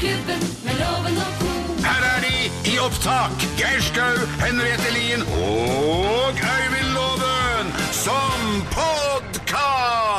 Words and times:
Morgenklubben 0.00 0.40
med 0.64 0.76
loven 0.80 1.16
og 1.20 1.32
ko. 1.36 1.48
Her 1.84 2.04
er 2.08 2.22
de 2.24 2.30
i 2.70 2.74
opptak. 2.80 3.42
Geir 3.58 3.82
Skau, 3.84 4.16
Henriette 4.40 4.88
Lien 4.94 5.20
og 5.36 6.32
Øyvind 6.40 6.88
Loven 6.94 7.68
som 7.92 8.40
podkast! 8.72 10.14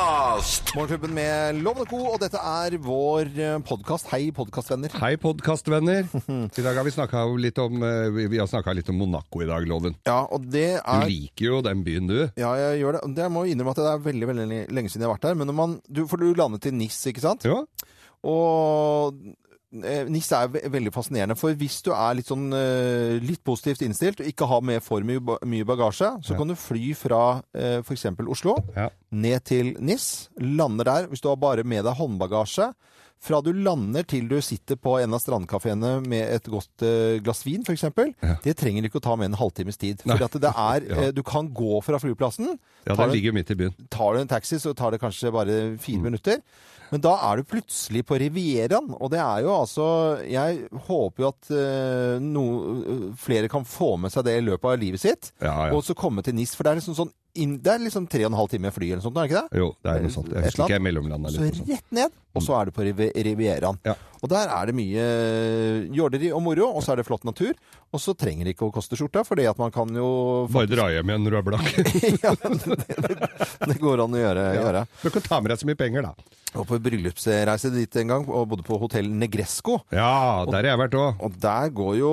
Morgenklubben 0.78 1.15
med 1.17 1.57
Loven 1.65 1.81
og 1.81 1.89
Co., 1.89 1.97
og 2.12 2.20
dette 2.21 2.38
er 2.38 2.78
vår 2.86 3.25
podkast. 3.65 4.05
Hei, 4.13 4.28
podkastvenner. 4.37 4.94
Hei, 5.01 5.15
podkastvenner. 5.17 6.05
I 6.61 6.61
dag 6.67 6.77
har 6.77 6.85
vi 6.85 6.93
snakka 6.99 7.25
litt 7.41 7.57
om 7.65 7.81
eh, 7.81 8.13
vi- 8.29 8.37
har 8.37 8.51
snakket 8.53 8.83
litt 8.83 8.93
om 8.93 9.01
Monaco 9.01 9.41
i 9.41 9.49
dag, 9.49 9.65
Loven. 9.65 9.97
Ja, 10.05 10.19
og 10.29 10.45
det 10.45 10.75
Du 10.77 10.85
er 10.93 11.09
liker 11.09 11.45
jo 11.55 11.63
den 11.65 11.81
byen, 11.87 12.05
du. 12.11 12.19
Ja, 12.37 12.53
jeg 12.67 12.83
gjør 12.83 12.99
det. 12.99 13.15
Det 13.17 13.31
må 13.33 13.47
jeg 13.49 13.57
innrømme 13.57 13.73
at 13.73 13.81
det 13.81 13.89
er 13.95 14.05
veldig 14.13 14.29
veldig 14.35 14.47
lenge 14.77 14.93
siden 14.93 15.07
jeg 15.07 15.09
har 15.09 15.17
vært 15.17 15.25
der. 15.31 15.41
Men 15.41 15.49
når 15.49 15.57
man, 15.63 15.79
du, 15.89 16.05
for 16.05 16.21
du 16.21 16.29
landet 16.38 16.70
i 16.70 16.71
NIS, 16.84 17.02
ikke 17.16 17.25
sant? 17.25 17.49
Ja. 17.49 17.63
Og 18.29 19.17
eh, 19.84 20.03
NIS 20.09 20.31
er 20.35 20.48
ve 20.53 20.61
veldig 20.73 20.91
fascinerende. 20.93 21.38
For 21.39 21.53
hvis 21.57 21.81
du 21.85 21.91
er 21.95 22.16
litt 22.17 22.27
sånn 22.27 22.52
eh, 22.53 23.20
litt 23.23 23.43
positivt 23.48 23.81
innstilt 23.85 24.20
og 24.21 24.27
ikke 24.27 24.47
har 24.52 24.61
med 24.61 24.84
for 24.84 25.02
mye, 25.02 25.63
bagasje, 25.66 26.11
så 26.23 26.31
Ja. 26.34 26.38
kan 26.38 26.47
du 26.47 26.55
fly 26.55 26.94
fra 26.95 27.41
eh, 27.53 27.80
f.eks. 27.81 28.05
Oslo 28.27 28.57
Ja. 28.75 28.89
ned 29.11 29.44
til 29.45 29.75
NIS. 29.80 30.30
Lander 30.39 30.84
der. 30.85 31.07
Hvis 31.07 31.21
du 31.21 31.30
har 31.30 31.38
bare 31.38 31.63
med 31.63 31.84
deg 31.85 31.95
håndbagasje. 31.95 32.73
Fra 33.21 33.38
du 33.45 33.52
lander 33.53 34.02
til 34.09 34.25
du 34.31 34.39
sitter 34.41 34.80
på 34.81 34.95
en 34.98 35.13
av 35.13 35.21
strandkafeene 35.21 35.99
med 36.09 36.23
et 36.39 36.48
godt 36.49 36.81
eh, 36.81 37.20
glass 37.21 37.44
vin, 37.45 37.61
f.eks. 37.61 37.84
Ja. 37.85 38.35
Det 38.41 38.55
trenger 38.57 38.81
du 38.81 38.89
ikke 38.89 38.97
å 38.97 39.05
ta 39.05 39.13
med 39.16 39.30
en 39.30 39.38
halvtimes 39.38 39.77
tid. 39.77 40.02
For 40.02 40.23
at 40.25 40.39
det 40.41 40.49
er, 40.49 40.81
Ja. 40.89 40.97
eh, 41.05 41.11
du 41.13 41.21
kan 41.21 41.52
gå 41.53 41.77
fra 41.85 41.99
flyplassen. 42.02 42.55
Ja, 42.88 42.95
du- 42.97 43.05
ligger 43.13 43.31
midt 43.38 43.52
i 43.53 43.59
byen. 43.59 43.75
tar 43.94 44.16
du 44.16 44.21
en 44.23 44.27
taxi, 44.31 44.57
så 44.57 44.73
tar 44.73 44.91
det 44.95 45.02
kanskje 45.03 45.31
bare 45.31 45.77
fire 45.77 45.99
Mm. 46.02 46.03
minutter. 46.09 46.41
Men 46.91 46.99
da 47.05 47.13
er 47.30 47.38
du 47.38 47.44
plutselig 47.47 48.02
på 48.03 48.17
Rivieraen, 48.20 48.89
og 48.99 49.11
det 49.13 49.20
er 49.22 49.44
jo 49.45 49.53
altså 49.53 49.85
Jeg 50.27 50.67
håper 50.89 51.23
jo 51.23 51.27
at 51.30 51.52
eh, 51.56 52.19
no, 52.19 53.13
flere 53.16 53.47
kan 53.47 53.63
få 53.63 53.97
med 54.02 54.11
seg 54.11 54.25
det 54.25 54.33
i 54.39 54.44
løpet 54.44 54.66
av 54.73 54.80
livet 54.81 55.00
sitt, 55.00 55.31
Ja, 55.39 55.67
ja. 55.69 55.73
og 55.78 55.83
så 55.85 55.94
komme 55.95 56.23
til 56.25 56.33
NIS. 56.35 56.56
For 56.56 56.63
det 56.63 56.72
er 56.73 56.81
liksom 56.81 56.97
sånn 56.97 57.13
inn, 57.36 57.58
Det 57.64 57.72
er 57.74 57.80
liksom 57.80 58.08
tre 58.12 58.26
og 58.26 58.32
en 58.32 58.38
halv 58.38 58.50
time 58.50 58.72
fly 58.72 58.92
eller 58.92 59.02
sånt, 59.04 59.18
er 59.18 59.28
det 59.28 59.32
ikke 59.32 59.42
det? 59.50 59.60
Jo, 59.62 59.68
det 59.84 59.92
er 59.94 60.02
noe 60.06 60.12
sånt. 60.16 60.32
Jeg 60.34 60.44
husker 60.50 60.64
ikke 60.66 60.76
jeg 60.78 60.82
mellomlandet 60.88 61.36
Så 61.36 61.42
litt. 61.46 61.56
sånt. 61.62 61.70
rett 61.70 61.92
ned, 61.92 62.12
og 62.36 62.42
så 62.46 62.56
er 62.62 62.66
du 62.66 62.72
på 62.72 62.84
Rivi- 62.88 63.12
Rivieraen. 63.28 63.80
Ja. 63.86 63.96
Og 64.22 64.30
der 64.30 64.48
er 64.54 64.66
det 64.70 64.76
mye 64.78 65.06
jorderi 65.96 66.30
og 66.32 66.42
moro, 66.46 66.68
og 66.76 66.84
så 66.86 66.94
er 66.94 67.02
det 67.02 67.06
flott 67.08 67.24
natur. 67.26 67.54
Og 67.92 68.00
så 68.00 68.14
trenger 68.16 68.46
det 68.48 68.54
ikke 68.56 68.68
å 68.70 68.74
koste 68.74 68.96
skjorta, 68.96 69.24
for 69.28 69.36
det 69.36 69.48
at 69.50 69.58
man 69.59 69.72
kan 69.74 69.90
jo 69.96 70.48
Bare 70.52 70.70
dra 70.70 70.86
hjem 70.94 71.09
igjen 71.12 71.26
når 71.26 71.32
du 71.32 71.38
er 71.40 71.48
blakk. 71.48 71.72
ja, 72.24 72.36
det, 72.36 72.78
det, 72.78 73.32
det 73.74 73.80
går 73.82 74.04
an 74.06 74.16
å 74.16 74.22
gjøre. 74.22 74.46
gjøre. 74.62 74.86
Du 75.02 75.09
kan 75.09 75.22
ta 75.28 75.42
med 75.42 75.52
deg 75.52 75.59
så 75.64 75.68
mye 75.72 75.80
penger, 75.82 76.08
da. 76.08 76.14
Og 76.59 76.68
på 76.68 76.80
bryllupsreise 76.84 77.72
dit 77.74 77.96
en 78.04 78.08
gang, 78.16 78.26
og 78.30 78.48
bodde 78.52 78.64
på 78.68 78.80
hotell 78.80 79.08
Negresco. 79.12 79.82
Ja, 79.92 80.44
der 80.48 80.62
har 80.62 80.70
jeg 80.74 80.82
vært 80.86 80.98
òg. 81.00 81.22
Og 81.28 81.38
der 81.42 81.70
går 81.76 81.98
jo 82.00 82.12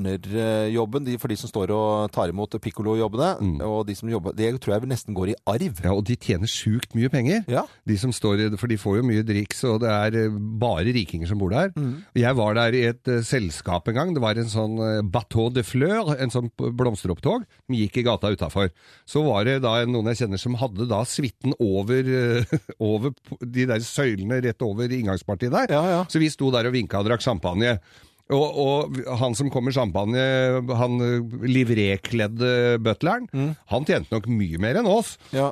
partnerjobben, 0.00 1.04
de, 1.06 1.16
for 1.20 1.28
de 1.30 1.36
som 1.38 1.50
står 1.50 1.72
og 1.74 2.10
tar 2.14 2.30
imot 2.32 2.56
piccolo-jobbene, 2.60 3.30
Mm. 3.40 3.60
og 3.62 3.86
de 3.86 3.94
som 3.94 4.08
jobber, 4.08 4.34
det 4.34 4.60
tror 4.60 4.74
jeg 4.80 4.88
nesten 4.88 5.14
går 5.14 5.30
i 5.30 5.34
arv. 5.46 5.80
Ja, 5.84 5.92
og 5.92 6.04
de 6.04 6.16
tjener 6.16 6.46
sjukt 6.46 6.94
mye 6.94 7.08
penger. 7.10 7.44
Ja. 7.48 7.64
De 7.86 7.96
som 7.96 8.12
står 8.12 8.40
i, 8.40 8.56
For 8.56 8.66
de 8.68 8.76
får 8.76 8.96
jo 8.98 9.02
mye 9.02 9.22
driks, 9.22 9.62
og 9.64 9.80
det 9.80 9.88
er 9.90 10.26
eh, 10.26 10.28
bare 10.30 10.84
rikinger 10.92 11.26
som 11.26 11.38
bor 11.38 11.50
der. 11.50 11.70
Mm. 11.76 12.04
Jeg 12.14 12.36
var 12.36 12.54
der 12.54 12.74
i 12.74 12.82
et 12.90 13.08
uh, 13.08 13.20
selskap 13.22 13.88
en 13.88 13.94
gang. 13.94 14.14
Det 14.14 14.20
var 14.22 14.36
en 14.36 14.48
sånn 14.48 14.78
uh, 14.78 15.02
bateau 15.02 15.50
de 15.50 15.62
fleur, 15.62 16.14
en 16.18 16.30
sånn 16.30 16.50
blomsteropptog, 16.56 17.44
som 17.66 17.74
gikk 17.74 17.96
i 17.98 18.02
gata 18.02 18.30
utafor. 18.32 18.70
Så 19.06 19.22
var 19.24 19.44
det 19.44 19.60
da 19.62 19.84
noen 19.86 20.06
jeg 20.12 20.24
kjenner 20.24 20.38
som 20.40 20.54
hadde 20.60 20.88
da 20.90 21.02
suiten 21.04 21.54
over, 21.58 22.04
uh, 22.04 22.44
over 22.78 23.14
de 23.40 23.66
der 23.66 23.80
søylene 23.80 24.40
rett 24.44 24.62
over 24.62 24.90
inngangspartiet 24.90 25.52
der. 25.52 25.70
Ja, 25.72 25.84
ja. 25.88 26.04
Så 26.08 26.18
vi 26.20 26.30
sto 26.30 26.50
der 26.50 26.66
og 26.68 26.72
vinka 26.76 27.00
og 27.00 27.08
drakk 27.08 27.22
champagne. 27.24 27.78
Og, 28.30 28.60
og 28.62 29.00
han 29.20 29.34
som 29.34 29.50
kom 29.50 29.64
med 29.66 29.74
champagne, 29.74 30.22
han 30.78 31.00
eh, 31.02 31.40
livrekledde 31.50 32.78
butleren, 32.84 33.26
Mm. 33.32 33.50
han 33.72 33.84
tjente 33.88 34.14
nok 34.14 34.28
mye 34.30 34.58
mer 34.62 34.78
enn 34.80 34.86
oss. 34.90 35.16
Ja, 35.34 35.50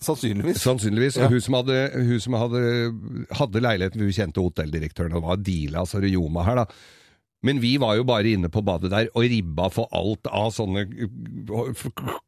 sannsynligvis. 0.00 0.62
Sannsynligvis. 0.64 1.16
Ja. 1.20 1.26
Og 1.28 1.36
hun 1.36 1.40
som, 1.44 1.54
hadde, 1.60 1.78
hun 1.94 2.20
som 2.20 2.36
hadde, 2.40 2.62
hadde 3.38 3.62
leiligheten, 3.64 4.00
hun 4.04 4.12
kjente 4.16 4.42
hotelldirektøren, 4.44 5.14
og 5.16 5.26
var 5.28 5.40
deala, 5.44 5.84
altså 5.84 6.00
Ryoma 6.02 6.44
her, 6.48 6.62
da. 6.64 6.66
Men 7.44 7.58
vi 7.60 7.74
var 7.76 7.98
jo 7.98 8.06
bare 8.08 8.30
inne 8.32 8.48
på 8.48 8.62
badet 8.64 8.88
der 8.88 9.10
og 9.12 9.26
ribba 9.28 9.66
for 9.68 9.90
alt 9.92 10.24
av 10.32 10.46
sånne 10.56 10.86
uh, 10.88 11.82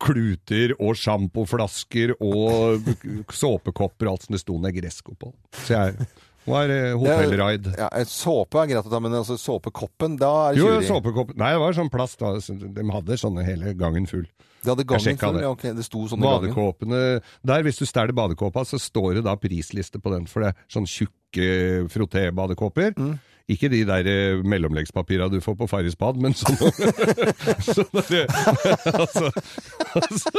kluter 0.04 0.74
og 0.76 0.92
sjampoflasker 1.00 2.12
og 2.20 2.84
såpekopper 3.32 4.10
og 4.10 4.12
alt 4.12 4.26
som 4.26 4.36
det 4.36 4.42
sto 4.42 4.58
Negresco 4.60 5.16
på. 5.16 5.32
Så 5.64 5.72
jeg 5.72 6.08
var 6.46 6.72
eh, 6.72 6.94
hotellraid. 6.98 7.68
Ja, 7.78 7.88
såpe 8.10 8.62
er 8.62 8.70
greit 8.70 8.88
å 8.88 8.92
ta, 8.92 9.00
men 9.02 9.14
altså 9.18 9.36
såpekoppen, 9.40 10.16
da 10.20 10.32
er 10.48 10.56
det 10.56 10.62
Jo, 10.62 10.72
jo, 10.76 10.82
tjuveri. 10.86 11.36
Nei, 11.38 11.52
det 11.54 11.62
var 11.62 11.76
sånn 11.76 11.92
plast. 11.92 12.18
da. 12.22 12.34
De 12.78 12.86
hadde 12.94 13.18
sånne 13.20 13.46
hele 13.46 13.74
gangen 13.78 14.08
full. 14.10 14.26
De 14.62 14.72
hadde 14.72 14.86
gangen 14.88 15.20
full, 15.20 15.38
det. 15.38 15.44
ja, 15.46 15.52
ok, 15.54 15.64
det 15.78 15.86
sto 15.86 16.06
sånne. 16.10 16.26
Badekåpene 16.26 17.00
Der, 17.46 17.64
hvis 17.66 17.78
du 17.78 17.86
stjeler 17.86 18.16
badekåpa, 18.16 18.64
så 18.66 18.80
står 18.82 19.20
det 19.20 19.26
da 19.28 19.36
prisliste 19.40 20.00
på 20.02 20.12
den, 20.14 20.26
for 20.30 20.44
det 20.44 20.52
er 20.52 20.60
sånn 20.72 20.88
tjukke 20.90 21.50
frotébadekåper. 21.92 22.94
Mm. 22.98 23.16
Ikke 23.46 23.68
de 23.70 23.84
der 23.86 24.08
eh, 24.10 24.40
mellomleggspapira 24.42 25.28
du 25.30 25.38
får 25.44 25.54
på 25.60 25.68
Farris 25.70 25.94
bad, 25.98 26.18
men 26.18 26.34
sånne 26.34 26.70
Sånne, 27.66 28.24
altså, 29.00 29.30
altså, 29.94 30.32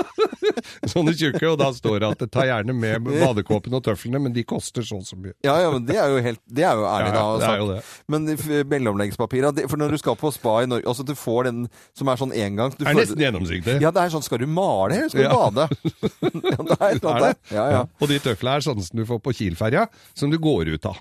sånne 0.93 1.13
tjukke, 1.15 1.45
og 1.47 1.55
da 1.61 1.69
står 1.75 2.01
det 2.03 2.09
at 2.11 2.25
ta 2.33 2.43
gjerne 2.49 2.75
med 2.75 3.07
badekåpen 3.07 3.77
og 3.79 3.85
tøflene, 3.85 4.19
men 4.25 4.35
de 4.35 4.43
koster 4.47 4.83
så 4.83 4.99
og 4.99 5.05
så 5.07 5.15
mye. 5.19 5.35
Ja, 5.45 5.55
ja, 5.63 5.69
men 5.71 5.85
det 5.87 5.95
er 6.01 6.11
jo 6.11 6.19
helt 6.25 6.41
Det 6.49 6.65
er 6.65 6.75
jo 6.79 6.87
ærlig, 6.89 7.11
Ja, 7.13 7.13
da. 7.13 7.21
ja, 7.21 7.37
det 7.37 7.47
er 7.47 7.61
jo. 7.61 7.79
Men 8.11 8.67
mellomleggspapira 8.71 9.51
For 9.69 9.79
når 9.79 9.93
du 9.93 9.99
skal 10.01 10.17
på 10.19 10.31
spa 10.33 10.55
i 10.65 10.69
Norge 10.69 10.87
Altså, 10.89 11.05
du 11.05 11.13
får 11.17 11.47
den 11.51 11.59
som 11.97 12.09
er 12.09 12.19
sånn 12.19 12.33
engangs 12.33 12.57
gang... 12.57 12.75
Det 12.79 12.87
er 12.87 12.89
føler- 12.91 13.03
nesten 13.05 13.23
gjennomsiktig. 13.23 13.77
Ja, 13.83 13.91
det 13.93 14.03
er 14.03 14.13
sånn 14.15 14.25
Skal 14.25 14.41
du 14.41 14.47
male, 14.49 14.97
eller 14.97 15.13
skal 15.13 15.27
du 15.27 15.37
bade? 15.37 15.67
ja, 15.69 16.65
det 16.65 16.77
er 16.81 16.99
det? 16.99 17.01
der. 17.07 17.35
Ja, 17.53 17.65
ja. 17.75 17.81
Og 18.01 18.09
de 18.11 18.19
tøflene 18.23 18.57
er 18.57 18.65
sånne 18.65 18.87
som 18.87 18.99
du 18.99 19.05
får 19.07 19.21
på 19.23 19.35
Kiel-ferja, 19.37 19.85
som 20.17 20.33
du 20.33 20.39
går 20.41 20.73
ut 20.75 20.89
av. 20.89 20.97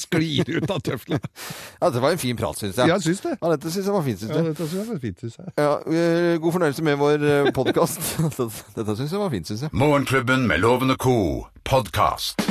Sklir 0.00 0.48
ut 0.56 0.70
av 0.72 0.80
tøflene. 0.84 1.03
ja, 1.80 1.86
Dette 1.88 2.02
var 2.02 2.10
en 2.16 2.22
fin 2.22 2.36
prat, 2.38 2.58
syns 2.58 2.76
jeg. 2.76 2.88
Ja, 2.88 2.98
jeg 2.98 3.06
syns 3.08 3.24
det. 3.26 3.34
Ja, 3.40 3.50
dette 3.54 3.72
syns 3.74 3.86
jeg 3.90 3.96
var 3.96 4.06
fint, 4.06 4.22
syns 4.22 4.34
Ja, 4.34 4.44
dette 4.48 4.68
synes 4.68 4.80
jeg 4.80 4.92
var 4.92 5.02
fint, 5.06 5.18
synes 5.24 5.38
jeg. 5.38 5.52
Ja, 5.58 5.72
eh, 5.98 6.38
god 6.42 6.56
fornøyelse 6.58 6.86
med 6.90 7.00
vår 7.00 7.26
podkast. 7.56 8.14
Dette 8.78 8.96
syns 8.96 9.12
jeg 9.12 9.20
var 9.20 9.34
fint, 9.34 9.50
syns 9.50 9.66
jeg. 9.66 9.70
Morgenklubben 9.72 10.48
med 10.50 10.64
Lovende 10.64 10.96
co. 11.00 11.46
podkast. 11.64 12.42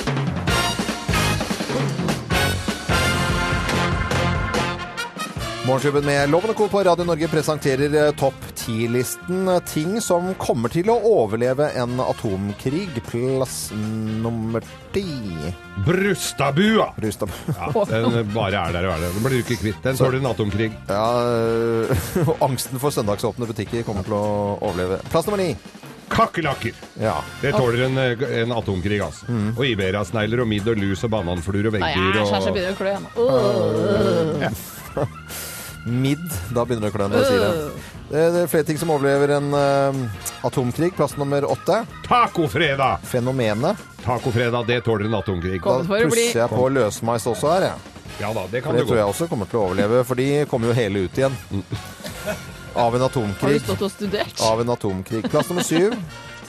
Morgenklubben 5.63 6.05
med 6.05 6.29
Loven 6.29 6.49
og 6.51 6.57
Co. 6.57 6.65
på 6.67 6.81
Radio 6.83 7.05
Norge 7.07 7.27
presenterer 7.31 7.93
eh, 7.95 8.09
topp 8.19 8.35
10-listen. 8.51 9.47
Ting 9.63 9.93
som 10.03 10.33
kommer 10.35 10.67
til 10.73 10.89
å 10.91 10.97
overleve 11.07 11.69
en 11.79 12.01
atomkrig. 12.03 12.89
Plass 13.07 13.69
nummer 13.71 14.65
ti. 14.91 15.05
Brustabua! 15.85 16.89
Rustad. 16.99 17.31
Ja, 17.55 17.69
den 17.87 18.33
bare 18.35 18.59
er 18.59 18.75
der 18.75 18.89
og 18.89 18.97
er 18.97 19.05
der. 19.05 19.15
Den 19.15 19.23
blir 19.23 19.39
du 19.39 19.45
ikke 19.45 19.59
kvitt. 19.61 19.79
Den 19.87 19.95
tåler 19.95 20.19
en 20.19 20.27
atomkrig. 20.33 20.67
Ja, 20.91 21.07
øh, 21.31 21.95
og 22.27 22.43
angsten 22.49 22.83
for 22.83 22.91
søndagsåpne 22.91 23.47
butikker 23.47 23.87
kommer 23.87 24.03
til 24.03 24.19
å 24.19 24.27
overleve. 24.59 24.99
Plass 25.15 25.31
nummer 25.31 25.45
ni. 25.45 25.53
Kakerlakker. 26.11 26.75
Ja. 26.99 27.15
Det 27.39 27.55
tåler 27.55 27.87
en, 27.87 28.03
en 28.43 28.57
atomkrig, 28.59 28.99
altså. 29.07 29.31
Og 29.55 29.63
iberasnegler 29.71 30.43
og 30.43 30.51
midd 30.51 30.67
og 30.75 30.83
lus 30.83 31.07
og 31.07 31.15
bananfluer 31.15 31.71
og 31.71 31.79
Nei, 31.79 31.95
vegger 31.95 32.19
jeg 32.19 32.31
og 32.35 32.51
begynner 32.51 32.75
å 32.75 32.81
klø 32.83 32.95
igjen. 34.43 34.63
Midd. 35.85 36.23
Da 36.55 36.63
begynner 36.65 36.87
det 36.87 36.93
å 36.93 36.95
klø 36.95 37.07
når 37.11 37.23
du 37.23 37.27
sier 37.27 37.43
det. 37.43 37.71
Det 38.13 38.23
det 38.33 38.41
er 38.43 38.51
flere 38.51 38.67
ting 38.67 38.77
som 38.79 38.91
overlever 38.93 39.33
en 39.37 39.49
øh, 39.57 39.97
atomkrig. 40.47 40.91
Plass 40.95 41.17
nummer 41.17 41.45
åtte. 41.49 41.81
Tacofredag! 42.07 43.03
Fenomenet. 43.09 43.81
Tacofredag, 44.05 44.67
det 44.67 44.81
tåler 44.85 45.09
en 45.09 45.17
atomkrig. 45.19 45.59
Da 45.63 45.79
pusser 45.79 45.87
for 45.87 45.95
å 45.95 46.11
bli. 46.11 46.21
plusser 46.27 46.43
jeg 46.43 46.53
på 46.53 46.69
løsmeis 46.77 47.27
også 47.33 47.53
her, 47.55 47.67
jeg. 47.71 47.89
Ja 48.21 48.29
da, 48.35 48.43
det 48.51 48.61
kan 48.61 48.75
det 48.75 48.83
du 48.83 48.91
tror 48.91 48.95
gå. 48.95 48.99
jeg 49.01 49.13
også 49.15 49.27
kommer 49.31 49.49
til 49.49 49.59
å 49.59 49.63
overleve, 49.69 50.03
for 50.05 50.19
de 50.19 50.27
kommer 50.51 50.69
jo 50.69 50.75
hele 50.77 51.07
ut 51.07 51.17
igjen. 51.17 51.33
Av 52.75 52.95
en 52.95 53.01
Har 53.05 53.49
du 53.49 53.59
stått 53.59 53.81
og 53.85 53.91
studert? 53.93 54.39
Av 54.41 54.61
en 54.61 54.69
atomkrig. 54.73 55.25
Plass 55.29 55.49
nummer 55.49 55.65
syv. 55.65 55.93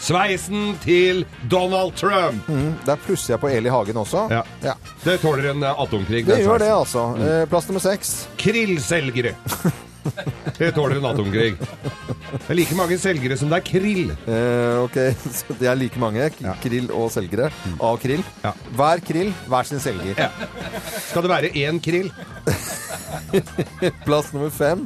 Sveisen 0.00 0.74
til 0.84 1.24
Donald 1.50 1.94
Trump! 1.96 2.48
Mm, 2.48 2.74
der 2.86 3.00
plusser 3.06 3.34
jeg 3.34 3.40
på 3.42 3.48
Eli 3.52 3.72
Hagen 3.72 3.96
også. 4.02 4.26
Ja. 4.32 4.42
Ja. 4.64 4.74
Det 5.04 5.18
tåler 5.22 5.50
en 5.52 5.62
eh, 5.64 5.80
atomkrig. 5.86 6.24
Det 6.28 6.40
gjør 6.42 6.60
det, 6.62 6.70
altså. 6.74 7.06
Mm. 7.16 7.48
Plass 7.52 7.68
nummer 7.70 7.84
seks. 7.84 8.14
Krillselgere. 8.40 9.34
Det 10.58 10.68
tåler 10.76 10.98
en 11.00 11.06
atomkrig. 11.08 11.54
Det 11.56 12.50
er 12.52 12.58
like 12.58 12.76
mange 12.76 12.98
selgere 13.00 13.38
som 13.40 13.48
det 13.48 13.56
er 13.56 13.64
krill. 13.64 14.10
Eh, 14.28 14.82
ok, 14.82 14.98
så 15.38 15.56
det 15.56 15.70
er 15.70 15.78
like 15.80 16.00
mange. 16.02 16.26
Ja. 16.44 16.52
Krill 16.62 16.90
og 16.92 17.08
selgere 17.14 17.48
av 17.80 17.96
krill. 18.02 18.20
Ja. 18.44 18.52
Hver 18.76 19.00
krill, 19.06 19.32
hver 19.48 19.68
sin 19.68 19.80
selger. 19.80 20.12
Ja. 20.20 20.28
Skal 21.08 21.24
det 21.24 21.32
være 21.32 21.52
én 21.56 21.80
krill? 21.82 22.12
Plass 24.06 24.32
nummer 24.36 24.52
fem. 24.52 24.84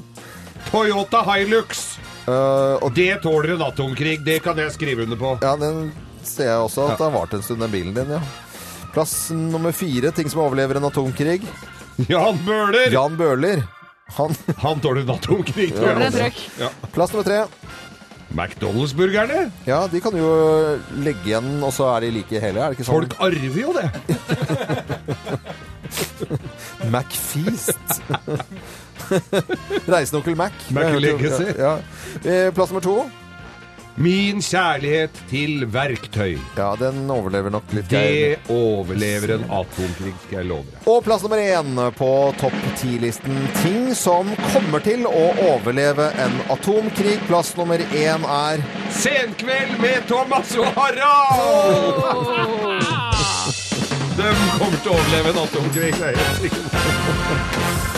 Toyota 0.70 1.24
Hilux. 1.32 1.98
Eh, 2.28 2.74
og 2.84 2.92
Det 2.96 3.08
tåler 3.24 3.54
en 3.56 3.64
atomkrig. 3.68 4.18
Det 4.26 4.38
kan 4.44 4.58
jeg 4.60 4.74
skrive 4.76 5.06
under 5.08 5.16
på. 5.20 5.30
ja, 5.42 5.54
den 5.56 5.88
ser 6.28 6.50
jeg 6.50 6.60
også 6.66 6.84
at 6.90 6.98
det 7.00 7.06
har 7.06 7.14
vart 7.14 7.32
en 7.38 7.42
stund, 7.46 7.60
den 7.64 7.72
bilen 7.72 7.94
din, 7.96 8.10
ja. 8.18 8.20
Plass 8.92 9.14
nummer 9.32 9.72
fire, 9.72 10.10
ting 10.12 10.28
som 10.28 10.42
overlever 10.44 10.76
en 10.80 10.88
atomkrig. 10.90 11.40
Jan 12.08 12.38
Bøhler! 12.44 12.92
Jan 12.92 13.16
Bøhler. 13.18 13.62
Han, 14.16 14.32
Han 14.62 14.80
tåler 14.80 15.02
en 15.04 15.10
atomkrig, 15.16 15.72
tror 15.76 15.98
jeg. 16.00 16.12
trøkk. 16.14 16.38
Ja. 16.60 16.68
plass 16.94 17.12
nummer 17.12 17.26
tre. 17.28 17.40
McDonald's-burgerne! 18.28 19.46
Ja, 19.64 19.86
de 19.88 20.00
kan 20.04 20.12
jo 20.16 20.28
legge 21.00 21.30
igjen, 21.30 21.62
og 21.64 21.72
så 21.72 21.86
er 21.94 22.00
de 22.04 22.10
like 22.18 22.40
hele, 22.42 22.60
er 22.60 22.68
det 22.74 22.76
ikke 22.76 22.84
sånn? 22.84 23.08
Folk 23.08 23.16
arver 23.24 23.60
jo 23.62 23.72
det! 23.72 23.88
McFeast. 26.92 27.72
Reisende 29.92 30.20
onkel 30.22 30.36
Mac. 30.38 30.52
Mac 30.74 31.00
Legacy. 31.00 31.52
Ja. 31.58 31.78
ja. 32.22 32.52
Plass 32.52 32.70
nummer 32.70 32.84
to. 32.84 33.00
Min 33.98 34.38
kjærlighet 34.38 35.10
til 35.26 35.64
verktøy. 35.74 36.36
Ja, 36.54 36.68
den 36.78 37.08
overlever 37.10 37.50
nok 37.50 37.72
litt. 37.74 37.88
Det 37.90 38.38
overlever 38.54 39.32
en 39.34 39.42
atomkrig, 39.50 40.12
skal 40.22 40.38
jeg 40.38 40.46
love 40.52 40.70
deg. 40.70 40.86
Og 40.92 41.02
plass 41.02 41.24
nummer 41.26 41.42
én 41.42 41.80
på 41.98 42.10
topp 42.38 42.54
ti-listen. 42.78 43.34
Ting 43.58 43.90
som 43.98 44.30
kommer 44.52 44.84
til 44.86 45.02
å 45.10 45.24
overleve 45.48 46.12
en 46.22 46.38
atomkrig. 46.54 47.18
Plass 47.26 47.56
nummer 47.58 47.82
én 47.90 48.22
er 48.22 48.62
Senkveld 48.94 49.82
med 49.82 50.06
Thomas 50.06 50.54
og 50.62 50.70
Harald! 50.78 51.98
De 54.18 54.30
kommer 54.58 54.78
til 54.82 54.90
å 54.90 54.96
overleve 54.96 55.30
en 55.30 55.44
atomkrig, 55.44 55.92
det 55.94 56.10
er 56.10 56.18
helt 56.18 56.42
sikker 56.42 56.62
på. 56.72 57.97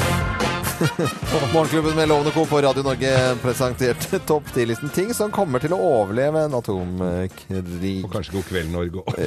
Morgenklubben 1.55 1.97
med 1.97 2.09
Lovende 2.09 2.31
Co. 2.31 2.47
på 2.47 2.61
Radio 2.63 2.83
Norge 2.83 3.11
presenterte 3.43 4.19
topp 4.31 4.47
10-listen 4.55 4.89
Ting 4.95 5.11
som 5.15 5.31
kommer 5.35 5.61
til 5.61 5.75
å 5.77 5.79
overleve 5.79 6.47
en 6.47 6.55
atomkrig. 6.57 7.97
Og 8.07 8.15
kanskje 8.15 8.37
God 8.39 8.47
kveld, 8.49 8.73
Norge 8.73 9.03
òg. 9.03 9.11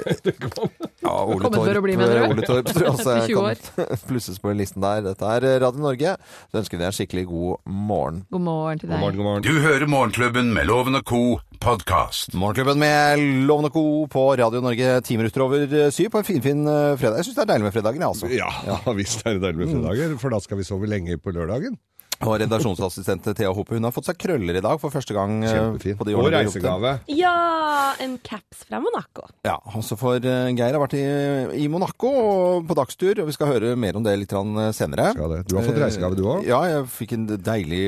Ja, 1.03 1.17
Ole 1.27 1.49
Torp, 1.51 1.81
bli. 1.83 1.93
Ole 1.99 2.45
Torp 2.47 2.69
tror 2.69 2.85
jeg 2.85 2.91
også 2.93 3.11
Etter 3.11 3.25
20 3.27 3.39
år. 3.41 3.59
kan 3.75 4.03
plusses 4.07 4.37
på 4.39 4.49
den 4.53 4.61
listen 4.61 4.81
der. 4.81 5.01
Dette 5.03 5.27
er 5.35 5.45
Radio 5.61 5.83
Norge. 5.83 6.13
Så 6.47 6.61
ønsker 6.61 6.77
vi 6.77 6.81
deg 6.81 6.87
en 6.87 6.95
skikkelig 6.95 7.23
god 7.27 7.57
morgen. 7.67 8.21
God 8.31 8.45
morgen 8.45 8.79
til 8.81 8.87
deg. 8.89 8.95
God 8.95 9.03
morgen, 9.03 9.19
god 9.19 9.27
morgen. 9.27 9.43
Du 9.43 9.59
hører 9.65 9.85
Morgenklubben 9.91 10.53
med 10.55 10.69
Lovende 10.71 11.03
Co. 11.05 11.19
podkast. 11.63 12.33
Morgenklubben 12.39 12.79
med 12.81 13.19
Lovende 13.49 13.69
Co. 13.75 13.83
på 14.11 14.23
Radio 14.39 14.63
Norge 14.63 14.95
ti 15.05 15.19
minutter 15.19 15.43
over 15.45 15.67
syv 15.93 16.09
på 16.15 16.23
en 16.23 16.27
finfin 16.29 16.63
fin 16.63 16.65
fredag. 17.03 17.19
Jeg 17.19 17.27
syns 17.29 17.37
det 17.37 17.43
er 17.45 17.51
deilig 17.53 17.67
med 17.67 17.75
fredagen, 17.75 18.01
jeg, 18.01 18.09
altså. 18.09 18.31
Ja, 18.31 18.79
visst 18.97 19.21
er 19.27 19.35
det 19.37 19.43
deilig 19.43 19.59
med 19.65 19.75
fredager, 19.75 20.15
for 20.23 20.33
da 20.33 20.39
skal 20.43 20.59
vi 20.59 20.65
sove 20.67 20.89
lenge 20.89 21.19
på 21.19 21.35
lørdagen. 21.43 21.77
Og 22.23 22.37
redaksjonsassistent 22.41 23.25
Thea 23.35 23.51
Hope 23.53 23.75
hun 23.75 23.83
har 23.87 23.91
fått 23.95 24.07
seg 24.09 24.17
krøller 24.21 24.57
i 24.59 24.63
dag 24.63 24.79
for 24.81 24.89
første 24.93 25.13
gang. 25.15 25.43
eh, 25.43 25.51
Kjempefin. 25.53 25.97
på 25.99 26.05
de 26.07 26.15
Og 26.15 26.29
reisegave. 26.31 26.93
Ja, 27.11 27.93
en 27.99 28.17
caps 28.23 28.63
fra 28.69 28.79
Monaco. 28.79 29.27
Ja, 29.45 29.57
også 29.75 29.97
for 29.99 30.15
eh, 30.17 30.51
Geir 30.55 30.73
har 30.77 30.81
vært 30.83 30.95
i, 30.97 31.63
i 31.63 31.67
Monaco 31.67 32.61
på 32.67 32.75
dagstur, 32.79 33.19
og 33.23 33.27
vi 33.27 33.35
skal 33.35 33.51
høre 33.51 33.75
mer 33.75 33.95
om 33.99 34.03
det 34.05 34.15
litt 34.19 34.33
eh, 34.33 34.71
senere. 34.75 35.11
Skal 35.13 35.35
det. 35.35 35.41
Du 35.49 35.55
har 35.57 35.67
fått 35.67 35.81
reisegave, 35.83 36.15
du 36.19 36.23
òg, 36.23 36.47
Ja, 36.47 36.61
jeg 36.69 36.87
fikk 36.93 37.13
en 37.17 37.27
deilig 37.43 37.83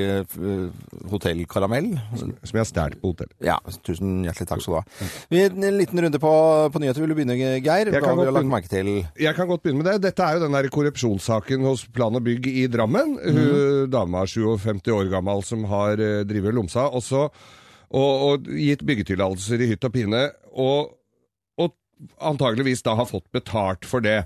hotellkaramell. 1.12 1.92
som 2.20 2.60
jeg 2.60 2.68
stjal 2.70 2.96
på 3.02 3.12
hotell. 3.14 3.32
Ja, 3.44 3.58
tusen 3.86 4.24
hjertelig 4.26 4.48
takk 4.50 4.62
skal 4.64 4.74
du 4.74 4.80
ha. 4.80 5.10
Vi 5.32 5.44
En 5.46 5.78
liten 5.78 6.00
runde 6.02 6.20
på, 6.22 6.32
på 6.74 6.82
nyheter. 6.82 7.02
Vil 7.04 7.14
du 7.14 7.16
begynne, 7.18 7.36
Geir? 7.64 7.92
Jeg 7.92 8.02
kan 8.04 8.18
vi 8.18 8.26
godt 8.26 8.34
lagt 8.34 8.44
begynne. 8.44 8.54
merke 8.56 8.72
til? 8.72 8.90
Jeg 9.22 9.36
kan 9.38 9.48
godt 9.50 9.64
begynne 9.64 9.82
med 9.84 9.90
det. 9.92 9.96
Dette 10.10 10.26
er 10.26 10.38
jo 10.40 10.46
den 10.46 10.56
der 10.58 10.70
korrupsjonssaken 10.74 11.66
hos 11.68 11.86
Plan 11.96 12.16
og 12.18 12.24
Bygg 12.26 12.48
i 12.52 12.66
Drammen. 12.72 13.16
Hun 13.22 13.90
dama 13.94 14.25
er 14.26 14.34
57 14.34 14.92
år 14.94 15.12
gammel 15.14 15.46
som 15.46 15.66
har 15.72 16.02
uh, 16.02 16.24
drivet 16.28 16.56
lomsa, 16.58 16.90
og, 16.90 17.04
så, 17.06 17.28
og, 17.90 18.12
og 18.30 18.50
gitt 18.60 18.86
byggetillatelser 18.86 19.64
i 19.64 19.72
hytt 19.74 19.88
og 19.88 19.96
pine, 19.96 20.26
og, 20.52 20.96
og 21.62 21.76
antageligvis 22.34 22.84
da 22.86 22.98
har 23.00 23.10
fått 23.10 23.30
betalt 23.36 23.88
for 23.88 24.04
det. 24.06 24.24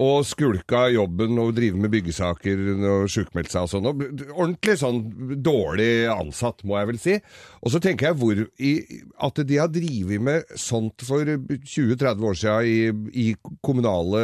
Og 0.00 0.22
skulka 0.24 0.86
jobben 0.94 1.36
og 1.42 1.52
drive 1.56 1.76
med 1.80 1.92
byggesaker 1.92 2.60
og 2.88 3.10
sjukmeldt 3.12 3.52
seg 3.52 3.66
og 3.66 3.72
sånn. 3.72 3.88
Ordentlig 4.30 4.78
sånn 4.80 5.00
dårlig 5.44 6.06
ansatt, 6.08 6.62
må 6.64 6.78
jeg 6.78 6.88
vel 6.88 7.00
si. 7.02 7.16
Og 7.60 7.74
så 7.74 7.82
tenker 7.84 8.08
jeg 8.08 8.18
hvor 8.20 8.40
i, 8.56 8.72
at 9.20 9.42
de 9.44 9.58
har 9.60 9.68
drevet 9.72 10.24
med 10.24 10.54
sånt 10.56 11.04
for 11.04 11.28
20-30 11.28 12.28
år 12.30 12.40
siden 12.44 12.70
i, 12.70 13.26
i 13.26 13.58
kommunale 13.66 14.22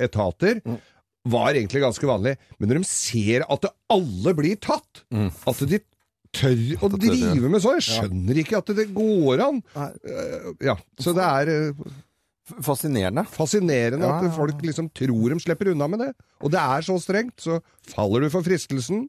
etater, 0.00 0.62
var 1.28 1.52
egentlig 1.54 1.82
ganske 1.82 2.06
vanlig. 2.08 2.36
Men 2.58 2.68
når 2.72 2.80
de 2.80 2.88
ser 2.88 3.44
at 3.46 3.60
det 3.66 3.70
alle 3.92 4.32
blir 4.38 4.56
tatt, 4.62 5.02
at 5.12 5.64
de 5.68 5.80
tør 6.32 6.86
å 6.86 6.88
drive 6.94 7.50
med 7.50 7.60
sånn, 7.64 7.80
jeg 7.80 7.88
skjønner 7.90 8.38
ikke 8.44 8.60
at 8.62 8.70
det 8.78 8.86
går 8.94 9.42
an. 9.48 9.62
Eh, 9.76 10.52
Ja, 10.70 10.76
så 11.00 11.12
det 11.16 11.26
er 11.26 11.50
eh, 11.56 11.90
Fascinerende. 12.50 13.22
fascinerende 13.30 14.02
Ja, 14.08 14.16
at 14.26 14.34
folk 14.34 14.58
liksom 14.66 14.88
tror 14.90 15.30
de 15.30 15.38
slipper 15.38 15.70
unna 15.70 15.86
med 15.86 16.00
det. 16.02 16.08
Og 16.42 16.50
det 16.50 16.58
er 16.58 16.82
så 16.82 16.96
strengt, 16.98 17.36
så 17.38 17.60
faller 17.92 18.24
du 18.24 18.30
for 18.32 18.42
fristelsen, 18.42 19.04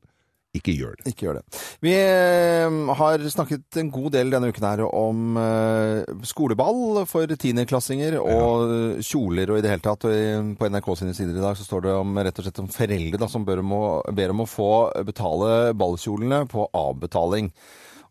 ikke 0.51 0.73
gjør 0.75 0.97
det. 0.99 1.11
Ikke 1.11 1.27
gjør 1.27 1.37
det. 1.39 1.59
Vi 1.83 1.93
eh, 1.95 2.79
har 2.99 3.23
snakket 3.31 3.77
en 3.79 3.91
god 3.93 4.09
del 4.17 4.33
denne 4.33 4.49
uken 4.51 4.65
her 4.67 4.83
om 4.87 5.37
eh, 5.39 6.23
skoleball 6.27 7.05
for 7.07 7.31
tiendeklassinger 7.31 8.17
og 8.19 8.99
kjoler 9.05 9.53
og 9.53 9.61
i 9.61 9.63
det 9.63 9.71
hele 9.71 9.85
tatt. 9.85 10.07
Og 10.09 10.55
på 10.59 10.71
NRK 10.71 10.89
sine 10.99 11.15
sider 11.15 11.37
i 11.39 11.43
dag 11.43 11.55
så 11.55 11.67
står 11.67 11.85
det 11.87 11.95
om, 11.95 12.19
rett 12.19 12.41
og 12.41 12.47
slett 12.47 12.63
om 12.63 12.71
foreldre 12.71 13.21
da, 13.21 13.29
som 13.31 13.47
ber 13.47 13.63
om, 13.63 13.77
å, 13.77 13.85
ber 14.11 14.35
om 14.35 14.43
å 14.43 14.49
få 14.49 14.73
betale 15.07 15.71
ballkjolene 15.79 16.43
på 16.51 16.67
avbetaling. 16.75 17.47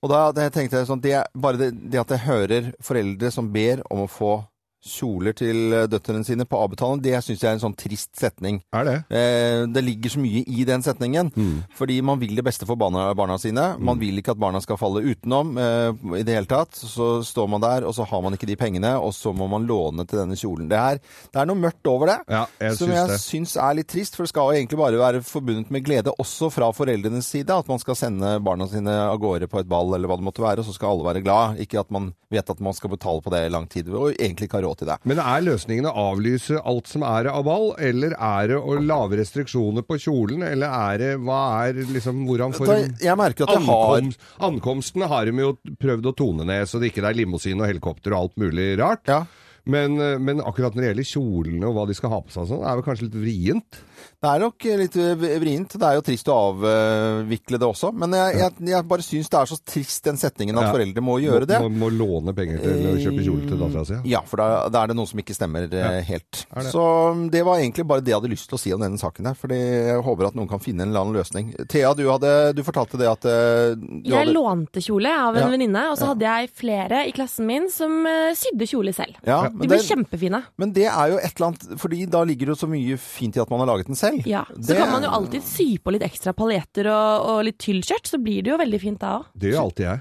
Og 0.00 0.08
da 0.08 0.48
tenkte 0.48 0.80
jeg 0.80 0.88
sånn, 0.88 1.02
det, 1.04 1.18
bare 1.36 1.60
det, 1.60 1.74
det 1.92 2.00
at 2.00 2.14
jeg 2.14 2.24
hører 2.24 2.72
foreldre 2.80 3.28
som 3.34 3.52
ber 3.52 3.84
om 3.92 4.06
å 4.06 4.08
få 4.08 4.38
kjoler 4.80 5.34
til 5.36 5.74
eh, 5.76 5.86
døtrene 5.90 6.24
sine 6.24 6.46
på 6.48 6.56
avbetaling, 6.56 7.02
det 7.04 7.18
syns 7.24 7.42
jeg 7.42 7.50
er 7.50 7.56
en 7.58 7.62
sånn 7.62 7.76
trist 7.78 8.14
setning. 8.16 8.62
Er 8.72 8.86
det? 8.88 8.96
Eh, 9.12 9.64
det 9.68 9.82
ligger 9.84 10.14
så 10.14 10.22
mye 10.22 10.42
i 10.48 10.64
den 10.68 10.84
setningen. 10.84 11.32
Fordi 11.76 11.98
man 12.06 12.20
vil 12.20 12.32
det 12.38 12.44
beste 12.46 12.68
for 12.68 12.80
barna, 12.80 13.10
barna 13.18 13.36
sine. 13.40 13.74
Man 13.80 14.00
vil 14.00 14.20
ikke 14.20 14.32
at 14.34 14.40
barna 14.40 14.60
skal 14.64 14.78
falle 14.80 15.02
utenom 15.04 15.52
eh, 15.60 15.90
i 16.20 16.24
det 16.26 16.38
hele 16.38 16.48
tatt. 16.50 16.76
Så 16.80 17.10
står 17.26 17.50
man 17.52 17.64
der, 17.64 17.84
og 17.88 17.94
så 17.96 18.06
har 18.08 18.24
man 18.24 18.36
ikke 18.36 18.48
de 18.48 18.56
pengene, 18.60 18.94
og 18.96 19.12
så 19.16 19.34
må 19.36 19.48
man 19.52 19.66
låne 19.68 20.06
til 20.08 20.22
denne 20.22 20.38
kjolen. 20.38 20.70
Det 20.70 20.80
er, 20.80 21.02
det 21.28 21.42
er 21.42 21.50
noe 21.50 21.60
mørkt 21.60 21.92
over 21.92 22.14
det. 22.14 22.18
Ja, 22.32 22.46
jeg 22.62 22.78
som 22.78 22.88
syns 22.88 22.96
jeg 22.96 23.12
det. 23.12 23.20
syns 23.26 23.56
er 23.60 23.76
litt 23.80 23.90
trist, 23.92 24.16
for 24.16 24.24
det 24.24 24.32
skal 24.32 24.48
jo 24.48 24.62
egentlig 24.62 24.80
bare 24.80 25.00
være 25.00 25.22
forbundet 25.26 25.72
med 25.74 25.84
glede, 25.84 26.14
også 26.24 26.48
fra 26.54 26.70
foreldrenes 26.76 27.28
side, 27.28 27.52
at 27.52 27.68
man 27.70 27.82
skal 27.82 27.98
sende 27.98 28.32
barna 28.44 28.68
sine 28.70 28.96
av 29.10 29.20
gårde 29.20 29.50
på 29.50 29.60
et 29.60 29.68
ball 29.70 29.92
eller 29.96 30.08
hva 30.10 30.16
det 30.20 30.28
måtte 30.30 30.44
være, 30.44 30.64
og 30.64 30.68
så 30.70 30.76
skal 30.76 30.94
alle 30.94 31.08
være 31.10 31.24
glad. 31.26 31.60
Ikke 31.60 31.82
at 31.84 31.92
man 31.92 32.12
vet 32.32 32.50
at 32.50 32.60
man 32.62 32.74
skal 32.76 32.92
betale 32.94 33.20
på 33.24 33.32
det 33.34 33.44
i 33.44 33.52
lang 33.52 33.68
tid, 33.70 33.90
og 33.92 34.14
egentlig 34.14 34.48
ikke 34.48 34.60
har 34.60 34.68
råd 34.68 34.69
til 34.78 34.90
det. 34.90 34.98
Men 35.08 35.20
er 35.22 35.44
løsningen 35.46 35.88
å 35.90 35.94
avlyse 36.12 36.60
alt 36.60 36.90
som 36.90 37.04
er 37.06 37.30
av 37.32 37.44
ball, 37.48 37.72
eller 37.78 38.14
er 38.16 38.52
det 38.52 38.60
å 38.60 38.78
lage 38.80 39.20
restriksjoner 39.20 39.86
på 39.86 39.98
kjolen, 40.06 40.44
eller 40.46 40.70
er 40.70 41.02
det 41.02 41.10
Hva 41.24 41.40
er 41.66 41.82
liksom 41.90 42.24
Hvordan 42.28 42.54
får 42.56 42.72
jeg 43.00 43.16
merker 43.18 43.46
at 43.46 43.56
jeg 43.56 43.66
har 43.66 43.98
Ankomst, 43.98 44.24
Ankomstene 44.46 45.10
har 45.10 45.28
de 45.28 45.44
jo 45.44 45.52
prøvd 45.80 46.10
å 46.10 46.16
tone 46.16 46.46
ned, 46.48 46.68
så 46.68 46.80
det 46.80 46.90
ikke 46.92 47.04
er 47.06 47.18
limousin 47.18 47.60
og 47.60 47.70
helikopter 47.70 48.14
og 48.14 48.24
alt 48.24 48.40
mulig 48.40 48.72
rart. 48.80 49.06
Ja. 49.10 49.24
Men, 49.70 49.98
eh, 50.00 50.18
men 50.18 50.40
akkurat 50.40 50.74
når 50.74 50.82
det 50.82 50.90
gjelder 50.90 51.10
kjolene 51.10 51.68
og 51.68 51.76
hva 51.76 51.86
de 51.88 51.96
skal 51.96 52.12
ha 52.14 52.20
på 52.24 52.32
seg, 52.34 52.48
sånn, 52.48 52.64
er 52.64 52.78
vel 52.78 52.86
kanskje 52.86 53.08
litt 53.08 53.18
vrient. 53.20 53.80
Det 54.20 54.28
er 54.34 54.42
nok 54.42 54.66
litt 54.82 54.96
vrient. 55.40 55.76
Det 55.80 55.86
er 55.86 55.94
jo 55.96 56.02
trist 56.04 56.28
å 56.28 56.36
avvikle 56.50 57.58
det 57.60 57.66
også. 57.68 57.90
Men 57.96 58.12
jeg, 58.16 58.36
jeg, 58.40 58.56
jeg 58.72 58.86
bare 58.90 59.04
syns 59.04 59.30
det 59.32 59.38
er 59.40 59.50
så 59.50 59.58
trist 59.64 60.04
den 60.06 60.18
setningen 60.20 60.58
at 60.60 60.68
Ja. 60.68 60.72
foreldre 60.74 61.02
må 61.04 61.16
gjøre 61.22 61.46
det. 61.48 61.60
Må, 61.62 61.70
må, 61.72 61.88
må 61.88 61.90
låne 61.94 62.34
penger 62.36 62.60
til 62.62 62.88
å 62.90 62.96
kjøpe 63.00 63.24
kjole 63.26 63.48
til 63.48 63.60
dattera 63.60 63.84
si. 63.88 63.98
Ja, 64.10 64.20
for 64.28 64.42
da, 64.42 64.48
da 64.72 64.82
er 64.84 64.92
det 64.92 64.96
noe 64.98 65.08
som 65.10 65.22
ikke 65.22 65.36
stemmer 65.36 65.66
ja. 65.72 65.92
helt. 66.06 66.44
det. 66.54 66.66
Så 66.70 66.82
um, 67.14 67.24
det 67.32 67.42
var 67.46 67.60
egentlig 67.62 67.86
bare 67.88 68.04
det 68.04 68.12
jeg 68.12 68.20
hadde 68.20 68.32
lyst 68.32 68.48
til 68.50 68.58
å 68.58 68.62
si 68.62 68.72
om 68.76 68.82
denne 68.84 69.00
saken 69.00 69.30
her. 69.30 69.38
Fordi 69.40 69.58
jeg 69.60 70.04
håper 70.06 70.28
at 70.30 70.38
noen 70.38 70.50
kan 70.50 70.62
finne 70.62 70.84
en 70.84 70.92
eller 70.92 71.06
annen 71.06 71.18
løsning. 71.20 71.52
Thea, 71.70 71.92
du, 71.98 72.04
hadde, 72.10 72.32
du 72.56 72.62
fortalte 72.66 73.00
det 73.00 73.08
at 73.10 73.26
eh, 73.30 73.74
du 73.80 74.10
Jeg 74.10 74.16
hadde, 74.18 74.36
lånte 74.36 74.84
kjole 74.84 75.10
av 75.16 75.34
en 75.36 75.42
Ja. 75.46 75.50
venninne, 75.50 75.82
og 75.90 75.96
så 75.98 76.10
hadde 76.12 76.26
jeg 76.28 76.50
flere 76.60 77.02
i 77.08 77.14
klassen 77.16 77.48
min 77.48 77.70
som 77.72 78.04
eh, 78.06 78.30
sydde 78.38 78.68
kjole 78.70 78.92
selv. 78.96 79.16
ja, 79.26 79.42
De 79.48 79.66
ble 79.66 79.78
det, 79.78 79.84
kjempefine. 79.88 80.42
men 80.60 80.72
det 80.76 80.86
er 80.90 81.14
jo 81.14 81.18
et 81.20 81.32
eller 81.34 81.48
annet 81.50 81.66
Fordi 81.80 82.04
da 82.10 82.22
ligger 82.28 82.50
det 82.50 82.54
jo 82.54 82.60
så 82.62 82.68
mye 82.70 82.96
fint 83.00 83.36
i 83.38 83.42
at 83.42 83.50
man 83.50 83.62
har 83.64 83.70
laget 83.72 83.89
den 83.90 83.98
selv. 83.98 84.26
Ja. 84.30 84.44
Så 84.54 84.70
Det- 84.72 84.78
kan 84.80 84.92
man 84.94 85.02
jo 85.06 85.10
alltid 85.18 85.42
sy 85.46 85.68
på 85.82 85.92
litt 85.94 86.02
ekstra 86.06 86.32
paljetter 86.36 86.86
og, 86.92 87.26
og 87.34 87.44
litt 87.48 87.58
tyllskjørt, 87.62 88.06
så 88.14 88.20
blir 88.22 88.42
det 88.46 88.54
jo 88.54 88.58
veldig 88.60 88.80
fint 88.82 89.00
da 89.02 89.16
òg. 89.18 89.24
Det 89.36 89.50
gjør 89.52 89.62
alltid 89.66 89.84
jeg. 89.90 89.98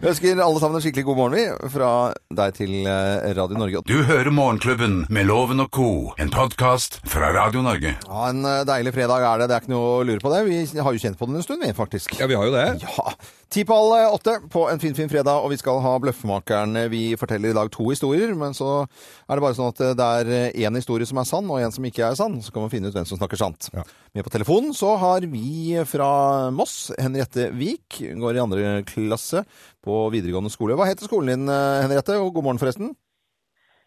Vi 0.00 0.08
ønsker 0.10 0.40
alle 0.42 0.60
sammen 0.62 0.78
en 0.78 0.84
skikkelig 0.84 1.04
god 1.08 1.18
morgen, 1.18 1.36
vi. 1.38 1.70
Fra 1.74 1.90
deg 2.38 2.56
til 2.58 2.72
eh, 2.90 3.30
Radio 3.38 3.58
Norge. 3.60 3.82
Du 3.88 3.96
hører 4.06 4.30
Morgenklubben 4.34 5.04
med 5.14 5.28
Loven 5.30 5.62
og 5.64 5.70
Co., 5.74 5.88
en 6.20 6.32
podkast 6.34 7.00
fra 7.10 7.30
Radio 7.36 7.62
Norge. 7.64 7.94
Ja, 8.06 8.28
En 8.30 8.44
eh, 8.48 8.62
deilig 8.68 8.94
fredag 8.96 9.24
er 9.28 9.42
det. 9.44 9.50
Det 9.50 9.56
er 9.58 9.64
ikke 9.64 9.74
noe 9.74 9.88
å 10.00 10.04
lure 10.08 10.22
på 10.24 10.32
det. 10.34 10.42
Vi 10.48 10.60
har 10.80 10.92
jo 10.96 11.02
kjent 11.06 11.18
på 11.20 11.28
den 11.30 11.40
en 11.40 11.46
stund, 11.46 11.64
vi, 11.64 11.72
faktisk. 11.76 12.16
Ja, 12.20 12.28
vi 12.30 12.38
har 12.38 12.48
jo 12.50 12.54
det. 12.54 12.66
Ja. 12.84 13.14
Ti 13.54 13.62
på 13.62 13.74
halv 13.74 14.14
åtte 14.16 14.32
på 14.50 14.64
en 14.66 14.80
fin, 14.82 14.94
fin 14.98 15.06
fredag, 15.06 15.44
og 15.44 15.52
vi 15.52 15.56
skal 15.60 15.76
ha 15.78 15.92
Bløffmakeren. 16.02 16.74
Vi 16.90 17.12
forteller 17.14 17.52
i 17.52 17.54
dag 17.54 17.68
to 17.70 17.84
historier, 17.86 18.32
men 18.34 18.50
så 18.50 18.80
er 18.82 19.38
det 19.38 19.44
bare 19.44 19.54
sånn 19.54 19.68
at 19.70 19.82
det 19.94 20.06
er 20.06 20.30
én 20.66 20.74
historie 20.74 21.06
som 21.06 21.20
er 21.22 21.28
sann, 21.28 21.46
og 21.46 21.62
en 21.62 21.70
som 21.70 21.84
ikke 21.86 22.02
er 22.02 22.16
sann. 22.18 22.40
Så 22.42 22.50
kan 22.50 22.64
man 22.64 22.72
finne 22.72 22.90
ut 22.90 22.96
hvem 22.96 23.06
som 23.06 23.20
snakker 23.20 23.38
sant. 23.38 23.68
Ja. 23.70 23.84
Med 24.10 24.26
på 24.26 24.32
telefonen 24.34 24.74
så 24.74 24.96
har 24.98 25.22
vi 25.30 25.78
fra 25.86 26.08
Moss, 26.50 26.90
Henriette 26.98 27.52
Vik, 27.54 28.00
går 28.24 28.34
i 28.34 28.42
andre 28.42 28.72
klasse 28.90 29.44
på 29.86 30.00
videregående 30.10 30.50
skole. 30.50 30.74
Hva 30.74 30.88
heter 30.90 31.06
skolen 31.06 31.30
din, 31.46 31.52
Henriette? 31.54 32.16
Og 32.18 32.32
god 32.34 32.48
morgen, 32.48 32.62
forresten. 32.64 32.90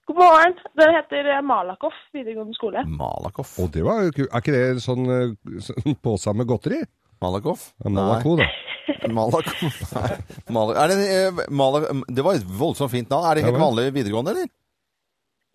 God 0.07 0.21
morgen. 0.21 0.55
Den 0.79 0.95
heter 0.95 1.33
eh, 1.33 1.43
Malakoff 1.43 1.99
videregående 2.15 2.55
skole. 2.55 2.85
Malakoff. 2.87 3.51
Og 3.59 3.75
det 3.75 3.83
var 3.83 4.05
jo 4.05 4.29
Er 4.29 4.39
ikke 4.39 4.55
det 4.55 4.85
sånn, 4.85 5.03
eh, 5.11 5.59
sånn 5.59 5.99
pose 5.99 6.31
med 6.31 6.47
godteri? 6.47 6.85
Malakoff? 7.23 7.71
Malako, 7.85 8.37
da. 8.39 8.47
Malakoff. 9.17 9.81
Nei. 9.95 10.13
Mal 10.53 10.71
er 10.77 10.93
det, 10.93 11.09
eh, 11.09 11.91
det 12.13 12.23
var 12.25 12.37
et 12.39 12.47
voldsomt 12.59 12.93
fint 12.93 13.09
navn. 13.11 13.25
Er 13.27 13.35
det 13.39 13.43
Ja, 13.45 13.51
helt 13.51 13.63
vanlig 13.63 13.89
videregående, 13.95 14.35
eller? 14.35 14.49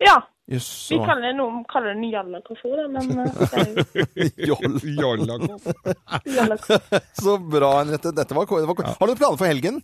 Ja, 0.03 0.19
Yes, 0.51 0.65
vi 0.91 0.97
kaller 0.99 1.07
kaller 1.07 1.35
noen 1.37 1.61
kaller 1.71 1.93
den 1.93 2.09
Jallakoff 2.11 2.59
òg, 2.67 2.81
men 2.91 3.21
eh, 3.23 3.29
det 4.17 4.25
Joll. 4.43 4.75
Jollakoff. 4.83 5.69
Jallakoff. 6.27 6.89
Så 7.15 7.37
bra, 7.39 7.69
Henriette. 7.79 8.11
Dette 8.11 8.35
var, 8.35 8.49
det 8.51 8.67
var 8.67 8.89
Har 8.99 9.07
du 9.07 9.15
planer 9.15 9.39
for 9.39 9.47
helgen? 9.47 9.79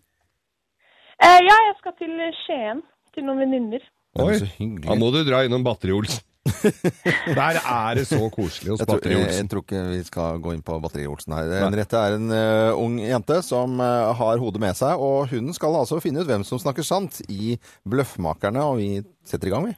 Eh, 1.15 1.39
ja, 1.47 1.55
jeg 1.69 1.77
skal 1.79 1.95
til 2.01 2.11
Skien. 2.43 2.83
Til 3.15 3.25
noen 3.25 3.39
venninner. 3.45 3.87
Oi, 4.19 4.35
da 4.83 4.95
må 4.99 5.13
du 5.15 5.21
dra 5.23 5.45
innom 5.47 5.63
Batteri-Olsen. 5.65 6.25
Der 7.39 7.59
er 7.59 7.99
det 7.99 8.05
så 8.09 8.19
koselig 8.33 8.73
hos 8.73 8.81
Jeg 8.81 8.89
tror, 8.89 9.03
jeg, 9.03 9.27
jeg 9.35 9.49
tror 9.51 9.63
ikke 9.65 9.81
vi 9.89 9.99
skal 10.07 10.39
gå 10.43 10.53
inn 10.55 10.63
på 10.65 10.77
Batteri-Olsen 10.83 11.35
her. 11.37 11.51
Henriette 11.63 11.99
er 11.99 12.17
en 12.17 12.31
uh, 12.33 12.79
ung 12.79 12.99
jente 13.01 13.39
som 13.45 13.79
uh, 13.81 14.11
har 14.19 14.41
hodet 14.41 14.61
med 14.63 14.77
seg, 14.77 14.99
og 14.99 15.29
hun 15.33 15.53
skal 15.55 15.77
altså 15.81 16.01
finne 16.03 16.23
ut 16.23 16.29
hvem 16.29 16.45
som 16.47 16.61
snakker 16.61 16.85
sant 16.85 17.21
i 17.27 17.57
Bløffmakerne, 17.89 18.63
og 18.63 18.79
vi 18.81 18.89
setter 19.27 19.51
i 19.51 19.53
gang, 19.53 19.69
vi. 19.69 19.75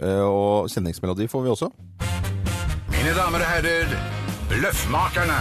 Uh, 0.00 0.24
og 0.24 0.72
kjenningsmelodi 0.72 1.28
får 1.30 1.46
vi 1.46 1.52
også. 1.52 1.72
Mine 2.92 3.16
damer 3.18 3.44
og 3.44 3.52
herrer, 3.56 3.98
Bløffmakerne. 4.52 5.40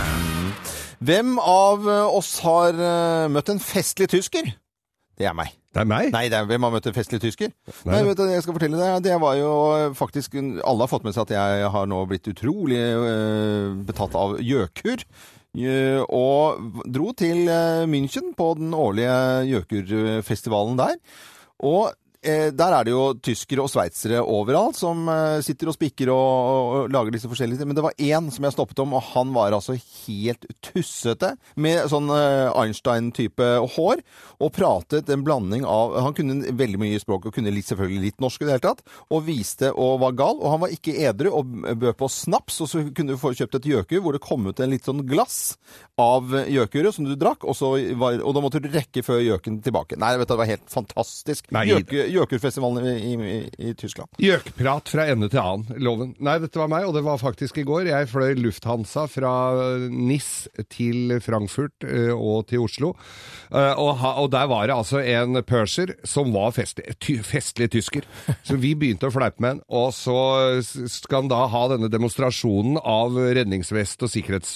Hvem 1.01 1.39
av 1.41 1.87
oss 2.13 2.35
har 2.45 2.77
møtt 3.33 3.49
en 3.49 3.61
festlig 3.63 4.05
tysker? 4.11 4.51
Det 5.17 5.25
er 5.25 5.33
meg. 5.33 5.60
Det 5.71 5.79
er 5.79 5.87
meg? 5.87 6.09
Nei, 6.11 6.25
det 6.27 6.35
er, 6.35 6.47
hvem 6.49 6.65
har 6.67 6.73
møtt 6.73 6.87
en 6.89 6.95
festlig 6.95 7.21
tysker? 7.23 7.51
Nei. 7.85 7.93
Nei, 7.93 8.01
vet 8.09 8.19
du, 8.19 8.25
jeg 8.27 8.43
skal 8.43 8.55
fortelle 8.57 8.79
deg. 8.79 9.03
Det 9.05 9.17
var 9.23 9.37
jo 9.39 9.51
faktisk 9.95 10.35
Alle 10.41 10.83
har 10.83 10.91
fått 10.91 11.05
med 11.07 11.15
seg 11.15 11.29
at 11.29 11.35
jeg 11.37 11.69
har 11.75 11.87
nå 11.87 12.01
blitt 12.09 12.27
utrolig 12.27 12.81
eh, 12.81 13.69
betatt 13.87 14.17
av 14.19 14.35
gjøkur. 14.43 15.05
Eh, 15.51 16.03
og 16.07 16.83
dro 16.91 17.11
til 17.15 17.47
eh, 17.47 17.87
München 17.87 18.33
på 18.35 18.51
den 18.59 18.75
årlige 18.75 19.15
gjøkurfestivalen 19.47 20.79
der. 20.79 20.99
Og 21.63 21.95
der 22.21 22.73
er 22.75 22.85
det 22.85 22.93
jo 22.93 23.15
tyskere 23.17 23.63
og 23.63 23.71
sveitsere 23.71 24.19
overalt 24.21 24.77
som 24.77 25.07
eh, 25.09 25.39
sitter 25.41 25.71
og 25.71 25.75
spikker 25.75 26.11
og, 26.13 26.19
og, 26.21 26.73
og 26.81 26.93
lager 26.93 27.15
disse 27.15 27.29
forskjellige 27.29 27.65
Men 27.65 27.77
det 27.77 27.85
var 27.85 27.97
én 27.97 28.29
som 28.33 28.45
jeg 28.45 28.53
stoppet 28.53 28.81
om, 28.83 28.93
og 28.97 29.05
han 29.13 29.31
var 29.33 29.55
altså 29.55 29.73
helt 29.73 30.45
tussete. 30.61 31.33
Med 31.55 31.87
sånn 31.91 32.11
eh, 32.13 32.51
Einstein-type 32.61 33.47
hår. 33.75 34.03
Og 34.41 34.53
pratet 34.53 35.09
en 35.13 35.25
blanding 35.25 35.65
av 35.67 35.95
Han 36.05 36.15
kunne 36.17 36.53
veldig 36.57 36.81
mye 36.81 37.01
språk 37.01 37.27
og 37.29 37.35
kunne 37.35 37.53
litt, 37.53 37.69
selvfølgelig 37.69 38.11
litt 38.11 38.23
norsk 38.23 38.43
i 38.43 38.47
det 38.47 38.55
hele 38.55 38.65
tatt. 38.67 38.85
Og 39.09 39.25
viste 39.25 39.71
og 39.73 40.01
var 40.05 40.17
gal. 40.19 40.37
Og 40.41 40.53
han 40.53 40.63
var 40.65 40.75
ikke 40.75 40.97
edru 41.01 41.31
og 41.33 41.57
bød 41.71 41.97
på 41.99 42.11
snaps. 42.11 42.61
Og 42.61 42.69
så 42.69 42.83
kunne 42.89 43.15
du 43.15 43.21
få 43.21 43.33
kjøpt 43.37 43.59
et 43.61 43.69
gjøkur 43.73 44.05
hvor 44.05 44.17
det 44.17 44.23
kom 44.25 44.45
ut 44.49 44.61
en 44.61 44.73
litt 44.73 44.87
sånn 44.87 45.03
glass 45.09 45.55
av 46.01 46.29
gjøkuret 46.45 46.95
som 46.95 47.09
du 47.09 47.15
drakk. 47.17 47.45
Og, 47.45 47.57
så 47.57 47.73
var, 47.97 48.21
og 48.21 48.37
da 48.37 48.45
måtte 48.45 48.61
du 48.61 48.69
rekke 48.73 49.05
før 49.05 49.21
gjøken 49.25 49.61
tilbake. 49.65 49.97
Nei, 50.01 50.13
vet 50.21 50.29
du, 50.29 50.35
det 50.35 50.41
var 50.43 50.53
helt 50.53 50.69
fantastisk. 50.71 51.49
Nei. 51.53 51.65
Gjøku- 52.11 52.31
Gjøkurfestivalen 52.31 52.85
i, 52.87 53.13
i, 53.13 53.39
i, 53.69 53.73
Tyskland. 53.77 54.09
Gjøkprat 54.21 54.89
fra 54.91 55.05
ende 55.11 55.29
til 55.31 55.41
annen, 55.41 55.81
loven. 55.83 56.13
Nei, 56.23 56.37
dette 56.43 56.59
var 56.59 56.69
meg, 56.71 56.85
og 56.87 56.95
det 56.95 57.03
var 57.05 57.19
faktisk 57.21 57.59
i 57.61 57.65
går. 57.67 57.89
Jeg 57.91 58.09
fløy 58.11 58.35
Lufthansa 58.39 59.05
fra 59.11 59.33
NIS 59.91 60.47
til 60.71 61.17
Frankfurt 61.23 61.85
eh, 61.87 62.11
og 62.15 62.47
til 62.51 62.65
Oslo. 62.65 62.93
Eh, 63.51 63.73
og, 63.75 63.95
ha, 64.01 64.13
og 64.21 64.31
der 64.33 64.47
var 64.51 64.67
det 64.69 64.77
altså 64.77 65.01
en 65.01 65.41
purser 65.47 65.95
som 66.07 66.31
var 66.35 66.53
festlig, 66.55 66.95
ty, 67.03 67.17
festlig 67.25 67.71
tysker. 67.75 68.07
Så 68.47 68.57
vi 68.61 68.73
begynte 68.79 69.09
å 69.09 69.13
fleipe 69.13 69.41
med 69.43 69.57
han, 69.57 69.63
og 69.67 69.91
så 69.95 70.17
skal 70.61 71.23
han 71.23 71.31
da 71.31 71.43
ha 71.51 71.63
denne 71.73 71.91
demonstrasjonen 71.91 72.79
av 72.81 73.17
redningsvest 73.17 74.07
og 74.07 74.13
sikkerhets... 74.13 74.55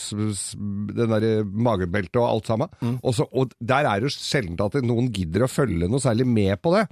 Den 0.95 1.11
derre 1.11 1.43
magebeltet 1.43 2.17
og 2.21 2.27
alt 2.27 2.49
sammen. 2.49 2.71
Og, 3.01 3.11
så, 3.17 3.25
og 3.35 3.51
der 3.59 3.87
er 3.87 3.99
det 3.99 4.09
jo 4.09 4.13
sjelden 4.15 4.59
at 4.63 4.77
noen 4.85 5.09
gidder 5.13 5.45
å 5.45 5.51
følge 5.51 5.89
noe 5.89 6.01
særlig 6.03 6.27
med 6.29 6.55
på 6.63 6.71
det. 6.75 6.85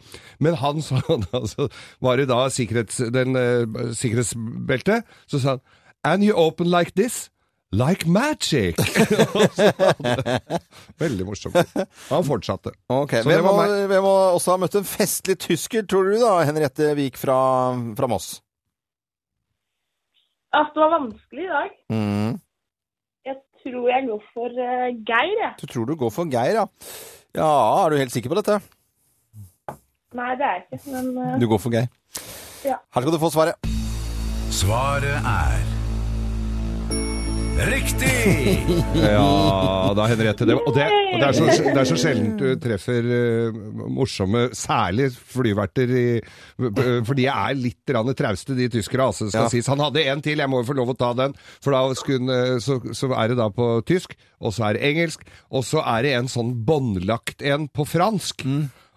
Men 0.44 0.53
han 0.62 0.82
sa 0.82 1.02
altså, 1.40 1.68
Var 2.04 2.22
det 2.22 2.30
da 2.32 2.46
sikkerhets, 2.54 3.02
den 3.14 3.38
uh, 3.38 3.92
sikkerhetsbeltet? 3.96 5.08
Så 5.28 5.44
sa 5.44 5.58
han 5.58 5.64
And 6.04 6.24
you 6.24 6.36
open 6.36 6.68
like 6.68 6.92
this? 7.00 7.30
Like 7.74 8.06
magic! 8.06 8.78
Veldig 11.02 11.26
morsomt. 11.26 11.56
Han 12.10 12.26
fortsatte. 12.28 12.74
Okay, 12.92 13.24
Så 13.24 13.32
det 13.32 13.40
var 13.42 13.56
må, 13.58 13.64
vi, 13.90 14.02
må 14.04 14.12
også 14.36 14.54
ha 14.54 14.58
møtt 14.62 14.76
en 14.78 14.86
festlig 14.86 15.40
tysker, 15.42 15.88
tror 15.90 16.12
du 16.12 16.20
da, 16.22 16.36
Henriette 16.46 16.92
Vik 17.00 17.18
fra, 17.18 17.38
fra 17.98 18.10
Moss? 18.12 18.36
At 20.54 20.70
det 20.76 20.84
var 20.84 20.94
vanskelig 21.00 21.48
i 21.48 21.50
dag. 21.50 21.74
Mm. 21.96 22.38
Jeg 23.26 23.40
tror 23.64 23.90
jeg 23.90 24.06
går 24.12 24.22
for 24.36 24.60
uh, 24.60 24.94
Geir, 25.10 25.34
jeg. 25.40 25.52
Du 25.64 25.74
tror 25.74 25.90
du 25.90 25.96
går 26.04 26.14
for 26.14 26.30
Geir, 26.30 26.62
ja. 26.62 26.68
Ja, 27.34 27.50
er 27.82 27.90
du 27.90 27.98
helt 27.98 28.14
sikker 28.14 28.30
på 28.30 28.38
dette? 28.38 28.60
Nei, 30.14 30.34
det 30.38 30.46
er 30.46 30.60
jeg 30.60 30.80
ikke, 30.80 30.92
men 30.94 31.14
uh... 31.18 31.40
Du 31.42 31.48
går 31.50 31.62
for 31.64 31.74
Geir. 31.74 31.88
Ja. 32.64 32.78
Her 32.94 33.02
skal 33.06 33.16
du 33.16 33.22
få 33.22 33.32
svaret. 33.34 33.72
Svaret 34.54 35.16
er 35.26 35.64
Riktig! 37.54 38.10
Ja 39.14 39.94
da, 39.96 40.06
Henriette. 40.10 40.46
Det, 40.48 40.56
og 40.58 40.74
det, 40.74 40.86
og 40.90 41.20
det, 41.22 41.28
er 41.28 41.36
så, 41.38 41.46
det 41.68 41.78
er 41.78 41.88
så 41.88 41.98
sjelden 42.02 42.32
du 42.40 42.46
treffer 42.62 43.06
uh, 43.06 43.60
morsomme, 43.94 44.48
særlig 44.58 45.12
flyverter, 45.14 45.94
i, 45.94 46.06
for 46.58 47.14
de 47.18 47.28
er 47.30 47.58
litt 47.60 47.82
grann 47.90 48.10
trauste, 48.18 48.56
de 48.58 48.70
tyskere. 48.74 49.06
Altså, 49.12 49.30
skal 49.30 49.46
Ja. 49.48 49.52
sies. 49.54 49.70
Han 49.70 49.84
hadde 49.86 50.06
en 50.10 50.24
til, 50.26 50.42
jeg 50.42 50.50
må 50.50 50.64
jo 50.64 50.70
få 50.72 50.78
lov 50.82 50.94
å 50.96 50.98
ta 50.98 51.12
den. 51.18 51.36
For 51.64 51.76
da 51.76 51.84
skulle, 52.00 52.40
eh, 52.56 52.58
så, 52.64 52.80
så 52.96 53.12
er 53.14 53.34
det 53.34 53.40
da 53.42 53.50
på 53.54 53.70
tysk, 53.90 54.18
og 54.42 54.54
så 54.56 54.70
er 54.72 54.80
det 54.80 54.86
engelsk, 54.90 55.26
og 55.54 55.66
så 55.68 55.84
er 55.94 56.08
det 56.08 56.16
en 56.18 56.32
sånn 56.32 56.56
båndlagt 56.68 57.46
en 57.46 57.70
på 57.70 57.86
fransk. 57.90 58.46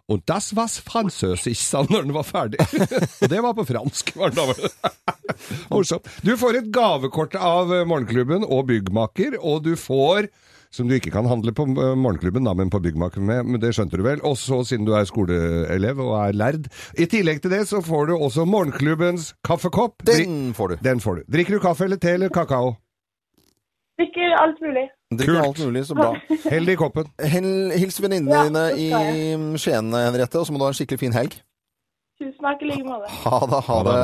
Og 0.06 0.22
das 0.28 0.52
var 0.54 0.70
französisch, 0.70 1.62
sa 1.66 1.82
han 1.82 1.90
når 1.90 2.04
den 2.06 2.14
var 2.14 2.26
ferdig. 2.26 2.60
og 3.22 3.30
det 3.32 3.40
var 3.42 3.56
på 3.58 3.66
fransk. 3.66 4.12
var 4.16 4.30
det 4.30 4.38
da. 4.38 4.90
Morsomt. 5.72 6.06
Du 6.22 6.36
får 6.38 6.60
et 6.60 6.68
gavekort 6.74 7.34
av 7.34 7.72
eh, 7.74 7.86
Morgenklubben 7.88 8.46
og 8.46 8.68
Byggmaker, 8.70 9.34
og 9.42 9.64
du 9.66 9.74
får 9.74 10.30
som 10.76 10.88
du 10.88 10.96
ikke 10.96 11.10
kan 11.14 11.26
handle 11.26 11.54
på 11.56 11.66
eh, 11.66 11.92
Morgenklubben, 11.98 12.46
da, 12.46 12.54
men 12.54 12.70
på 12.70 12.78
Byggmaker 12.84 13.24
med, 13.24 13.50
men 13.50 13.62
det 13.62 13.72
skjønte 13.74 13.98
du 13.98 14.06
vel. 14.06 14.22
Og 14.26 14.38
så 14.38 14.62
siden 14.68 14.86
du 14.86 14.94
er 14.94 15.06
skoleelev 15.08 16.02
og 16.04 16.16
er 16.20 16.38
lærd. 16.38 16.70
I 16.94 17.10
tillegg 17.10 17.42
til 17.42 17.54
det 17.56 17.64
så 17.70 17.82
får 17.82 18.10
du 18.12 18.16
også 18.16 18.46
Morgenklubbens 18.46 19.32
kaffekopp. 19.46 20.06
Den 20.06 20.52
får 20.54 20.74
du. 20.76 20.82
Den 20.86 21.02
får 21.02 21.22
du. 21.22 21.30
Drikker 21.34 21.58
du 21.58 21.64
kaffe 21.66 21.88
eller 21.88 22.02
te 22.02 22.14
eller 22.14 22.30
kakao? 22.34 22.76
drikker 23.96 24.36
alt 24.42 24.60
mulig. 24.60 24.86
Kult. 25.14 25.38
alt 25.38 25.58
mulig, 25.62 25.84
så 25.86 25.94
bra. 25.94 26.14
Hell 26.50 26.68
i 26.68 26.74
koppen. 26.76 27.06
Hel- 27.22 27.74
Hils 27.78 28.00
venninnene 28.02 28.34
Ja, 28.34 28.46
dine 28.48 28.64
i 28.74 29.58
Skien, 29.62 29.92
Henriette, 29.94 30.40
og 30.40 30.46
så 30.48 30.52
må 30.54 30.58
du 30.58 30.64
ha 30.66 30.72
en 30.72 30.78
skikkelig 30.78 30.98
fin 31.04 31.14
helg. 31.14 31.36
Tusen 32.16 32.40
takk 32.40 32.62
i 32.64 32.68
like 32.70 32.80
måte. 32.88 33.10
Ha 33.26 33.38
det, 33.44 33.58
ha 33.66 33.74
det. 33.84 33.94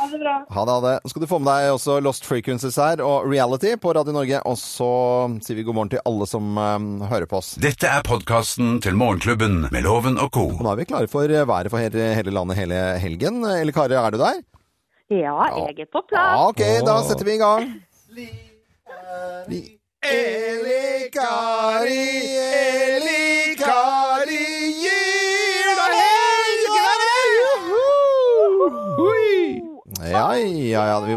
Ha 0.00 0.06
det 0.08 0.18
bra. 0.22 0.34
Ha 0.56 0.62
det, 0.64 0.72
ha 0.72 0.80
det. 0.86 0.92
Nå 1.04 1.10
skal 1.12 1.20
du 1.22 1.28
få 1.28 1.38
med 1.44 1.50
deg 1.52 1.74
også 1.74 1.98
Lost 2.02 2.24
Frequencies 2.24 2.78
her, 2.80 3.02
og 3.04 3.26
Reality 3.28 3.74
på 3.76 3.92
Radio 3.92 4.14
Norge. 4.16 4.38
Og 4.48 4.56
så 4.56 4.88
sier 5.44 5.58
vi 5.60 5.64
god 5.68 5.76
morgen 5.76 5.92
til 5.92 6.00
alle 6.08 6.26
som 6.30 6.48
um, 6.56 6.86
hører 7.10 7.28
på 7.28 7.42
oss. 7.42 7.50
Dette 7.60 7.90
er 7.92 8.00
podkasten 8.08 8.78
til 8.82 8.96
Morgenklubben 8.96 9.66
med 9.68 9.84
Loven 9.84 10.16
og 10.18 10.32
co. 10.32 10.46
Og 10.56 10.64
nå 10.64 10.72
er 10.72 10.80
vi 10.80 10.88
klare 10.94 11.10
for 11.12 11.28
eh, 11.28 11.44
været 11.46 11.68
for 11.74 11.84
hele, 11.84 12.08
hele 12.16 12.32
landet 12.32 12.56
hele 12.62 12.80
helgen. 13.04 13.44
Eller 13.52 13.76
Kari, 13.76 14.00
er 14.00 14.16
du 14.16 14.18
der? 14.24 14.40
Ja, 15.12 15.36
jeg 15.68 15.84
er 15.84 15.92
på 15.92 16.00
Ja, 16.08 16.08
plass. 16.08 16.48
ok, 16.48 16.64
da 16.88 16.96
setter 17.04 17.28
vi 17.28 17.36
i 17.36 17.42
gang. 17.44 17.68
Li- 18.16 19.76
Eli 20.02 21.06
Kari, 21.14 22.34
Eli 22.34 23.54
Kari, 23.54 24.46
gir 24.82 25.68
deg 25.78 25.92
helgen! 25.94 26.98
Ja, 30.10 30.34
ja, 30.34 30.82
ja. 30.90 30.98
Vi, 31.06 31.14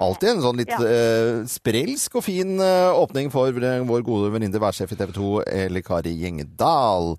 alltid 0.00 0.30
en 0.30 0.40
sånn 0.46 0.62
litt 0.62 0.72
eh, 0.72 1.44
sprelsk 1.44 2.16
og 2.16 2.24
fin 2.24 2.56
uh, 2.56 2.96
åpning 3.02 3.28
for 3.34 3.52
eh, 3.52 3.84
vår 3.84 4.00
gode 4.06 4.32
venninne 4.32 4.64
værsjef 4.64 4.96
i 4.96 4.98
TV 5.02 5.12
2, 5.18 5.32
Eli 5.66 5.84
Kari 5.84 6.16
Gjengedal. 6.24 7.12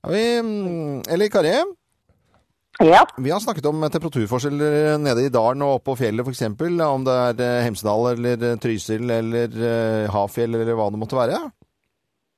Ja, 0.00 0.08
vi, 0.08 0.24
um, 0.40 1.04
Eli 1.04 1.28
Kari, 1.28 1.52
Ja. 2.84 3.06
vi 3.16 3.30
har 3.32 3.40
snakket 3.40 3.64
om 3.70 3.80
temperaturforskjeller 3.88 4.98
nede 5.00 5.22
i 5.24 5.30
dalen 5.32 5.62
og 5.64 5.78
oppe 5.78 5.92
på 5.92 6.00
fjellet 6.02 6.26
f.eks. 6.26 6.42
Om 6.44 7.06
det 7.06 7.14
er 7.16 7.38
eh, 7.46 7.60
Hemsedal 7.64 8.10
eller 8.12 8.42
eh, 8.50 8.58
Trysil 8.60 9.10
eller 9.10 9.54
eh, 9.56 10.10
Hafjell 10.12 10.58
eller 10.58 10.76
hva 10.76 10.90
det 10.92 11.00
måtte 11.00 11.16
være. 11.16 11.38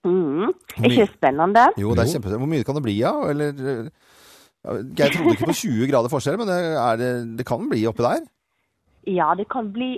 Mm. 0.06 0.52
Ikke 0.86 1.08
spennende? 1.10 1.64
Jo, 1.80 1.90
det 1.96 2.04
er 2.04 2.12
kjempespennende. 2.12 2.44
Hvor 2.44 2.52
mye 2.52 2.66
kan 2.68 2.78
det 2.78 2.84
bli, 2.86 2.96
ja? 3.02 3.12
Eller 3.32 3.64
eh, 3.72 3.88
ja, 4.62 4.76
Jeg 5.02 5.16
trodde 5.16 5.34
ikke 5.34 5.50
på 5.50 5.58
20 5.64 5.90
grader 5.90 6.12
forskjell, 6.12 6.38
men 6.38 6.52
det, 6.52 6.60
er 6.84 7.00
det, 7.02 7.10
det 7.40 7.48
kan 7.48 7.66
bli 7.70 7.82
oppi 7.90 8.06
der. 8.06 8.22
Ja, 9.10 9.32
det 9.38 9.48
kan 9.50 9.72
bli 9.74 9.96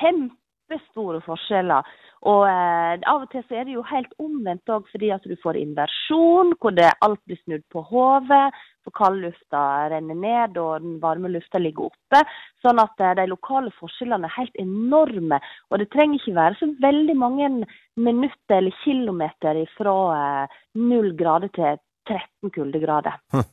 kjempestore 0.00 1.22
forskjeller. 1.26 1.86
Og 2.24 2.46
eh, 2.48 2.94
av 3.06 3.26
og 3.26 3.28
til 3.32 3.44
så 3.46 3.58
er 3.60 3.66
det 3.68 3.76
jo 3.76 3.84
helt 3.86 4.14
omvendt 4.22 4.72
òg, 4.72 4.86
fordi 4.92 5.10
at 5.14 5.26
du 5.28 5.36
får 5.42 5.58
inversjon, 5.60 6.54
hvor 6.60 6.74
det 6.74 6.88
alt 7.04 7.20
blir 7.28 7.38
snudd 7.44 7.66
på 7.72 7.84
hodet. 7.90 8.48
For 8.86 8.94
kaldlufta 8.94 9.60
renner 9.90 10.14
ned, 10.14 10.58
og 10.62 10.84
den 10.84 11.00
varme 11.02 11.28
lufta 11.32 11.58
ligger 11.58 11.88
oppe. 11.88 12.22
Sånn 12.62 12.78
at 12.82 13.02
eh, 13.02 13.16
de 13.18 13.26
lokale 13.30 13.74
forskjellene 13.80 14.30
er 14.30 14.36
helt 14.38 14.62
enorme. 14.62 15.40
Og 15.70 15.82
det 15.82 15.90
trenger 15.94 16.20
ikke 16.20 16.38
være 16.38 16.60
så 16.60 16.70
veldig 16.84 17.18
mange 17.18 17.50
minutter 17.96 18.60
eller 18.60 18.80
kilometer 18.84 19.64
fra 19.76 19.98
eh, 20.16 20.56
null 20.78 21.12
grader 21.18 21.52
til 21.52 21.82
13 22.08 22.54
kuldegrader. 22.54 23.20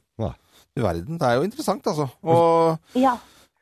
Du 0.73 0.81
verden, 0.81 1.19
det 1.21 1.27
er 1.27 1.37
jo 1.37 1.45
interessant, 1.45 1.85
altså. 1.85 2.07
Og 2.21 2.77
Ja. 2.97 3.13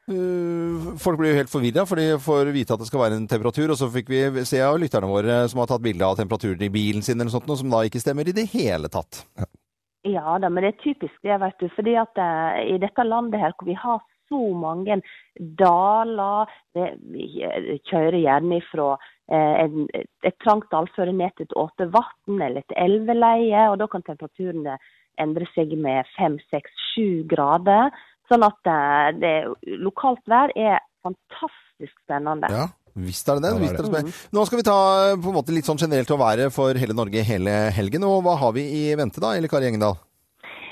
Øh, 0.10 0.92
folk 0.98 1.20
blir 1.20 1.34
jo 1.34 1.40
helt 1.42 1.54
forvirra, 1.54 1.86
for 1.86 2.02
de 2.02 2.20
får 2.22 2.52
vite 2.56 2.74
at 2.74 2.82
det 2.82 2.90
skal 2.90 3.04
være 3.04 3.20
en 3.22 3.30
temperatur, 3.30 3.74
og 3.74 3.80
så 3.80 3.90
fikk 3.94 4.10
vi 4.10 4.46
se 4.48 4.62
av 4.66 4.80
lytterne 4.82 5.10
våre 5.12 5.42
som 5.52 5.62
har 5.62 5.70
tatt 5.70 5.84
bilde 5.86 6.08
av 6.08 6.18
temperaturen 6.20 6.64
i 6.66 6.74
bilen 6.74 7.06
sin, 7.06 7.20
eller 7.20 7.30
noe 7.30 7.38
sånt, 7.38 7.50
noe 7.50 7.60
som 7.60 7.74
da 7.74 7.84
ikke 7.86 8.02
stemmer 8.04 8.30
i 8.30 8.36
det 8.36 8.48
hele 8.56 8.90
tatt. 8.92 9.26
Ja 10.08 10.40
da, 10.42 10.50
men 10.50 10.66
det 10.66 10.74
er 10.74 10.82
typisk 10.82 11.18
det, 11.22 11.38
vet 11.44 11.60
du. 11.62 11.68
Fordi 11.76 11.94
at 12.02 12.18
eh, 12.18 12.62
i 12.74 12.80
dette 12.82 13.06
landet 13.06 13.42
her 13.42 13.54
hvor 13.54 13.70
vi 13.70 13.78
har 13.78 14.02
så 14.32 14.42
mange 14.56 15.02
daler 15.60 16.52
Vi 16.74 17.44
eh, 17.46 17.76
kjører 17.90 18.18
gjerne 18.24 18.62
ifra 18.62 18.94
eh, 18.96 19.66
en, 19.66 19.86
et 20.26 20.38
trangt 20.44 20.72
dalføre 20.72 21.14
ned 21.14 21.36
til 21.36 21.50
et 21.50 21.58
åte 21.60 21.90
vann 21.94 22.42
eller 22.42 22.64
et 22.64 22.78
elveleie, 22.80 23.68
og 23.70 23.78
da 23.82 23.90
kan 23.92 24.06
temperaturen 24.08 24.66
eh, 24.74 24.90
endre 25.22 25.46
seg 25.54 25.76
med 25.78 26.08
fem, 26.16 26.40
seks, 26.50 26.72
sju 26.92 27.28
grader. 27.30 27.92
Sånn 28.32 28.46
at 28.48 28.70
eh, 28.72 29.08
det, 29.20 29.34
lokalt 29.84 30.22
vær 30.32 30.54
er 30.56 30.80
fantastisk 31.04 31.92
spennende. 32.06 32.48
Ja, 32.54 32.68
visst 32.96 33.28
er 33.28 33.40
det 33.42 33.50
det. 33.50 33.58
Visst 33.66 33.82
er 33.82 33.90
det. 33.98 34.14
Nå 34.32 34.46
skal 34.48 34.62
vi 34.62 34.68
ta 34.68 34.78
på 35.18 35.34
en 35.34 35.36
måte 35.36 35.56
litt 35.56 35.68
sånn 35.68 35.82
generelt 35.82 36.14
å 36.16 36.20
være 36.22 36.48
for 36.56 36.80
hele 36.80 36.96
Norge 36.96 37.26
hele 37.28 37.58
helgen. 37.76 38.08
Og 38.08 38.22
hva 38.24 38.38
har 38.40 38.56
vi 38.56 38.64
i 38.84 38.86
vente 39.00 39.24
da, 39.24 39.34
eller 39.36 39.52
Kari 39.52 39.68
Engedal? 39.72 40.00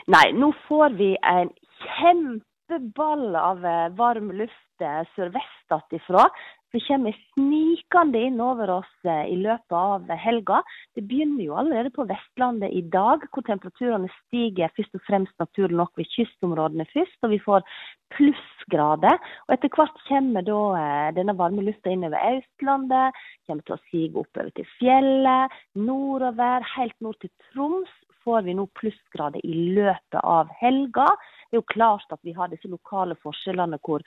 Nei, 0.09 0.29
nå 0.33 0.53
får 0.69 0.95
vi 0.97 1.11
en 1.27 1.51
kjempeball 1.99 3.35
av 3.37 3.65
eh, 3.67 3.89
varm 3.99 4.31
luft 4.39 4.85
eh, 4.85 5.03
sørvest 5.17 5.93
ifra. 5.93 6.29
Det 6.69 6.79
kommer 6.85 7.15
snikende 7.33 8.19
inn 8.27 8.41
over 8.45 8.69
oss 8.75 8.89
eh, 9.07 9.23
i 9.33 9.38
løpet 9.41 9.73
av 9.73 10.11
helga. 10.21 10.59
Det 10.93 11.01
begynner 11.09 11.41
jo 11.41 11.55
allerede 11.57 11.89
på 11.95 12.05
Vestlandet 12.09 12.75
i 12.77 12.83
dag, 12.93 13.25
hvor 13.33 13.45
temperaturene 13.47 14.09
stiger 14.19 14.69
først 14.77 14.99
og 14.99 15.01
fremst 15.07 15.33
naturlig 15.41 15.79
nok 15.79 15.97
ved 15.97 16.11
kystområdene 16.13 16.85
først. 16.91 17.17
Og 17.25 17.33
vi 17.33 17.39
får 17.41 17.65
plussgrader. 18.13 19.17
Og 19.47 19.55
etter 19.55 19.73
hvert 19.73 19.97
kommer 20.11 20.45
da 20.45 20.59
eh, 20.83 21.07
denne 21.17 21.38
varme 21.41 21.65
lufta 21.65 21.89
inn 21.89 22.05
over 22.05 22.35
Østlandet. 22.35 23.17
Kommer 23.49 23.65
til 23.65 23.77
å 23.79 23.81
sige 23.89 24.13
oppover 24.21 24.53
til 24.53 24.69
fjellet, 24.77 25.57
nordover, 25.89 26.69
helt 26.75 26.97
nord 27.01 27.17
til 27.25 27.33
Troms 27.49 27.97
får 28.23 28.41
vi 28.45 28.53
nå 28.53 28.67
plussgrader 28.77 29.41
i 29.45 29.53
løpet 29.75 30.19
av 30.21 30.49
helga. 30.59 31.07
Det 31.49 31.57
er 31.57 31.61
jo 31.61 31.71
klart 31.71 32.13
at 32.13 32.21
vi 32.27 32.33
har 32.38 32.51
disse 32.51 32.69
lokale 32.69 33.17
forskjellene 33.23 33.79
hvor 33.85 34.03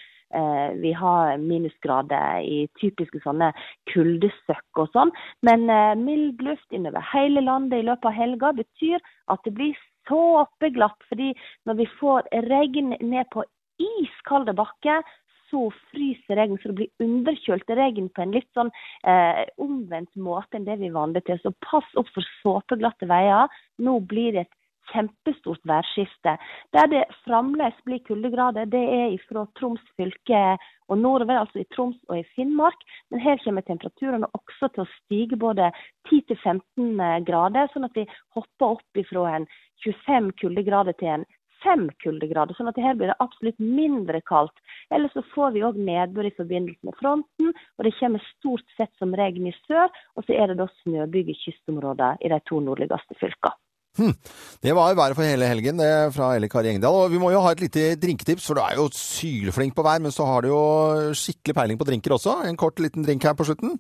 vi 0.83 0.93
har 0.97 1.39
minusgrader 1.43 2.43
i 2.47 2.67
typiske 2.81 3.21
sånne 3.25 3.53
kuldesøkk 3.93 4.83
og 4.83 4.93
sånn. 4.95 5.13
Men 5.47 5.69
eh, 5.71 5.95
mild 5.99 6.43
luft 6.45 6.75
innover 6.75 7.05
hele 7.13 7.45
landet 7.45 7.83
i 7.83 7.89
løpet 7.89 8.11
av 8.11 8.17
helga 8.17 8.53
betyr 8.57 9.03
at 9.33 9.43
det 9.47 9.55
blir 9.57 9.75
såpeglatt. 10.09 10.99
Fordi 11.11 11.33
når 11.69 11.83
vi 11.83 11.89
får 11.99 12.31
regn 12.49 12.95
ned 13.01 13.29
på 13.35 13.45
iskalde 13.83 14.55
bakker, 14.57 15.05
så 15.53 15.67
fryser 15.91 16.39
regn, 16.41 16.57
så 16.63 16.71
det 16.71 16.79
blir 16.79 17.05
underkjølt 17.05 17.69
regn 17.77 18.09
på 18.17 18.25
en 18.25 18.33
litt 18.33 18.49
sånn 18.57 18.71
eh, 19.05 19.45
omvendt 19.61 20.15
måte 20.17 20.57
enn 20.57 20.65
det 20.69 20.79
vi 20.81 20.89
er 20.89 20.97
vant 20.97 21.19
til. 21.27 21.41
Så 21.43 21.53
pass 21.65 21.89
opp 22.01 22.09
for 22.15 22.33
såpeglatte 22.41 23.09
veier. 23.11 23.53
Nå 23.85 23.99
blir 24.09 24.33
det 24.33 24.47
et 24.47 24.55
kjempestort 24.91 25.63
værskifte. 25.69 26.37
Der 26.75 26.89
det 26.91 27.03
fremdeles 27.25 27.77
blir 27.87 28.03
kuldegrader, 28.07 28.67
det 28.67 28.83
er 28.83 29.17
fra 29.29 29.47
Troms 29.59 29.83
fylke 29.97 30.43
og 30.89 30.99
nordover, 30.99 31.43
altså 31.43 31.63
i 31.63 31.69
Troms 31.75 31.99
og 32.09 32.19
i 32.19 32.27
Finnmark. 32.35 32.79
Men 33.11 33.21
her 33.21 33.39
kommer 33.45 33.65
temperaturene 33.67 34.31
også 34.39 34.73
til 34.73 34.85
å 34.85 34.91
stige 34.97 35.39
både 35.41 35.71
10-15 36.11 37.25
grader, 37.29 37.71
sånn 37.73 37.89
at 37.89 37.97
vi 37.97 38.09
hopper 38.37 38.77
opp 38.77 39.05
fra 39.09 39.29
en 39.37 39.47
25 39.85 40.35
kuldegrader 40.43 40.99
til 40.99 41.17
en 41.17 41.25
5 41.63 41.89
kuldegrader. 42.03 42.57
Sånn 42.59 42.71
at 42.71 42.81
her 42.83 42.97
blir 42.99 43.13
det 43.13 43.19
absolutt 43.23 43.59
mindre 43.63 44.21
kaldt. 44.29 44.55
Eller 44.95 45.13
så 45.15 45.25
får 45.35 45.55
vi 45.57 45.65
òg 45.67 45.79
nedbør 45.79 46.29
i 46.29 46.37
forbindelse 46.37 46.89
med 46.89 46.99
fronten, 47.01 47.53
og 47.79 47.87
det 47.87 47.95
kommer 47.99 48.31
stort 48.33 48.77
sett 48.77 48.93
som 48.99 49.15
regn 49.19 49.49
i 49.51 49.57
sør. 49.65 49.91
Og 50.17 50.27
så 50.27 50.37
er 50.37 50.51
det 50.51 50.61
da 50.63 50.71
snøbyger 50.83 51.35
i 51.35 51.43
kystområdene 51.45 52.19
i 52.21 52.33
de 52.33 52.41
to 52.49 52.63
nordligste 52.65 53.19
fylkene. 53.21 53.57
Det 53.97 54.73
var 54.73 54.95
været 54.97 55.17
for 55.17 55.27
hele 55.27 55.49
helgen 55.51 55.81
det 55.81 55.93
fra 56.17 56.33
Elle 56.37 56.49
Kari 56.49 56.71
Engdahl. 56.73 56.97
Og 57.05 57.13
vi 57.13 57.21
må 57.21 57.31
jo 57.35 57.43
ha 57.45 57.53
et 57.53 57.61
lite 57.61 57.95
drinketips, 58.01 58.47
for 58.47 58.57
du 58.57 58.63
er 58.65 58.79
jo 58.79 58.89
sylflink 58.97 59.77
på 59.77 59.85
vær, 59.85 60.01
men 60.01 60.15
så 60.15 60.25
har 60.29 60.43
du 60.43 60.49
jo 60.53 60.65
skikkelig 61.13 61.57
peiling 61.59 61.81
på 61.81 61.89
drinker 61.89 62.17
også. 62.17 62.39
En 62.49 62.57
kort 62.57 62.81
liten 62.81 63.05
drink 63.05 63.23
her 63.29 63.37
på 63.37 63.45
slutten. 63.49 63.77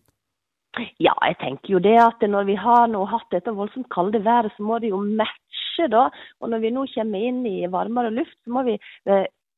Ja, 1.00 1.12
jeg 1.28 1.36
tenker 1.40 1.74
jo 1.74 1.80
det 1.84 1.98
at 2.00 2.22
når 2.28 2.46
vi 2.48 2.56
har 2.56 2.86
nå 2.88 3.04
hatt 3.10 3.28
dette 3.32 3.52
voldsomt 3.52 3.90
kalde 3.92 4.22
været, 4.24 4.52
så 4.56 4.64
må 4.64 4.78
det 4.80 4.92
jo 4.92 5.02
matche, 5.04 5.88
da. 5.92 6.06
Og 6.40 6.52
når 6.52 6.62
vi 6.64 6.72
nå 6.72 6.86
kommer 6.94 7.26
inn 7.28 7.42
i 7.48 7.68
varmere 7.72 8.12
luft, 8.12 8.36
så 8.44 8.52
må 8.52 8.64
vi 8.68 8.78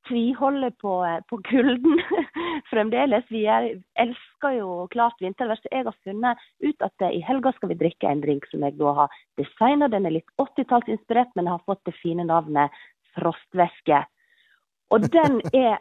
eh, 0.05 0.09
tviholde 0.09 0.71
på, 0.81 1.05
eh, 1.05 1.21
på 1.29 1.41
kulden 1.43 2.01
fremdeles. 2.71 3.25
Vi 3.29 3.45
er, 3.47 3.83
elsker 3.95 4.59
jo 4.59 4.87
klart 4.93 5.21
vintervær, 5.21 5.57
så 5.57 5.69
jeg 5.73 5.85
har 5.85 5.97
funnet 6.05 6.39
ut 6.63 6.83
at 6.83 7.03
eh, 7.03 7.19
i 7.19 7.23
helga 7.25 7.53
skal 7.57 7.69
vi 7.69 7.79
drikke 7.81 8.09
en 8.09 8.21
drink 8.21 8.47
som 8.51 8.63
jeg 8.63 8.79
da 8.79 8.93
har 8.93 9.09
designa. 9.37 9.89
Den 9.89 10.07
er 10.07 10.19
litt 10.19 10.31
80-tallsinspirert, 10.41 11.35
men 11.35 11.51
har 11.51 11.63
fått 11.67 11.85
det 11.85 11.97
fine 12.01 12.25
navnet 12.25 12.71
frostvæske. 13.15 14.05
Og 14.91 15.09
den 15.11 15.41
er 15.53 15.79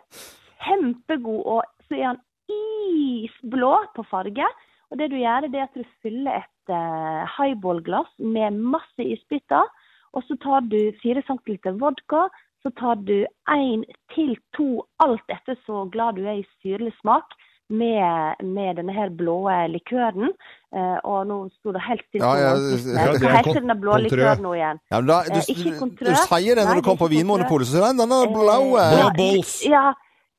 kjempegod, 0.64 1.44
og 1.46 1.88
så 1.88 2.00
er 2.00 2.14
den 2.14 2.24
isblå 2.54 3.76
på 3.96 4.06
farge. 4.10 4.48
Og 4.92 5.00
det 5.00 5.10
du 5.12 5.18
gjør, 5.18 5.48
det 5.50 5.60
er 5.60 5.68
at 5.68 5.78
du 5.78 5.86
fyller 6.04 6.44
et 6.44 6.72
uh, 6.72 7.26
highball-glass 7.38 8.12
med 8.20 8.60
masse 8.62 9.02
isbiter. 9.02 9.66
Og 10.14 10.22
så 10.28 10.38
tar 10.44 10.68
du 10.70 10.94
4 11.02 11.24
cm 11.26 11.80
vodka. 11.82 12.28
Så 12.64 12.72
tar 12.80 12.96
du 13.04 13.26
én 13.52 13.82
til 14.16 14.38
to, 14.56 14.86
alt 15.04 15.34
etter 15.36 15.58
så 15.68 15.84
glad 15.92 16.16
du 16.16 16.24
er 16.24 16.40
i 16.40 16.46
syrlig 16.64 16.94
smak, 17.02 17.36
med, 17.74 18.44
med 18.44 18.76
denne 18.78 18.94
her 18.94 19.10
blå 19.18 19.38
likøren. 19.72 20.32
Eh, 20.76 20.98
og 21.08 21.28
nå 21.30 21.38
sto 21.58 21.74
det 21.76 21.82
helt 21.86 22.04
stille. 22.10 22.24
Ja, 22.24 22.34
ja, 22.38 22.52
ja, 22.54 23.16
Hva 23.18 23.32
heter 23.40 23.60
denne 23.62 23.78
blå 23.80 23.98
likøren 24.04 24.44
nå 24.44 24.54
igjen? 24.58 24.82
Ja, 24.92 25.00
men 25.00 25.10
da, 25.10 25.22
du, 25.30 25.40
Eh, 25.40 25.50
ikke 25.56 25.74
kontrø. 25.80 26.12
du 26.12 26.16
sier 26.16 26.56
det 26.60 26.64
Nei, 26.64 26.68
når 26.68 26.76
du 26.76 26.80
det 26.80 26.84
er 26.84 26.88
kommer 26.90 27.04
på 27.06 27.12
Vinmonopolet, 27.14 27.68
så 27.68 27.78
sier 27.78 27.88
du 27.88 28.04
den 28.04 28.16
er 28.20 28.34
blå. 28.36 28.58
Eh, 28.78 28.94
eh. 28.94 29.10
Blå. 29.18 29.32
Ja, 29.72 29.86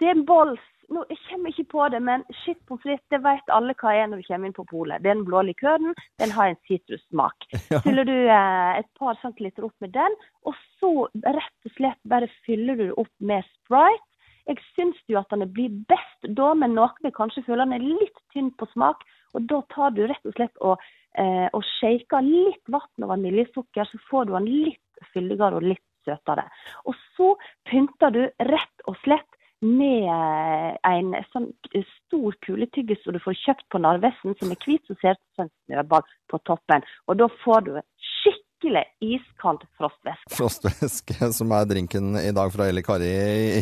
det 0.00 0.10
er 0.10 0.16
en 0.18 0.26
bols. 0.28 0.62
Nå, 0.92 1.04
jeg 1.10 1.20
kommer 1.28 1.52
ikke 1.52 1.70
på 1.72 1.84
det, 1.94 2.00
men 2.04 2.24
shit 2.42 2.58
pommes 2.68 2.82
frites, 2.84 3.04
det 3.12 3.20
vet 3.24 3.52
alle 3.54 3.76
hva 3.80 3.92
er 3.96 4.08
når 4.10 4.20
du 4.20 4.28
kommer 4.28 4.50
inn 4.50 4.56
på 4.56 4.66
polet. 4.70 5.02
Den 5.04 5.24
blå 5.26 5.42
likøren, 5.48 5.94
den 6.20 6.34
har 6.34 6.50
en 6.50 6.60
sitrussmak. 6.68 7.46
Fyller 7.86 8.08
du 8.08 8.16
eh, 8.16 8.72
et 8.80 8.90
par 8.98 9.18
centiliter 9.22 9.66
opp 9.68 9.76
med 9.84 9.94
den, 9.96 10.18
og 10.44 10.58
så 10.80 10.92
rett 11.24 11.68
og 11.68 11.76
slett 11.78 12.00
bare 12.10 12.28
fyller 12.44 12.76
du 12.76 12.86
det 12.88 12.98
opp 13.00 13.14
med 13.20 13.46
Sprite. 13.54 14.04
Jeg 14.44 14.60
syns 14.74 14.98
jo 15.08 15.16
at 15.16 15.30
den 15.32 15.46
blir 15.56 15.72
best 15.88 16.28
da, 16.36 16.50
men 16.58 16.74
noen 16.76 17.06
vil 17.06 17.14
kanskje 17.16 17.46
føle 17.46 17.64
den 17.64 17.78
er 17.78 17.86
litt 18.02 18.18
tynn 18.34 18.50
på 18.60 18.68
smak. 18.74 19.00
Og 19.34 19.46
da 19.50 19.62
tar 19.72 19.94
du 19.96 20.04
rett 20.04 20.28
og 20.28 20.36
slett 20.36 20.60
og, 20.60 20.82
eh, 21.18 21.48
og 21.48 21.64
shaker 21.78 22.26
litt 22.26 22.68
vann 22.70 23.06
og 23.06 23.10
vaniljesukker, 23.14 23.88
så 23.88 24.02
får 24.10 24.28
du 24.28 24.34
den 24.36 24.50
litt 24.68 25.08
fyldigere 25.14 25.58
og 25.58 25.68
litt 25.72 25.84
søtere. 26.04 26.44
Og 26.84 26.96
så 27.16 27.32
pynter 27.70 28.12
du 28.14 28.22
rett 28.52 28.84
og 28.90 28.98
slett 29.02 29.33
med 29.64 30.06
eh, 30.12 30.70
en 30.90 31.12
sånn 31.32 31.50
stor 31.72 32.36
kuletyggis 32.44 33.00
som 33.04 33.16
du 33.16 33.20
får 33.24 33.36
kjøpt 33.40 33.66
på 33.72 33.80
Narvesen, 33.80 34.36
som 34.38 34.52
er 34.52 34.60
hvit, 34.64 34.84
og 34.92 34.98
ser 35.00 35.16
ut 35.16 35.22
som 35.36 35.46
en 35.46 35.52
snøball 35.66 36.04
på 36.30 36.40
toppen. 36.48 36.84
Og 37.08 37.18
da 37.20 37.28
får 37.44 37.64
du 37.66 37.72
skikkelig 38.10 38.84
iskald 39.04 39.64
frostvæske. 39.80 40.34
Frostvæske, 40.36 41.30
som 41.36 41.52
er 41.56 41.70
drinken 41.70 42.12
i 42.20 42.32
dag 42.36 42.52
fra 42.52 42.68
Elle 42.68 42.84
Kari 42.84 43.10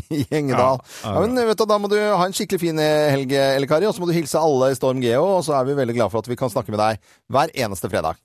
i 0.03 0.25
Engedal. 0.31 0.83
Ja, 0.83 1.07
Ja, 1.07 1.15
ja, 1.15 1.25
men 1.25 1.47
vet 1.53 1.62
du, 1.62 1.67
Da 1.71 1.79
må 1.79 1.91
du 1.93 1.99
ha 2.01 2.27
en 2.27 2.37
skikkelig 2.37 2.62
fin 2.67 2.83
helg, 2.83 3.33
Elle 3.38 3.71
Kari, 3.71 3.87
og 3.87 3.95
så 3.95 4.03
må 4.03 4.11
du 4.11 4.17
hilse 4.19 4.43
alle 4.43 4.73
i 4.73 4.79
Storm 4.79 5.03
Geo. 5.05 5.25
Og 5.38 5.47
så 5.47 5.57
er 5.59 5.71
vi 5.71 5.79
veldig 5.79 5.99
glad 6.01 6.12
for 6.15 6.23
at 6.23 6.31
vi 6.31 6.38
kan 6.38 6.53
snakke 6.53 6.75
med 6.75 6.83
deg 6.83 7.15
hver 7.31 7.55
eneste 7.55 7.91
fredag. 7.93 8.19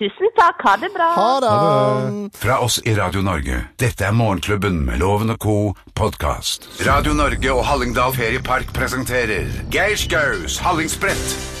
Tusen 0.00 0.32
takk, 0.38 0.62
ha 0.64 0.76
det 0.80 0.90
bra! 0.94 1.10
Ha 1.16 1.30
det! 1.44 2.30
Fra 2.40 2.58
oss 2.64 2.80
i 2.84 2.94
Radio 2.96 3.22
Norge. 3.22 3.62
Dette 3.80 4.08
er 4.08 4.16
Morgenklubben 4.16 4.82
med 4.86 5.00
Loven 5.02 5.30
og 5.36 5.38
co. 5.44 5.56
podkast. 5.94 6.68
Radio 6.86 7.12
Norge 7.12 7.52
og 7.52 7.64
Hallingdal 7.68 8.14
Feriepark 8.16 8.72
presenterer 8.76 9.48
Geir 9.70 9.96
Skaus 10.00 10.58
Hallingsbrett. 10.64 11.59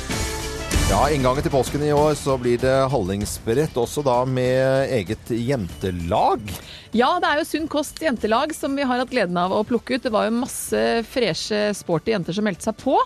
Ja, 0.90 1.04
inngangen 1.06 1.44
til 1.44 1.52
påsken 1.54 1.84
i 1.86 1.92
år 1.94 2.16
så 2.18 2.34
blir 2.40 2.58
det 2.58 2.72
Hallingsbrett, 2.90 3.76
også 3.78 4.02
da 4.02 4.16
med 4.26 4.90
eget 4.90 5.28
jentelag. 5.30 6.42
Ja, 6.90 7.12
det 7.22 7.28
er 7.28 7.38
jo 7.38 7.44
Sunn 7.46 7.68
kost 7.70 8.00
jentelag 8.02 8.50
som 8.56 8.74
vi 8.74 8.82
har 8.82 8.98
hatt 8.98 9.12
gleden 9.12 9.38
av 9.38 9.54
å 9.54 9.60
plukke 9.68 9.94
ut. 9.94 10.02
Det 10.02 10.10
var 10.10 10.26
jo 10.26 10.34
masse 10.40 10.82
freshe, 11.06 11.60
sporty 11.78 12.10
jenter 12.10 12.34
som 12.34 12.48
meldte 12.48 12.66
seg 12.66 12.80
på. 12.82 12.96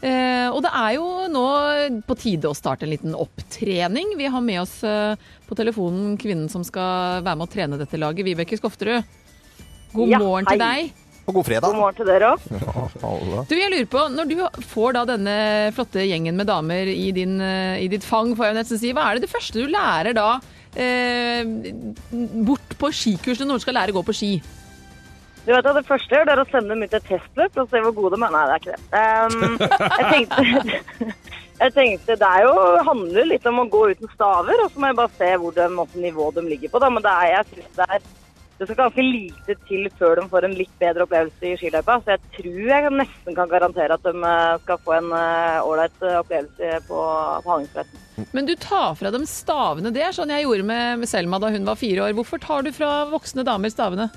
Eh, 0.00 0.48
og 0.48 0.62
det 0.64 0.72
er 0.72 0.96
jo 0.96 1.04
nå 1.34 1.44
på 2.08 2.16
tide 2.24 2.48
å 2.48 2.56
starte 2.56 2.88
en 2.88 2.94
liten 2.94 3.12
opptrening. 3.12 4.16
Vi 4.16 4.32
har 4.32 4.48
med 4.48 4.62
oss 4.64 4.78
eh, 4.88 5.12
på 5.44 5.60
telefonen 5.60 6.16
kvinnen 6.16 6.48
som 6.48 6.64
skal 6.64 7.20
være 7.28 7.36
med 7.42 7.44
å 7.44 7.54
trene 7.58 7.82
dette 7.84 8.00
laget, 8.00 8.24
Vibeke 8.24 8.56
Skofterud. 8.56 9.04
God 9.92 10.16
Ja, 10.16 10.24
morgen 10.24 10.48
til 10.48 10.64
hei. 10.64 10.86
deg. 10.88 11.03
Og 11.24 11.38
god 11.38 11.46
fredag. 11.46 11.70
God 11.72 11.80
morgen 11.80 11.96
til 11.96 12.08
dere 12.08 12.32
òg. 12.34 12.42
Ja, 12.52 13.44
Du, 13.48 13.54
jeg 13.56 13.70
lurer 13.72 13.86
på, 13.88 14.02
Når 14.12 14.28
du 14.28 14.64
får 14.74 14.96
da 14.96 15.04
denne 15.08 15.36
flotte 15.76 16.04
gjengen 16.04 16.36
med 16.36 16.48
damer 16.50 16.90
i, 16.92 17.10
din, 17.16 17.38
eh, 17.40 17.80
i 17.80 17.88
ditt 17.88 18.04
fang, 18.04 18.34
får 18.36 18.50
jeg 18.50 18.58
nesten 18.58 18.80
si, 18.80 18.92
hva 18.92 19.08
er 19.08 19.16
det 19.16 19.24
det 19.24 19.32
første 19.32 19.62
du 19.62 19.70
lærer 19.72 20.12
da 20.16 20.40
eh, 20.76 21.44
bort 22.44 22.76
på 22.76 22.92
skikurs 22.92 23.40
når 23.40 23.56
du 23.56 23.64
skal 23.64 23.78
lære 23.80 23.94
å 23.94 23.98
gå 24.00 24.04
på 24.10 24.16
ski? 24.16 24.32
Du 25.44 25.52
vet 25.52 25.66
at 25.66 25.76
Det 25.76 25.86
første 25.86 26.12
jeg 26.12 26.22
gjør, 26.24 26.32
er 26.32 26.40
å 26.40 26.48
sende 26.48 26.72
dem 26.72 26.84
ut 26.84 26.92
til 26.92 27.00
et 27.00 27.08
testløp 27.08 27.58
og 27.60 27.72
se 27.72 27.80
hvor 27.84 27.96
gode 27.96 28.16
de 28.16 28.24
er. 28.24 28.32
Nei, 28.32 28.44
det 28.48 28.54
er 28.54 28.60
ikke 28.60 28.76
det. 28.76 28.84
Um, 28.92 29.56
jeg 29.98 30.06
tenkte 30.12 31.08
jeg 31.64 31.74
tenkte 31.76 32.16
det 32.20 32.28
er 32.28 32.44
jo, 32.46 32.54
handler 32.88 33.28
litt 33.28 33.48
om 33.48 33.60
å 33.62 33.66
gå 33.70 33.82
uten 33.92 34.12
staver, 34.12 34.60
og 34.64 34.72
så 34.72 34.80
må 34.80 34.90
jeg 34.90 34.98
bare 35.00 35.16
se 35.20 35.32
hvor 35.40 35.56
de, 35.56 35.68
nivå 36.00 36.28
de 36.36 36.46
ligger 36.48 36.72
på. 36.72 36.80
Da. 36.82 36.90
Men 36.92 37.04
det 37.04 37.12
er, 37.12 37.30
jeg 37.36 37.50
synes 37.52 37.76
det 37.80 37.88
er 37.88 38.06
det 38.58 38.68
skal 38.68 38.78
ganske 38.78 39.02
lite 39.02 39.56
til 39.68 39.88
før 39.98 40.20
de 40.20 40.26
får 40.30 40.46
en 40.46 40.56
litt 40.56 40.74
bedre 40.78 41.06
opplevelse 41.06 41.48
i 41.48 41.56
skiløypa. 41.58 41.96
Så 42.04 42.14
jeg 42.14 42.22
tror 42.36 42.60
jeg 42.70 42.92
nesten 42.94 43.38
kan 43.38 43.50
garantere 43.50 43.98
at 43.98 44.06
de 44.06 44.14
eh, 44.14 44.58
skal 44.62 44.82
få 44.86 44.94
en 44.98 45.10
eh, 45.18 45.58
ålreit 45.66 46.06
opplevelse 46.20 46.84
på, 46.88 47.00
på 47.44 47.50
Hallingsbretten. 47.50 48.04
Men 48.36 48.46
du 48.46 48.54
tar 48.54 48.94
fra 48.98 49.10
dem 49.14 49.26
stavene. 49.26 49.90
Det 49.94 50.04
er 50.06 50.14
sånn 50.14 50.30
jeg 50.30 50.46
gjorde 50.46 50.68
med, 50.70 51.08
Selma 51.10 51.42
da 51.42 51.50
hun 51.50 51.66
var 51.66 51.80
fire 51.80 52.06
år. 52.06 52.14
Hvorfor 52.20 52.42
tar 52.42 52.62
du 52.62 52.70
fra 52.74 52.92
voksne 53.10 53.46
damer 53.46 53.74
stavene? 53.74 54.08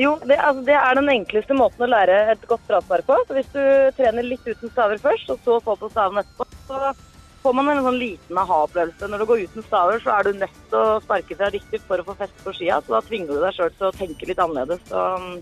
Jo, 0.00 0.14
det, 0.24 0.38
altså, 0.38 0.62
det 0.64 0.76
er 0.78 0.96
den 0.96 1.10
enkleste 1.12 1.56
måten 1.58 1.84
å 1.84 1.90
lære 1.90 2.14
et 2.32 2.44
godt 2.48 2.62
travspark 2.70 3.08
på. 3.08 3.18
Så 3.26 3.36
hvis 3.36 3.50
du 3.52 3.62
trener 3.98 4.24
litt 4.24 4.46
uten 4.46 4.70
staver 4.70 5.02
først, 5.02 5.32
og 5.34 5.42
så 5.44 5.58
få 5.64 5.74
på 5.80 5.90
stavene 5.90 6.22
etterpå, 6.22 6.46
så 6.70 6.92
får 7.42 7.56
man 7.56 7.70
en 7.72 7.84
sånn 7.84 8.00
liten 8.00 8.40
aha-opplevelse. 8.40 9.08
Når 9.08 9.22
du 9.22 9.28
går 9.30 9.44
uten 9.46 9.66
staver, 9.66 10.02
så 10.02 10.12
er 10.16 10.26
du 10.26 10.40
nødt 10.42 10.58
til 10.72 10.78
å 10.80 11.00
sparke 11.04 11.38
fra 11.38 11.48
riktig 11.54 11.80
for 11.86 12.00
å 12.00 12.06
få 12.08 12.16
feste 12.18 12.44
på 12.44 12.54
skia, 12.56 12.80
så 12.84 12.96
da 12.96 13.02
tvinger 13.06 13.32
du 13.32 13.40
deg 13.44 13.56
sjøl 13.56 13.72
til 13.78 13.88
å 13.88 13.96
tenke 13.96 14.28
litt 14.28 14.42
annerledes. 14.44 14.84
Um, 14.92 15.40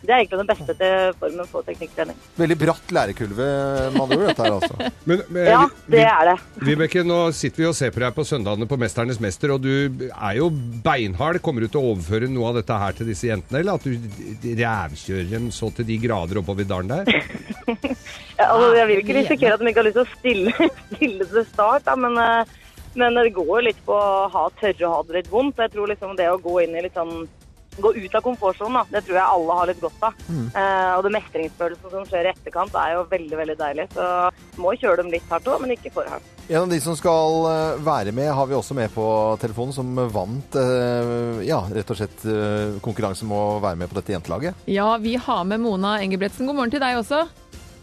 det 0.00 0.14
er 0.14 0.22
egentlig 0.22 0.38
den 0.40 0.48
beste 0.48 0.74
til 0.78 1.16
formen 1.20 1.48
på 1.50 1.60
teknikktrening. 1.66 2.20
Veldig 2.40 2.56
bratt 2.62 2.92
lærekulve, 2.96 3.48
man 3.96 4.14
gjør 4.14 4.22
dette 4.30 4.46
her 4.46 4.54
altså. 4.56 4.90
Men, 5.04 5.22
men, 5.28 5.48
Ja, 5.50 5.64
det 5.92 6.04
er 6.08 6.30
det. 6.30 6.36
Vibeke, 6.64 7.02
nå 7.04 7.18
sitter 7.36 7.64
vi 7.64 7.68
og 7.68 7.76
ser 7.76 7.92
på 7.92 8.00
deg 8.00 8.14
på 8.16 8.24
søndagene 8.24 8.68
på 8.70 8.78
'Mesternes 8.80 9.20
mester', 9.20 9.52
og 9.52 9.60
du 9.60 10.08
er 10.08 10.38
jo 10.38 10.48
beinhard. 10.84 11.40
Kommer 11.44 11.66
du 11.66 11.68
til 11.68 11.82
å 11.82 11.92
overføre 11.92 12.30
noe 12.32 12.48
av 12.48 12.60
dette 12.62 12.80
her 12.84 12.96
til 12.96 13.10
disse 13.12 13.28
jentene, 13.28 13.60
eller 13.60 13.76
at 13.76 13.84
du 13.84 14.56
rævkjører 14.62 15.28
dem 15.34 15.50
så 15.52 15.68
til 15.76 15.88
de 15.90 15.98
grader 16.00 16.40
oppover 16.40 16.64
dalen 16.64 16.88
der? 16.96 17.04
Ja, 18.40 18.46
altså, 18.54 18.70
jeg 18.72 18.86
vil 18.88 19.00
ikke 19.02 19.14
risikere 19.18 19.52
at 19.52 19.60
de 19.60 19.68
ikke 19.68 19.82
har 19.82 19.86
lyst 19.90 19.98
til 19.98 20.06
å 20.06 20.12
stille, 20.14 20.68
stille 20.94 21.26
til 21.28 21.44
start, 21.50 21.84
da, 21.84 21.96
men, 22.00 22.16
eh, 22.16 22.54
men 22.96 23.18
det 23.20 23.34
går 23.36 23.50
jo 23.50 23.64
litt 23.66 23.82
på 23.84 23.92
å 23.92 24.30
ha, 24.32 24.46
tørre 24.56 24.86
å 24.88 24.92
ha 24.94 25.02
det 25.04 25.18
litt 25.18 25.28
vondt. 25.28 25.60
Jeg 25.60 25.74
tror 25.74 25.90
liksom 25.92 26.16
det 26.16 26.30
å 26.30 26.40
gå 26.40 26.54
inn 26.64 26.78
i 26.78 26.86
litt 26.86 26.96
sånn 26.96 27.28
Gå 27.80 27.94
ut 27.96 28.14
av 28.14 28.24
komfortsonen, 28.24 28.80
da. 28.80 28.84
Det 28.96 29.04
tror 29.06 29.18
jeg 29.18 29.26
alle 29.36 29.56
har 29.60 29.70
litt 29.70 29.80
godt 29.82 30.04
av. 30.10 30.18
Eh, 30.30 30.90
og 30.96 31.04
det 31.06 31.14
mestringsfølelsen 31.16 31.94
som 31.94 32.04
skjer 32.08 32.28
i 32.28 32.32
etterkant, 32.34 32.76
er 32.76 32.96
jo 32.96 33.06
veldig 33.10 33.40
veldig 33.40 33.56
deilig. 33.60 33.88
Så 33.94 34.06
må 34.60 34.74
kjøre 34.76 35.02
dem 35.02 35.10
litt 35.14 35.32
hardt 35.32 35.48
òg, 35.50 35.62
men 35.64 35.74
ikke 35.76 35.92
for 35.94 36.10
hardt. 36.10 36.36
En 36.50 36.64
av 36.64 36.72
de 36.72 36.80
som 36.82 36.96
skal 36.98 37.44
eh, 37.46 37.82
være 37.86 38.12
med, 38.16 38.32
har 38.34 38.48
vi 38.50 38.56
også 38.58 38.74
med 38.74 38.90
på 38.94 39.04
telefonen, 39.42 39.74
som 39.76 40.00
vant 40.10 40.56
eh, 40.58 41.44
ja, 41.46 41.60
rett 41.70 41.92
og 41.94 42.00
slett 42.00 42.24
eh, 42.26 42.80
konkurransen 42.82 43.30
med 43.30 43.38
å 43.38 43.60
være 43.62 43.78
med 43.78 43.92
på 43.92 44.00
dette 44.00 44.16
jentelaget. 44.16 44.66
Ja, 44.70 44.88
vi 44.98 45.14
har 45.14 45.44
med 45.46 45.62
Mona 45.62 46.00
Engebretsen. 46.02 46.50
God 46.50 46.58
morgen 46.58 46.74
til 46.74 46.82
deg 46.82 46.98
også. 46.98 47.24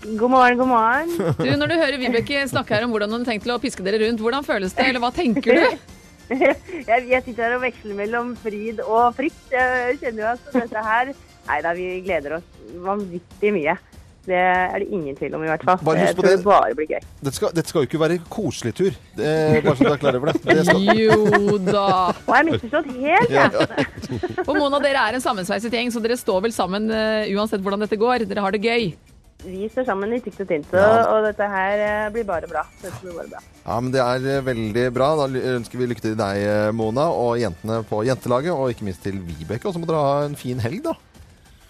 God 0.04 0.30
morgen, 0.30 0.58
god 0.60 0.70
morgen. 0.70 1.14
Du, 1.40 1.48
Når 1.58 1.72
du 1.72 1.78
hører 1.80 1.98
Vibeke 1.98 2.44
snakke 2.52 2.76
her 2.76 2.86
om 2.86 2.92
hvordan 2.94 3.16
hun 3.16 3.24
har 3.24 3.32
tenkt 3.32 3.48
til 3.48 3.56
å 3.56 3.62
piske 3.62 3.84
dere 3.88 4.04
rundt, 4.04 4.22
hvordan 4.22 4.46
føles 4.46 4.76
det, 4.78 4.92
eller 4.92 5.02
hva 5.02 5.14
tenker 5.16 5.58
du? 5.58 5.88
Jeg, 6.88 7.04
jeg 7.08 7.24
sitter 7.26 7.44
her 7.48 7.58
og 7.58 7.64
veksler 7.64 7.98
mellom 7.98 8.34
fryd 8.42 8.82
og 8.86 9.16
frykt. 9.18 9.44
Jeg 9.54 10.00
kjenner 10.02 10.24
jo 10.24 10.32
at 10.36 10.54
dette 10.56 10.86
her 10.90 11.14
Nei 11.48 11.62
da, 11.64 11.72
vi 11.72 11.86
gleder 12.04 12.42
oss 12.42 12.48
vanvittig 12.84 13.54
mye. 13.56 13.78
Det 14.28 14.36
er 14.36 14.82
det 14.84 14.88
ingen 14.92 15.16
tvil 15.16 15.38
om, 15.38 15.44
i 15.46 15.48
hvert 15.48 15.62
fall. 15.64 15.78
Bare 15.88 16.02
husk 16.04 16.18
på 16.18 16.26
det. 16.26 16.32
det 16.36 16.44
bare 16.44 16.76
blir 16.76 16.90
gøy. 16.90 17.06
Dette 17.22 17.36
skal, 17.38 17.54
dette 17.56 17.72
skal 17.72 17.86
jo 17.86 17.88
ikke 17.88 18.02
være 18.02 18.18
koselig 18.28 18.74
tur, 18.76 18.98
det, 19.16 19.30
bare 19.64 19.76
så 19.80 19.88
du 19.88 19.92
er 19.94 20.02
klar 20.02 20.18
over 20.20 20.34
det. 20.34 20.42
det 20.44 20.66
skal, 20.68 20.82
Jo 21.00 21.56
da. 21.64 21.86
Og 22.26 22.34
jeg 22.36 22.48
misforstått 22.50 22.90
helt, 22.98 23.32
ja, 23.32 23.46
jeg. 23.48 23.70
ja. 24.12 24.44
Og 24.44 24.58
Mona, 24.60 24.82
dere 24.84 25.06
er 25.08 25.16
en 25.16 25.24
sammensveiset 25.24 25.80
gjeng, 25.80 25.94
så 25.96 26.04
dere 26.04 26.20
står 26.20 26.44
vel 26.44 26.56
sammen 26.56 26.92
uh, 26.92 27.24
uansett 27.40 27.64
hvordan 27.64 27.88
dette 27.88 28.02
går. 28.04 28.28
Dere 28.28 28.44
har 28.44 28.58
det 28.58 28.66
gøy. 28.68 28.90
Vi 29.46 29.68
står 29.70 29.86
sammen 29.86 30.14
i 30.16 30.20
tykt 30.20 30.42
og 30.44 30.48
tynt, 30.50 30.72
og, 30.74 30.80
Ja. 30.82 31.04
og 31.14 31.24
dette 31.28 31.46
her 31.48 31.84
eh, 31.86 32.10
blir 32.12 32.26
bare 32.26 32.48
bra. 32.50 32.64
Dette 32.82 32.98
blir 33.04 33.14
bare 33.20 33.28
bra. 33.36 33.42
ja, 33.68 33.80
men 33.80 33.92
det 33.94 34.02
er 34.02 34.30
eh, 34.38 34.42
veldig 34.44 34.86
bra. 34.96 35.12
Da 35.20 35.28
ønsker 35.56 35.78
vi 35.78 35.88
lykke 35.92 36.02
til 36.02 36.16
deg, 36.18 36.38
eh, 36.42 36.72
Mona, 36.76 37.06
og 37.14 37.38
jentene 37.40 37.84
på 37.88 38.02
jentelaget, 38.08 38.52
og 38.52 38.72
ikke 38.74 38.88
minst 38.90 39.04
til 39.06 39.20
Vibeke. 39.22 39.68
Og 39.70 39.74
så 39.76 39.80
må 39.80 39.86
dere 39.90 40.02
ha 40.02 40.26
en 40.26 40.36
fin 40.36 40.60
helg, 40.60 40.82
da. 40.90 40.96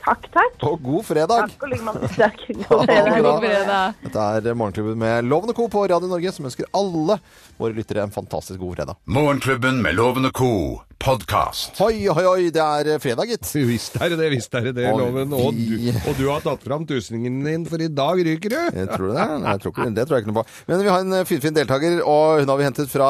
Takk, 0.07 0.29
takk. 0.31 0.53
Og 0.63 0.79
god 0.81 1.03
fredag! 1.03 1.49
Takk 1.51 1.63
og 1.67 1.69
like 1.73 1.83
måte. 1.83 2.07
Takk. 2.23 2.39
God 2.69 2.85
fredag. 2.87 3.17
God 3.25 3.41
fredag. 3.43 3.97
Dette 4.05 4.51
er 4.53 4.55
Morgenklubben 4.55 4.97
med 5.03 5.25
Lovende 5.27 5.53
Co. 5.57 5.67
på 5.67 5.83
Radio 5.91 6.07
Norge, 6.07 6.31
som 6.31 6.47
ønsker 6.47 6.69
alle 6.71 7.17
våre 7.59 7.75
lyttere 7.75 8.05
en 8.07 8.15
fantastisk 8.15 8.61
god 8.63 8.77
fredag. 8.77 8.95
Morgenklubben 9.11 9.81
med 9.83 9.99
Lovende 9.99 10.31
co. 10.31 10.79
podkast. 11.01 11.77
Hoi, 11.79 12.07
hoi, 12.09 12.23
oi, 12.27 12.47
det 12.53 12.61
er 12.61 12.89
eh, 12.93 12.99
fredag, 13.01 13.29
gitt. 13.29 13.49
Visst 13.69 13.97
er 13.99 14.11
det 14.13 14.17
det, 14.19 14.29
visst 14.33 14.53
er 14.57 14.67
det 14.67 14.73
det, 14.79 14.87
Loven. 14.97 15.33
Og 15.35 15.55
du, 15.55 15.87
og 16.01 16.17
du 16.17 16.23
har 16.29 16.43
tatt 16.45 16.63
fram 16.65 16.85
tusingen 16.89 17.39
din, 17.45 17.65
for 17.69 17.81
i 17.83 17.89
dag 17.91 18.21
ryker 18.27 18.53
du. 18.53 18.57
Jeg 18.79 18.89
tror 18.91 19.11
det. 19.11 19.15
Nei, 19.17 19.53
jeg 19.53 19.63
tror 19.63 19.73
ikke, 19.73 19.87
det 19.97 20.05
tror 20.07 20.17
jeg 20.17 20.25
ikke 20.25 20.33
noe 20.33 20.41
på. 20.41 20.55
Men 20.69 20.83
vi 20.83 20.91
har 20.91 21.05
en 21.05 21.17
eh, 21.19 21.25
finfin 21.29 21.57
deltaker, 21.57 21.99
og 22.03 22.41
hun 22.41 22.53
har 22.53 22.61
vi 22.61 22.67
hentet 22.67 22.91
fra 22.91 23.09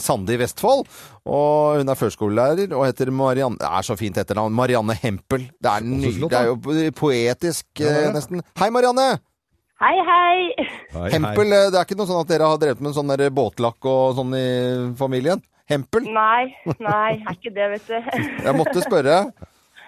Sande 0.00 0.34
i 0.34 0.40
Vestfold. 0.42 0.86
Og 1.22 1.80
hun 1.80 1.92
er 1.92 1.98
førskolelærer 2.00 2.72
og 2.74 2.82
heter 2.88 3.12
Marianne 3.14 3.60
Det 3.60 3.68
er 3.68 3.84
så 3.86 3.94
fint 3.98 4.16
etternavn. 4.18 4.54
Marianne 4.58 4.96
Hempel. 4.98 5.46
Det 5.62 5.70
er, 5.76 5.86
ny, 5.86 6.16
det 6.26 6.40
er 6.40 6.50
jo 6.50 6.58
poetisk, 6.98 7.68
Ja, 7.78 7.92
er 7.92 8.08
eh, 8.08 8.16
nesten. 8.16 8.42
Hei, 8.58 8.72
Marianne! 8.74 9.12
Hei, 9.82 9.96
hei. 10.06 10.66
Hempel, 11.10 11.50
det 11.50 11.74
er 11.74 11.82
ikke 11.82 11.96
noe 11.98 12.06
sånn 12.06 12.20
at 12.22 12.28
dere 12.30 12.50
har 12.52 12.58
drevet 12.62 12.82
med 12.84 12.94
sånn 12.94 13.08
der 13.10 13.32
båtlakk 13.34 13.82
og 13.90 14.12
sånn 14.14 14.36
i 14.38 14.44
familien? 14.98 15.42
Hempel? 15.70 16.02
Nei, 16.12 16.54
nei, 16.82 17.12
er 17.22 17.34
ikke 17.36 17.52
det, 17.54 17.68
vet 17.76 17.86
du. 17.88 17.98
Jeg 18.46 18.54
måtte 18.58 18.82
spørre. 18.84 19.20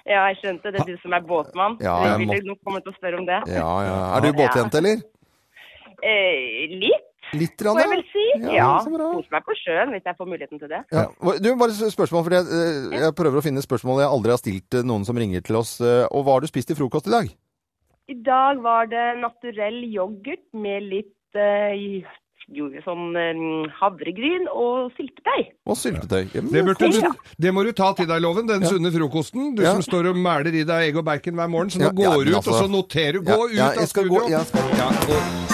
Ja, 0.05 0.27
jeg 0.29 0.37
skjønte. 0.43 0.69
Det 0.71 0.83
er 0.83 0.89
du 0.93 0.99
som 1.01 1.15
er 1.17 1.23
båtmann. 1.25 1.79
Ja, 1.81 1.95
jeg 2.05 2.19
vil 2.21 2.29
må- 2.29 2.41
nok 2.53 2.59
komme 2.67 2.81
til 2.85 2.93
å 2.93 2.97
spørre 2.99 3.17
om 3.19 3.25
det. 3.25 3.39
Ja, 3.49 3.69
ja. 3.87 3.95
Er 4.19 4.21
du 4.21 4.33
båtjente, 4.37 4.77
eller? 4.83 5.01
Eh, 6.05 6.67
litt, 6.77 7.07
Litt, 7.33 7.57
får 7.59 7.79
jeg 7.81 7.89
vel 7.91 8.03
si. 8.13 8.25
Ja, 8.53 8.67
Ja, 8.85 9.23
meg 9.33 9.47
på 9.49 9.55
sjøen 9.57 9.95
hvis 9.95 10.05
jeg 10.05 10.15
får 10.19 10.29
muligheten 10.29 10.61
til 10.61 10.69
det. 10.69 10.83
Ja. 10.93 11.07
Du, 11.41 11.49
bare 11.57 11.73
spørsmål, 11.73 12.23
for 12.27 12.37
jeg, 12.37 12.45
eh, 12.53 13.01
jeg 13.01 13.15
prøver 13.17 13.41
å 13.41 13.43
finne 13.47 13.65
spørsmål 13.65 14.03
jeg 14.05 14.13
aldri 14.13 14.31
har 14.35 14.43
stilt 14.43 14.77
noen 14.85 15.07
som 15.09 15.17
ringer 15.17 15.41
til 15.43 15.57
oss. 15.57 15.81
Eh, 15.81 16.05
Og 16.13 16.25
hva 16.27 16.37
har 16.37 16.45
du 16.45 16.47
spist 16.53 16.69
til 16.69 16.77
frokost 16.77 17.09
i 17.09 17.15
dag? 17.17 17.33
I 18.13 18.15
dag 18.21 18.61
var 18.61 18.87
det 18.93 19.07
naturell 19.25 19.81
yoghurt 19.89 20.45
med 20.53 20.83
litt 20.85 21.35
jo, 22.53 22.69
sånn 22.85 23.15
eh, 23.17 23.71
havregryn 23.81 24.47
og 24.53 24.93
syltetøy. 24.97 25.47
Og 25.67 25.77
syltetøy. 25.77 26.29
Ja, 26.35 26.41
Det, 26.41 26.65
burde 26.65 26.91
du, 26.93 27.13
det 27.41 27.55
må 27.55 27.65
du 27.65 27.73
ta 27.73 27.93
til 27.95 28.07
deg, 28.07 28.21
Loven, 28.23 28.47
den 28.47 28.63
sunne 28.69 28.91
frokosten. 28.93 29.55
Du 29.57 29.63
Ja. 29.63 29.73
som 29.73 29.83
står 29.83 30.11
og 30.11 30.17
mæler 30.17 30.53
i 30.55 30.65
deg 30.65 30.91
egg 30.91 30.97
og 30.97 31.05
bacon 31.05 31.35
hver 31.35 31.49
morgen. 31.49 31.71
Så 31.71 31.79
nå 31.81 31.91
går 31.95 32.25
du 32.25 32.31
ut, 32.31 32.37
altså- 32.37 32.53
og 32.53 32.65
så 32.65 32.71
noterer 32.71 33.13
du. 33.15 33.23
Gå 33.23 33.31
Ja, 33.31 33.45
ut 33.47 33.55
ja, 33.57 33.67
av 33.69 33.75
jeg 33.77 33.89
skal 33.89 34.05
studio. 34.05 34.21
gå- 34.21 34.31
jeg 34.31 34.47
skal. 34.47 34.63
Ja, 34.77 34.89
gå. 35.09 35.51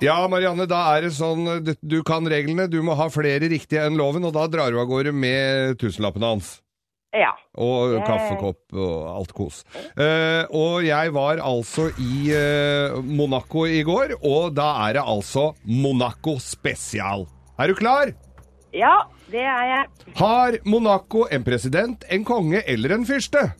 Ja, 0.00 0.16
Marianne, 0.32 0.64
da 0.66 0.78
er 0.96 1.02
det 1.04 1.10
sånn 1.12 1.44
du- 1.64 1.76
Du 1.86 2.02
kan 2.02 2.24
reglene. 2.26 2.68
Du 2.70 2.80
må 2.82 2.96
ha 2.96 3.08
flere 3.08 3.40
riktige 3.48 3.84
enn 3.86 3.96
loven, 3.96 4.24
og 4.24 4.32
da 4.32 4.46
drar 4.48 4.70
du 4.70 4.78
av 4.80 4.86
gårde 4.88 5.12
med 5.12 5.78
tusenlappene 5.78 6.24
hans. 6.24 6.60
Ja. 7.16 7.32
Og 7.58 7.96
kaffekopp 8.06 8.76
og 8.78 8.96
alt 9.10 9.32
kos. 9.34 9.64
Uh, 9.98 10.46
og 10.54 10.86
jeg 10.86 11.14
var 11.16 11.42
altså 11.42 11.88
i 11.98 12.30
uh, 12.30 13.00
Monaco 13.02 13.64
i 13.66 13.82
går, 13.86 14.14
og 14.22 14.54
da 14.54 14.70
er 14.86 15.00
det 15.00 15.06
altså 15.06 15.50
Monaco 15.66 16.38
spesial. 16.38 17.26
Er 17.58 17.72
du 17.72 17.74
klar? 17.78 18.14
ja, 18.70 18.94
det 19.32 19.42
er 19.42 19.64
jeg. 19.66 19.86
Har 20.16 20.56
Monaco 20.64 21.24
en 21.26 21.42
president, 21.44 22.04
en 22.06 22.24
konge 22.24 22.62
eller 22.70 22.94
en 22.94 23.06
fyrste? 23.06 23.50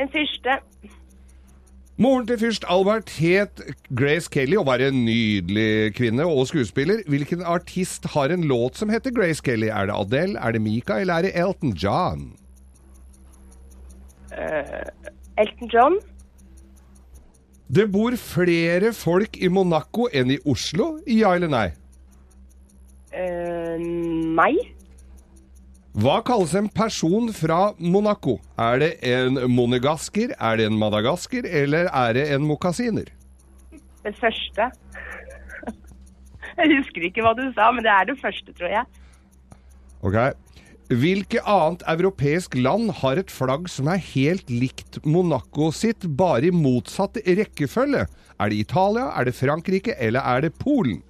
En 0.00 0.10
fyrste. 0.10 0.58
Moren 2.00 2.24
til 2.24 2.38
fyrst 2.40 2.64
Albert 2.72 3.10
het 3.20 3.60
Grace 3.92 4.30
Kelly 4.32 4.56
og 4.56 4.64
var 4.70 4.80
en 4.80 5.02
nydelig 5.04 5.92
kvinne 5.98 6.24
og 6.24 6.46
skuespiller. 6.48 7.02
Hvilken 7.12 7.44
artist 7.44 8.08
har 8.14 8.32
en 8.32 8.46
låt 8.48 8.80
som 8.80 8.88
heter 8.88 9.12
Grace 9.12 9.44
Kelly? 9.44 9.68
Er 9.68 9.90
det 9.90 9.98
Adele, 9.98 10.40
er 10.40 10.56
det 10.56 10.62
Mika 10.64 10.96
eller 10.96 11.20
er 11.20 11.28
det 11.28 11.36
Elton 11.36 11.76
John? 11.76 12.30
Elton 14.30 15.70
John. 15.72 15.98
Det 17.70 17.86
bor 17.92 18.16
flere 18.18 18.90
folk 18.96 19.36
i 19.38 19.48
Monaco 19.52 20.08
enn 20.10 20.32
i 20.34 20.40
Oslo, 20.48 20.96
ja 21.06 21.36
eller 21.38 21.50
nei? 21.52 21.68
Eh, 23.14 23.78
nei. 23.78 24.54
Hva 26.00 26.20
kalles 26.26 26.54
en 26.58 26.68
person 26.70 27.30
fra 27.34 27.72
Monaco? 27.78 28.36
Er 28.58 28.78
det 28.82 28.90
en 29.06 29.38
monegasker, 29.50 30.34
er 30.38 30.58
det 30.58 30.68
en 30.70 30.78
madagasker, 30.78 31.46
eller 31.46 31.90
er 31.90 32.14
det 32.14 32.28
en 32.34 32.46
mokasiner? 32.46 33.10
Det 34.04 34.14
første. 34.18 34.70
Jeg 36.60 36.76
husker 36.76 37.06
ikke 37.06 37.22
hva 37.24 37.34
du 37.38 37.46
sa, 37.54 37.70
men 37.74 37.86
det 37.86 37.90
er 37.94 38.06
det 38.10 38.18
første, 38.20 38.54
tror 38.58 38.70
jeg. 38.70 38.86
Ok. 40.02 40.16
Hvilke 40.90 41.38
annet 41.46 41.84
europeisk 41.86 42.56
land 42.58 42.90
har 42.98 43.20
et 43.20 43.30
flagg 43.30 43.68
som 43.70 43.86
er 43.92 44.00
helt 44.02 44.48
likt 44.50 44.98
Monaco 45.06 45.68
sitt, 45.70 46.02
bare 46.18 46.48
i 46.48 46.50
motsatt 46.50 47.20
rekkefølge? 47.22 48.08
Er 48.40 48.50
det 48.50 48.58
Italia, 48.58 49.12
er 49.14 49.28
det 49.28 49.36
Frankrike, 49.38 49.94
eller 50.02 50.26
er 50.26 50.48
det 50.48 50.56
Polen? 50.58 51.04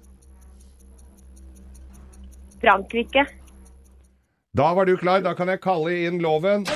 Frankrike. 2.61 3.25
Da 4.53 4.69
var 4.77 4.85
du 4.85 4.93
klar, 5.01 5.23
da 5.25 5.33
kan 5.33 5.49
jeg 5.49 5.63
kalle 5.63 5.95
inn 6.05 6.21
loven. 6.21 6.67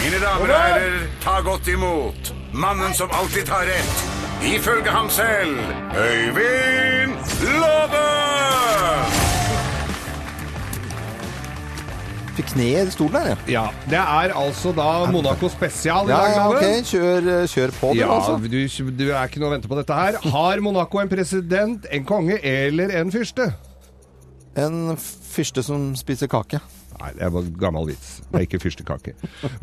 Mine 0.00 0.18
damer 0.18 0.50
og 0.50 0.56
herrer, 0.56 1.06
ta 1.22 1.36
godt 1.46 1.70
imot 1.70 2.32
mannen 2.50 2.96
som 2.98 3.12
alltid 3.14 3.46
tar 3.46 3.68
rett, 3.68 4.02
ifølge 4.56 4.90
ham 4.90 5.12
selv, 5.12 5.60
Øyvind 5.94 7.14
Låve! 7.60 8.29
Fikk 12.40 12.54
kneet 12.54 12.88
i 12.88 12.92
stolen 12.94 13.16
her, 13.20 13.26
jeg. 13.34 13.52
Ja, 13.52 13.66
det 13.90 13.98
er 14.00 14.32
altså 14.40 14.70
da 14.72 14.86
Monaco 15.12 15.50
spesial 15.52 16.08
i 16.08 16.12
Ja, 16.14 16.20
dag, 16.22 16.30
ja, 16.32 16.44
Loven. 16.48 16.56
ok. 16.56 16.86
Kjør, 16.88 17.26
kjør 17.52 17.72
på, 17.76 17.90
du, 17.92 17.98
Ja, 18.00 18.10
altså. 18.16 18.36
du, 18.40 18.90
du 18.96 19.06
er 19.12 19.28
ikke 19.28 19.42
noe 19.42 19.50
å 19.50 19.54
vente 19.58 19.68
på 19.68 19.76
dette 19.76 19.96
her. 19.98 20.16
Har 20.32 20.62
Monaco 20.64 21.02
en 21.02 21.10
president, 21.10 21.84
en 21.92 22.04
konge 22.08 22.38
eller 22.40 22.94
en 22.96 23.12
fyrste? 23.12 23.50
En 24.56 24.96
fyrste 24.96 25.62
som 25.66 25.90
spiser 26.00 26.30
kake. 26.32 26.62
Nei, 27.00 27.10
det 27.16 27.28
var 27.32 27.44
gammel 27.60 27.86
vits. 27.92 28.08
Det 28.30 28.38
er 28.40 28.44
ikke 28.46 28.60
fyrstekake. 28.60 29.12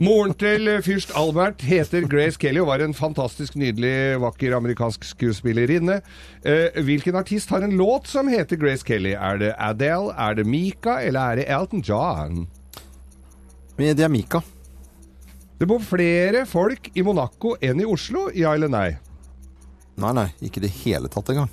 Moren 0.02 0.34
til 0.38 0.70
fyrst 0.86 1.12
Albert 1.18 1.62
heter 1.66 2.06
Grace 2.10 2.38
Kelly 2.42 2.62
og 2.64 2.70
var 2.72 2.82
en 2.86 2.94
fantastisk 2.98 3.58
nydelig, 3.62 4.20
vakker 4.22 4.56
amerikansk 4.58 5.06
skuespillerinne. 5.06 6.00
Eh, 6.46 6.78
hvilken 6.86 7.18
artist 7.20 7.50
har 7.54 7.66
en 7.66 7.74
låt 7.78 8.10
som 8.10 8.30
heter 8.32 8.58
Grace 8.62 8.86
Kelly? 8.86 9.14
Er 9.18 9.38
det 9.42 9.52
Adele, 9.58 10.14
er 10.18 10.38
det 10.40 10.46
Mika, 10.50 11.00
eller 11.06 11.34
er 11.34 11.42
det 11.42 11.50
Elton 11.58 11.82
John? 11.86 12.46
Er 13.78 14.10
Mika. 14.10 14.42
Det 15.60 15.68
bor 15.70 15.78
flere 15.86 16.48
folk 16.50 16.90
i 16.98 17.04
Monaco 17.06 17.52
enn 17.62 17.78
i 17.82 17.86
Oslo, 17.86 18.24
ja 18.34 18.56
eller 18.58 18.72
nei? 18.74 18.88
Nei, 20.02 20.14
nei, 20.18 20.28
ikke 20.42 20.58
i 20.58 20.66
det 20.66 20.72
hele 20.80 21.10
tatt 21.14 21.30
engang. 21.30 21.52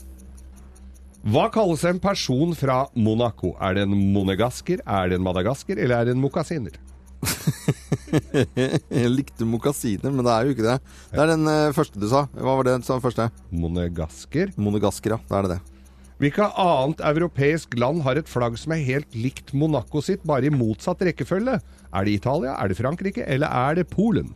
Hva 1.24 1.50
kalles 1.52 1.84
en 1.88 2.00
person 2.00 2.56
fra 2.56 2.86
Monaco? 2.96 3.52
Er 3.60 3.76
det 3.76 3.84
en 3.84 3.92
monegasker, 4.12 4.80
er 4.84 5.12
det 5.12 5.18
en 5.18 5.24
madagasker, 5.24 5.76
eller 5.76 5.98
er 5.98 6.08
det 6.08 6.16
en 6.16 6.24
mokasiner? 6.24 6.80
Jeg 8.92 9.12
likte 9.12 9.44
mokasiner, 9.48 10.08
men 10.08 10.24
det 10.24 10.32
er 10.32 10.48
jo 10.48 10.56
ikke 10.56 10.68
det. 10.70 10.80
Det 11.12 11.22
er 11.24 11.32
den 11.34 11.48
eh, 11.48 11.72
første 11.76 12.00
du 12.00 12.08
sa. 12.08 12.24
Hva 12.32 12.56
var 12.56 12.68
det 12.68 12.80
sa 12.88 12.96
første? 13.04 13.28
Monegasker. 13.52 14.56
Monegasker, 14.56 15.16
ja. 15.16 15.20
Da 15.28 15.40
er 15.42 15.48
det 15.48 15.58
det. 15.58 15.73
Hvilket 16.22 16.58
annet 16.62 17.00
europeisk 17.02 17.74
land 17.80 18.04
har 18.06 18.20
et 18.20 18.30
flagg 18.30 18.54
som 18.60 18.74
er 18.76 18.84
helt 18.86 19.16
likt 19.18 19.50
Monaco 19.56 20.02
sitt, 20.04 20.22
bare 20.26 20.46
i 20.46 20.52
motsatt 20.54 21.02
rekkefølge? 21.02 21.58
Er 21.90 22.06
det 22.06 22.18
Italia, 22.20 22.54
er 22.54 22.70
det 22.70 22.78
Frankrike, 22.78 23.26
eller 23.26 23.50
er 23.50 23.80
det 23.80 23.88
Polen? 23.90 24.30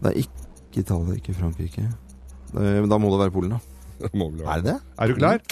Det 0.00 0.12
er 0.12 0.22
ikke 0.22 0.80
Italia, 0.80 1.18
ikke 1.20 1.36
Frankrike. 1.36 1.84
Men 2.56 2.88
Da 2.88 2.98
må 2.98 3.12
det 3.12 3.20
være 3.26 3.34
Polen, 3.34 3.58
da. 3.58 3.60
Vel 4.08 4.40
være. 4.40 4.48
Er 4.48 4.64
det 4.64 4.72
det? 4.72 4.78
Er 4.96 5.12
du 5.12 5.20
klar? 5.20 5.44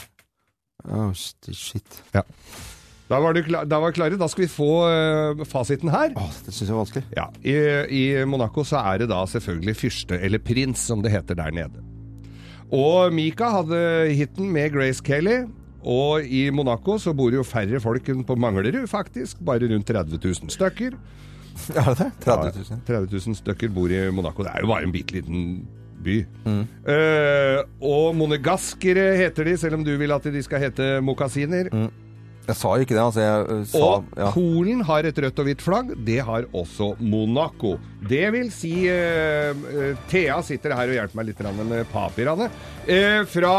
Å, 0.88 1.06
shit, 1.18 1.50
shit. 1.52 2.02
Ja. 2.14 2.24
Da 3.08 3.18
var 3.24 3.32
du 3.36 3.40
klar, 3.44 3.64
da 3.68 3.78
var 3.80 3.94
klare. 3.96 4.18
Da 4.20 4.28
skal 4.28 4.44
vi 4.44 4.50
få 4.52 4.70
uh, 4.84 5.44
fasiten 5.48 5.92
her. 5.92 6.12
Åh, 6.16 6.32
det 6.44 6.52
syns 6.52 6.66
jeg 6.68 6.74
er 6.74 6.80
vanskelig. 6.80 7.04
Ja, 7.16 7.28
i, 7.40 7.54
I 7.88 8.02
Monaco 8.28 8.64
så 8.68 8.80
er 8.84 9.02
det 9.02 9.08
da 9.12 9.22
selvfølgelig 9.28 9.76
fyrste, 9.80 10.18
eller 10.24 10.42
prins, 10.44 10.84
som 10.90 11.04
det 11.04 11.12
heter 11.12 11.38
der 11.38 11.54
nede. 11.56 11.84
Og 12.74 13.14
Mika 13.16 13.48
hadde 13.54 13.78
hiten 14.16 14.50
med 14.52 14.72
Grace 14.74 15.04
Kelly. 15.04 15.46
Og 15.88 16.26
i 16.26 16.48
Monaco 16.50 16.98
så 17.00 17.14
bor 17.16 17.32
jo 17.32 17.44
færre 17.46 17.80
folk 17.80 18.08
enn 18.10 18.24
på 18.26 18.36
Manglerud, 18.36 18.84
faktisk. 18.90 19.38
Bare 19.46 19.68
rundt 19.70 19.86
30 19.88 20.18
000 20.20 20.52
stykker. 20.52 20.98
Er 21.74 21.88
det 21.94 21.98
det? 21.98 22.10
30 22.26 22.50
000. 22.58 22.66
Ja, 22.70 22.78
30 22.86 23.20
000 23.26 23.38
stykker 23.40 23.72
bor 23.74 23.90
i 23.90 24.02
Monaco. 24.14 24.44
Det 24.44 24.52
er 24.54 24.66
jo 24.66 24.70
bare 24.72 24.86
en 24.86 24.92
bitte 24.94 25.16
liten 25.16 25.46
by. 26.04 26.18
Eh, 26.92 27.62
og 27.82 28.12
monegaskere 28.18 29.08
heter 29.18 29.48
de, 29.48 29.56
selv 29.58 29.78
om 29.78 29.86
du 29.86 29.94
vil 29.98 30.12
at 30.14 30.28
de 30.28 30.42
skal 30.44 30.62
hete 30.68 30.90
mokasiner. 31.02 31.70
Jeg 32.48 32.56
sa 32.56 32.70
jo 32.78 32.84
ikke 32.86 32.96
det, 32.96 33.02
altså. 33.02 33.20
Jeg 33.20 33.44
eh, 33.52 33.64
sa 33.68 33.80
Og 33.84 34.12
ja. 34.16 34.28
Polen 34.32 34.80
har 34.88 35.08
et 35.08 35.18
rødt 35.24 35.40
og 35.42 35.48
hvitt 35.48 35.64
flagg. 35.64 35.92
Det 36.06 36.18
har 36.24 36.46
også 36.56 36.94
Monaco. 37.04 37.74
Det 38.08 38.24
vil 38.32 38.48
si 38.54 38.72
uh, 38.88 39.96
Thea 40.08 40.38
sitter 40.46 40.72
her 40.78 40.88
og 40.88 40.96
hjelper 40.96 41.18
meg 41.18 41.28
litt 41.28 41.42
med 41.58 41.90
papirene. 41.92 42.48
Uh, 42.88 43.20
fra 43.28 43.52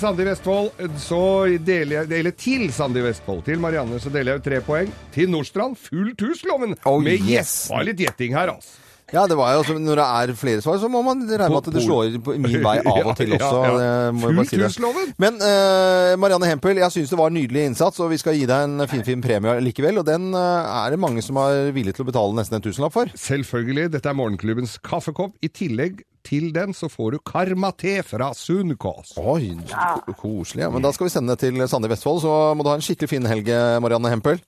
Sandi 0.00 0.26
Vestfold 0.26 0.80
eh, 0.82 0.96
så 0.98 1.20
deler 1.62 2.00
jeg 2.00 2.18
Eller 2.18 2.34
til 2.34 2.64
Sandi 2.74 3.04
Vestfold, 3.04 3.44
til 3.46 3.62
Marianne, 3.62 4.00
så 4.02 4.10
deler 4.10 4.34
jeg 4.34 4.42
ut 4.42 4.48
tre 4.48 4.62
poeng. 4.64 4.90
Til 5.14 5.30
Nordstrand 5.30 5.78
fullt 5.78 6.26
hus, 6.26 6.42
loven! 6.48 6.74
Oh, 6.88 6.98
med 7.02 7.20
yes. 7.20 7.30
yes. 7.30 7.54
var 7.70 7.86
litt 7.86 8.02
gjetting 8.02 8.34
her, 8.34 8.56
altså. 8.56 8.82
Ja, 9.14 9.22
det 9.30 9.36
var 9.38 9.52
jo 9.54 9.60
altså, 9.62 9.76
Når 9.78 10.00
det 10.00 10.06
er 10.06 10.32
flere 10.38 10.62
svar, 10.64 10.78
så 10.82 10.88
må 10.90 11.02
man 11.06 11.20
regne 11.28 11.46
med 11.52 11.60
at 11.60 11.68
det 11.76 11.82
slår 11.84 12.16
på 12.26 12.34
min 12.42 12.56
vei 12.64 12.76
av 12.92 13.10
og 13.12 13.14
til 13.18 13.36
også. 13.36 13.60
ja, 13.62 13.70
ja. 13.70 13.90
det 14.10 14.14
må 14.18 14.32
jeg 14.32 14.38
bare 14.40 14.70
si 14.72 14.82
det. 14.82 15.04
Men 15.22 15.38
uh, 15.38 16.16
Marianne 16.18 16.50
Hempel, 16.50 16.80
jeg 16.82 16.94
syns 16.96 17.12
det 17.14 17.18
var 17.20 17.30
en 17.30 17.38
nydelig 17.38 17.66
innsats, 17.70 18.00
og 18.02 18.10
vi 18.10 18.18
skal 18.18 18.34
gi 18.38 18.48
deg 18.50 18.66
en 18.66 18.82
finfin 18.90 19.04
fin 19.06 19.22
premie 19.22 19.60
likevel. 19.62 20.00
Og 20.02 20.06
den 20.08 20.32
eh, 20.34 20.74
er 20.82 20.90
det 20.96 20.98
mange 21.02 21.22
som 21.22 21.38
er 21.38 21.70
villige 21.76 21.94
til 22.00 22.06
å 22.06 22.10
betale 22.10 22.34
nesten 22.36 22.58
en 22.58 22.64
tusenlapp 22.66 22.94
for. 22.96 23.10
Selvfølgelig. 23.14 23.90
Dette 23.94 24.10
er 24.10 24.18
morgenklubbens 24.18 24.76
kaffekopp. 24.84 25.36
I 25.46 25.48
tillegg 25.54 26.02
til 26.26 26.48
den 26.54 26.74
så 26.74 26.88
får 26.90 27.14
du 27.14 27.20
Karma-te 27.22 28.00
fra 28.02 28.32
Sunkås. 28.34 29.14
Oi, 29.22 29.52
ko- 29.70 30.16
koselig. 30.18 30.64
Ja. 30.66 30.70
Men 30.74 30.82
da 30.82 30.90
skal 30.96 31.06
vi 31.06 31.14
sende 31.14 31.36
det 31.36 31.44
til 31.46 31.62
Sande 31.70 31.86
i 31.86 31.92
Vestfold, 31.94 32.18
så 32.24 32.34
må 32.58 32.66
du 32.66 32.72
ha 32.72 32.76
en 32.80 32.82
skikkelig 32.84 33.12
fin 33.14 33.28
helg, 33.30 33.46
Marianne 33.84 34.10
Hempel. 34.10 34.42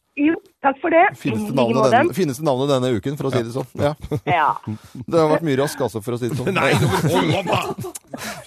Takk 0.58 0.80
for 0.82 0.90
det. 0.90 1.04
Fineste 1.14 1.54
navnet, 1.54 1.92
denne, 1.92 2.14
fineste 2.16 2.42
navnet 2.42 2.70
denne 2.72 2.88
uken, 2.98 3.14
for 3.18 3.28
å 3.28 3.30
si 3.30 3.42
det 3.46 3.52
sånn. 3.54 3.68
Ja. 3.78 3.92
Ja. 4.26 4.48
Det 5.08 5.20
har 5.20 5.28
vært 5.30 5.44
mye 5.46 5.58
rask, 5.60 5.80
altså, 5.86 6.02
for 6.02 6.16
å 6.16 6.18
si 6.18 6.32
det 6.32 6.38
sånn. 6.38 6.50
Nei, 6.56 6.72
opp, 6.74 7.46
da! 7.46 7.60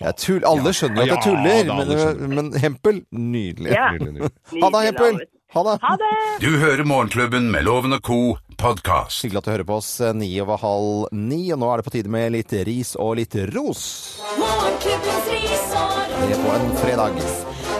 Jeg 0.01 0.17
tull, 0.19 0.41
alle 0.49 0.73
skjønner 0.75 1.05
at 1.05 1.13
jeg 1.13 1.21
tuller, 1.29 1.61
ja, 1.63 1.77
men, 1.77 1.93
skjønner. 1.95 2.33
men 2.35 2.49
Hempel, 2.59 2.99
nydelig. 3.15 3.71
Ja. 3.71 3.93
Ha 3.95 4.71
det, 4.75 4.81
Hempel! 4.89 5.21
Ha 5.55 5.63
det! 5.67 5.77
Ha 5.83 5.93
det! 5.99 6.09
Du 6.43 6.49
hører 6.59 6.83
Morgenklubben 6.87 7.47
med 7.51 7.63
Loven 7.67 7.95
og 7.95 8.03
Co. 8.07 8.19
podkast. 8.59 9.23
Hyggelig 9.23 9.41
at 9.41 9.47
du 9.47 9.51
hører 9.51 9.67
på 9.67 9.79
oss 9.79 9.89
eh, 10.03 10.11
ni 10.15 10.29
over 10.43 10.59
halv 10.61 11.07
ni, 11.15 11.41
og 11.55 11.59
nå 11.63 11.71
er 11.71 11.81
det 11.81 11.87
på 11.87 11.93
tide 11.95 12.11
med 12.11 12.31
litt 12.35 12.55
ris 12.67 12.93
og 12.99 13.15
litt 13.19 13.35
ros. 13.55 13.83
Morgenklubbens 14.39 15.31
ris 15.31 15.67
og 15.79 15.95
ros. 15.95 16.25
Det 16.27 16.35
er 16.35 16.43
på 16.43 16.55
en 16.59 16.67
fredag. 16.83 17.21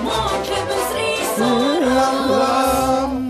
Morgenklubbens 0.07 0.95
ris 0.99 1.35
og 1.47 3.20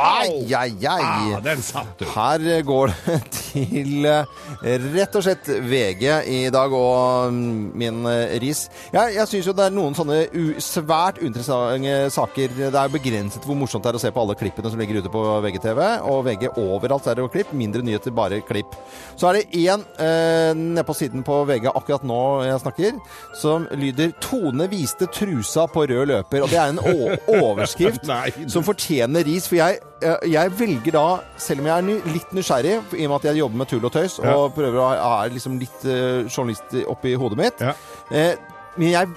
Ai, 0.00 0.54
ai, 0.56 0.72
ai. 0.88 1.02
Ah, 1.04 1.40
den 1.44 1.60
satt 1.64 1.98
du. 2.00 2.06
Her 2.08 2.62
går 2.64 2.92
det 2.92 3.16
til 3.36 4.06
eh, 4.08 4.84
rett 4.94 5.16
og 5.18 5.24
slett 5.26 5.48
VG 5.68 6.04
i 6.30 6.38
dag 6.52 6.72
og 6.76 7.34
mm, 7.34 7.50
min 7.80 8.06
eh, 8.08 8.36
ris. 8.40 8.64
Ja, 8.94 9.06
jeg 9.12 9.26
syns 9.28 9.50
jo 9.50 9.54
det 9.56 9.66
er 9.68 9.74
noen 9.74 9.96
sånne 9.96 10.22
svært 10.64 11.20
uinteressante 11.20 11.96
saker. 12.14 12.54
Det 12.60 12.70
er 12.70 12.94
begrenset 12.94 13.44
hvor 13.44 13.58
morsomt 13.58 13.84
det 13.84 13.92
er 13.92 14.00
å 14.00 14.02
se 14.02 14.12
på 14.14 14.24
alle 14.24 14.38
klippene 14.40 14.72
som 14.72 14.80
ligger 14.80 15.02
ute 15.02 15.12
på 15.12 15.24
VGTV. 15.44 15.82
Og 16.08 16.24
VG 16.28 16.48
overalt 16.54 17.10
er 17.10 17.18
det 17.18 17.26
jo 17.26 17.32
klipp. 17.32 17.52
Mindre 17.56 17.84
nyheter, 17.84 18.14
bare 18.16 18.40
klipp. 18.46 18.78
Så 19.20 19.30
er 19.30 19.40
det 19.40 19.60
én 19.66 19.84
eh, 20.00 20.52
nede 20.56 20.86
på 20.88 20.96
siden 20.96 21.26
på 21.26 21.42
VG 21.50 21.68
akkurat 21.74 22.06
nå 22.06 22.20
jeg 22.46 22.62
snakker, 22.62 22.98
som 23.36 23.66
lyder 23.76 24.14
'Tone 24.20 24.66
viste 24.70 25.08
trusa 25.12 25.66
på 25.70 25.84
rød 25.90 26.08
løper'. 26.10 26.42
Og 26.44 26.50
det 26.50 26.58
er 26.58 26.72
en 26.72 26.82
overskrift 27.40 28.08
som 28.48 28.64
fortjener 28.64 29.26
ris. 29.26 29.48
For 29.48 29.60
jeg, 29.60 29.80
jeg 30.00 30.52
velger 30.58 30.92
da, 30.96 31.04
selv 31.36 31.60
om 31.60 31.66
jeg 31.70 31.76
er 31.76 31.86
ny, 31.86 31.96
litt 32.14 32.30
nysgjerrig, 32.36 32.76
i 32.96 33.06
og 33.06 33.10
med 33.12 33.16
at 33.20 33.28
jeg 33.30 33.40
jobber 33.42 33.60
med 33.62 33.68
tull 33.68 33.84
og 33.84 33.92
tøys, 33.92 34.18
Ja. 34.22 34.36
og 34.36 34.54
prøver 34.54 34.78
å 34.80 34.92
er 35.24 35.30
liksom 35.34 35.58
litt 35.60 35.84
uh, 35.84 36.24
journalist 36.28 36.74
oppi 36.88 37.14
hodet 37.14 37.38
mitt 37.38 37.60
Ja. 37.60 37.74
eh, 38.10 38.34
Men 38.78 38.88
jeg 38.92 39.08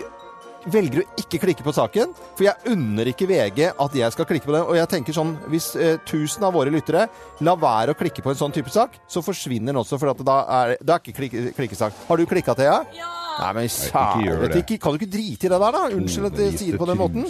velger 0.66 1.02
å 1.04 1.08
ikke 1.20 1.40
klikke 1.44 1.64
på 1.64 1.74
saken, 1.76 2.14
for 2.36 2.44
jeg 2.46 2.56
unner 2.72 3.06
ikke 3.12 3.28
VG 3.28 3.74
at 3.80 3.94
jeg 4.00 4.12
skal 4.16 4.26
klikke 4.26 4.46
på 4.48 4.54
den. 4.56 4.64
Og 4.64 4.76
jeg 4.76 4.88
tenker 4.90 5.14
sånn, 5.14 5.36
hvis 5.52 5.76
eh, 5.76 5.98
1000 6.06 6.44
av 6.48 6.54
våre 6.54 6.72
lyttere 6.72 7.08
lar 7.42 7.58
være 7.60 7.92
å 7.94 7.98
klikke 8.00 8.24
på 8.24 8.32
en 8.32 8.40
sånn 8.40 8.54
type 8.56 8.72
sak, 8.72 8.96
så 9.08 9.22
forsvinner 9.22 9.74
den 9.74 9.82
også, 9.84 10.00
for 10.00 10.10
at 10.12 10.24
da 10.24 10.38
er 10.64 10.78
det 10.80 10.90
er 10.90 11.00
ikke 11.04 11.16
klik 11.20 11.56
klikkesak. 11.56 11.94
Har 12.08 12.18
du 12.18 12.26
klikka, 12.26 12.56
Thea? 12.56 12.84
Ja! 12.96 13.23
Nei, 13.40 13.50
men 13.58 13.68
kjære 13.70 14.50
det. 14.54 14.64
Kan 14.82 14.94
du 14.96 15.00
ikke 15.02 15.12
drite 15.14 15.48
i 15.48 15.52
det 15.52 15.60
der, 15.60 15.76
da? 15.78 15.84
Unnskyld 15.98 16.30
at 16.30 16.40
jeg 16.44 16.58
sier 16.60 16.76
det 16.76 16.82
på 16.82 16.88
den 16.90 17.00
måten. 17.00 17.28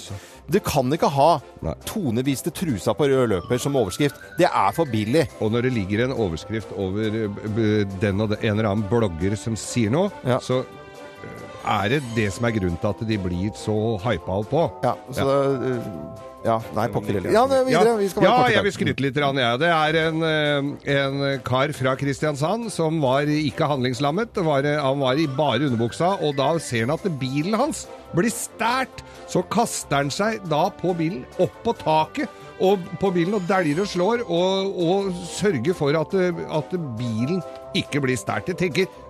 Du 0.51 0.59
kan 0.59 0.91
ikke 0.93 1.09
ha 1.15 1.29
Nei. 1.63 1.73
'Tone 1.85 2.23
viste 2.25 2.51
trusa 2.51 2.93
på 2.97 3.07
rød 3.07 3.27
løper' 3.31 3.59
som 3.59 3.75
overskrift. 3.79 4.15
Det 4.37 4.47
er 4.49 4.71
for 4.75 4.85
billig. 4.85 5.27
Og 5.39 5.51
når 5.51 5.61
det 5.67 5.73
ligger 5.73 6.05
en 6.05 6.11
overskrift 6.11 6.71
over 6.75 7.07
eh, 7.07 7.87
den 8.01 8.21
og 8.21 8.29
den, 8.33 8.37
en 8.41 8.57
eller 8.59 8.69
annen 8.71 8.87
blogger 8.89 9.35
som 9.39 9.55
sier 9.55 9.89
noe, 9.93 10.11
Ja. 10.25 10.39
så 10.39 10.59
eh, 10.63 11.79
er 11.83 11.89
det 11.89 12.03
det 12.15 12.27
som 12.33 12.45
er 12.45 12.51
grunnen 12.51 12.77
til 12.81 12.91
at 12.91 13.07
de 13.07 13.17
blir 13.17 13.51
så 13.55 13.97
hypa 14.03 14.41
på. 14.49 14.65
Ja, 14.83 14.93
så 15.11 15.27
det, 15.61 15.77
uh, 15.79 16.32
ja, 16.43 16.57
nei, 16.75 16.85
pokker 16.91 17.15
heller. 17.17 17.31
Ja, 17.31 17.43
er 17.47 17.63
videre. 17.67 17.95
Vi 18.01 18.09
skal 18.11 18.25
ja, 18.27 18.35
jeg 18.51 18.65
vil 18.65 18.75
skryte 18.75 19.05
litt. 19.05 19.19
Rann, 19.23 19.39
ja. 19.39 19.53
Det 19.59 19.69
er 19.71 19.97
en, 20.01 20.23
eh, 20.27 20.93
en 20.97 21.23
kar 21.47 21.71
fra 21.75 21.95
Kristiansand 21.99 22.67
som 22.73 22.99
var 23.03 23.29
ikke 23.31 23.69
handlingslammet. 23.71 24.35
Var, 24.43 24.67
han 24.83 24.99
var 24.99 25.19
i 25.19 25.27
bare 25.39 25.69
underbuksa, 25.69 26.17
og 26.19 26.35
da 26.39 26.51
ser 26.59 26.87
han 26.87 26.95
at 26.97 27.07
bilen 27.21 27.55
hans 27.59 27.85
blir 28.13 28.33
stært. 28.33 29.05
Så 29.31 29.45
kaster 29.53 30.01
han 30.03 30.11
seg 30.13 30.43
da 30.51 30.67
på 30.81 30.91
bilen, 30.99 31.23
opp 31.39 31.55
på 31.63 31.75
taket. 31.79 32.41
Og 32.63 32.83
på 33.01 33.09
bilen 33.15 33.33
og 33.39 33.47
dæljer 33.49 33.81
og 33.81 33.87
slår, 33.89 34.21
og, 34.31 34.75
og 34.83 35.07
sørger 35.25 35.75
for 35.75 35.95
at, 35.99 36.13
at 36.13 36.75
bilen 36.99 37.41
ikke 37.75 38.03
blir 38.03 38.19
stært. 38.19 38.51
Jeg 38.51 38.59
tenker 38.59 39.02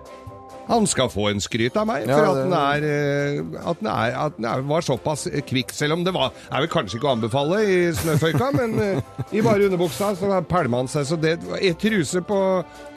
han 0.68 0.86
skal 0.88 1.10
få 1.12 1.28
en 1.30 1.42
skryt 1.42 1.76
av 1.76 1.88
meg 1.88 2.06
Ja, 2.08 2.16
for 2.16 2.30
at 2.30 2.40
den, 2.40 2.54
er, 2.56 2.84
eh, 2.88 3.68
at 3.68 3.80
den, 3.80 3.90
er, 3.90 4.16
at 4.26 4.38
den 4.38 4.48
er, 4.48 4.64
var 4.68 4.84
såpass 4.84 5.26
kvikk. 5.48 5.72
Selv 5.74 5.98
om 5.98 6.04
det 6.06 6.14
var, 6.14 6.32
er 6.50 6.64
vel 6.64 6.70
kanskje 6.72 6.98
ikke 6.98 7.10
å 7.10 7.14
anbefale 7.16 7.60
i 7.68 7.76
snøføyka, 7.96 8.50
men 8.56 8.76
eh, 8.82 9.12
i 9.36 9.42
bare 9.44 9.68
underbuksa 9.68 10.14
så 10.18 10.40
pælma 10.48 10.82
han 10.82 10.90
seg. 10.90 11.06
Så 11.08 11.18
det 11.20 11.36
er 11.58 11.76
truse 11.80 12.22
på, 12.24 12.38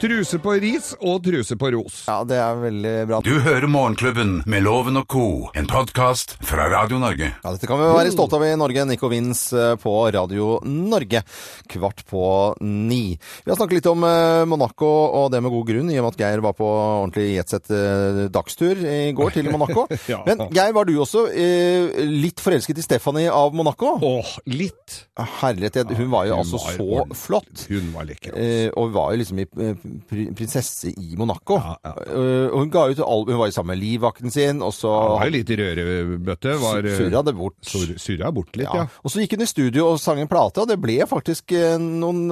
truse 0.02 0.40
på 0.42 0.56
ris 0.62 0.92
og 0.98 1.22
truse 1.26 1.58
på 1.60 1.72
ros. 1.76 2.02
Ja, 2.08 2.22
det 2.28 2.40
er 2.40 2.62
veldig 2.62 2.94
bra. 3.10 3.20
Du 3.26 3.34
hører 3.44 3.68
Morgenklubben 3.70 4.38
med 4.48 4.64
Loven 4.66 5.00
og 5.02 5.08
co., 5.10 5.26
en 5.58 5.68
podkast 5.68 6.36
fra 6.46 6.68
Radio 6.72 7.00
Norge. 7.02 7.32
Ja, 7.42 7.52
dette 7.54 7.68
kan 7.68 7.80
vi 7.80 7.90
være 7.92 8.14
stolte 8.14 8.38
av 8.38 8.46
i 8.48 8.54
Norge. 8.58 8.86
Nico 8.88 9.12
Vince 9.12 9.52
eh, 9.72 9.76
på 9.80 9.94
Radio 10.14 10.58
Norge. 10.64 11.24
Kvart 11.68 12.04
på 12.08 12.24
ni. 12.64 13.02
Vi 13.44 13.52
har 13.52 13.58
snakket 13.58 13.80
litt 13.80 13.90
om 13.90 14.04
Monaco, 14.48 14.88
og 15.18 15.30
det 15.32 15.42
med 15.44 15.52
god 15.52 15.66
grunn, 15.68 15.90
i 15.92 15.98
og 16.00 16.06
med 16.06 16.16
at 16.16 16.22
Geir 16.22 16.42
var 16.44 16.54
på 16.56 16.66
ordentlig 16.68 17.30
jetset 17.36 17.57
eh, 17.70 18.28
dagstur 18.30 18.78
i 18.86 19.12
går 19.18 19.32
til 19.34 19.50
Monaco. 19.50 19.86
Ja. 20.08 20.22
Men 20.24 20.46
Geir, 20.54 20.72
var 20.72 20.84
du 20.88 20.94
også 21.02 21.26
eh, 21.34 21.98
litt 22.06 22.40
forelsket 22.40 22.78
i 22.78 22.84
Stephanie 22.84 23.28
av 23.34 23.52
Monaco? 23.56 23.96
Åh, 24.00 24.30
litt. 24.46 25.00
Herlighet, 25.42 25.74
jeg- 25.82 25.96
hun 25.98 26.10
var 26.12 26.26
jo 26.28 26.36
Hun 26.36 26.44
altså 26.44 26.60
var 26.62 26.76
så 26.76 26.86
ordentlig- 26.86 27.18
flott. 27.18 27.64
Hun 27.68 27.90
var 27.92 28.04
lekker. 28.08 28.32
altså. 28.32 28.46
Eh, 28.68 28.70
og 28.78 28.92
var 28.94 29.10
jo 29.12 29.18
liksom 29.24 29.38
i, 29.42 29.46
eh, 29.66 29.74
pri- 30.08 30.28
prinsesse 30.38 30.92
i 30.94 31.16
Monaco. 31.18 31.58
Ja. 31.58 31.76
Eh, 32.06 32.48
hun 32.54 32.70
ga 32.70 32.86
ut 32.88 32.98
album, 33.04 33.34
hun 33.34 33.38
var 33.42 33.50
jo 33.50 33.56
sammen 33.58 33.74
med 33.74 33.82
livvakten 33.82 34.30
sin, 34.32 34.62
og 34.62 34.72
så 34.72 34.88
Hun 34.88 35.18
var 35.18 35.26
jo 35.26 35.36
litt 35.36 35.50
i 35.50 35.56
rørebøtte. 35.60 36.56
Var, 36.62 36.82
surra 36.96 37.24
det 37.24 37.36
bort. 37.36 37.56
sur- 37.62 37.98
Surra 37.98 38.30
bort 38.32 38.56
litt, 38.56 38.68
Ja. 38.72 38.86
Og 39.04 39.10
så 39.10 39.20
gikk 39.20 39.32
hun 39.36 39.42
i 39.42 39.50
studio 39.50 39.90
og 39.92 39.98
sang 40.00 40.18
en 40.20 40.28
plate, 40.28 40.58
og 40.62 40.68
det 40.68 40.80
ble 40.80 40.98
faktisk 41.06 41.52
noen 41.80 42.28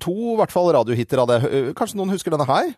to 0.00 0.12
i 0.34 0.36
hvert 0.38 0.50
fall 0.52 0.72
radiohitter 0.72 1.18
av 1.18 1.28
det. 1.28 1.74
Kanskje 1.74 1.96
noen 1.96 2.10
husker 2.14 2.30
denne 2.30 2.46
her? 2.46 2.74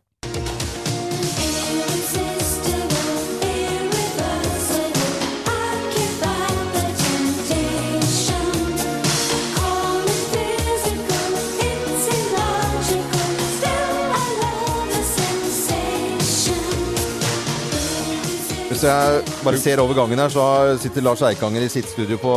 Hvis 18.82 18.90
jeg 18.90 19.42
bare 19.46 19.58
ser 19.62 19.78
over 19.78 19.94
gangen 19.94 20.18
her, 20.18 20.30
så 20.34 20.44
sitter 20.82 21.04
Lars 21.06 21.20
Eikanger 21.22 21.62
i 21.62 21.68
sitt 21.70 21.86
studio 21.86 22.16
på 22.18 22.32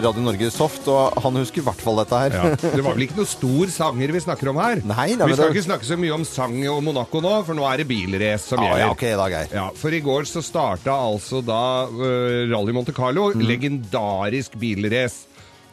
Radio 0.00 0.22
Norge 0.24 0.48
Soft, 0.48 0.86
og 0.88 1.18
han 1.20 1.36
husker 1.36 1.60
i 1.60 1.64
hvert 1.66 1.82
fall 1.84 1.98
dette 2.00 2.20
her. 2.22 2.36
Ja. 2.38 2.54
Det 2.56 2.80
var 2.86 2.94
vel 2.96 3.04
ikke 3.04 3.18
noen 3.18 3.28
stor 3.28 3.68
sanger 3.74 4.14
vi 4.16 4.22
snakker 4.24 4.48
om 4.48 4.60
her? 4.62 4.80
Nei, 4.80 5.10
nei, 5.20 5.26
vi 5.28 5.36
skal 5.36 5.50
det- 5.50 5.58
ikke 5.58 5.66
snakke 5.66 5.84
så 5.90 5.98
mye 6.00 6.14
om 6.16 6.24
sang 6.24 6.56
og 6.72 6.80
Monaco 6.86 7.20
nå, 7.20 7.34
for 7.44 7.52
nå 7.58 7.66
er 7.68 7.82
det 7.82 7.88
bilrace 7.92 8.48
som 8.48 8.64
gjelder. 8.64 8.80
ja, 8.80 8.88
okay, 8.94 9.12
da, 9.20 9.28
Geir. 9.28 9.52
Ja, 9.52 9.66
for 9.76 9.92
i 9.92 10.00
går 10.00 10.24
så 10.24 10.40
starta 10.40 10.96
altså 10.96 11.44
da 11.44 11.60
uh, 11.84 12.48
Rally 12.48 12.72
Monte 12.72 12.96
Carlo, 12.96 13.34
Mm. 13.36 13.44
legendarisk 13.44 14.56
bilrace. 14.56 15.26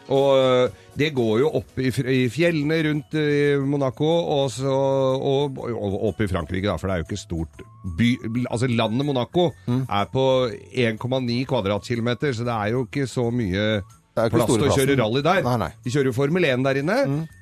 Og 0.08 0.38
øh, 0.40 0.70
det 0.98 1.10
går 1.16 1.34
jo 1.42 1.50
opp 1.60 1.80
i, 1.84 1.90
fjellene 2.32 2.78
rundt 2.90 3.14
øh, 3.20 3.64
Monaco, 3.68 4.08
og, 4.38 4.52
så, 4.52 4.72
og, 4.72 5.58
og 5.68 5.98
opp 6.08 6.22
i 6.24 6.28
Frankrike, 6.32 6.68
da, 6.70 6.76
for 6.80 6.88
det 6.88 6.94
er 6.96 7.02
jo 7.04 7.08
ikke 7.10 7.20
stort 7.20 7.62
by... 8.00 8.10
Altså 8.50 8.68
landet 8.72 9.06
Monaco 9.06 9.50
Mm. 9.68 9.84
er 9.90 10.06
på 10.14 10.24
1,9 10.48 11.44
kvadratkilometer, 11.50 12.32
så 12.34 12.44
det 12.48 12.54
er 12.56 12.72
jo 12.72 12.86
ikke 12.88 13.08
så 13.08 13.30
mye 13.32 13.82
Plass 14.18 14.52
til 14.52 14.66
å 14.66 14.74
kjøre 14.74 14.98
rally 15.00 15.24
der. 15.26 15.44
Nei, 15.46 15.56
nei. 15.62 15.70
De 15.86 15.94
kjører 15.94 16.10
jo 16.10 16.16
Formel 16.18 16.48
1 16.50 16.66
der 16.66 16.80
inne, 16.82 16.98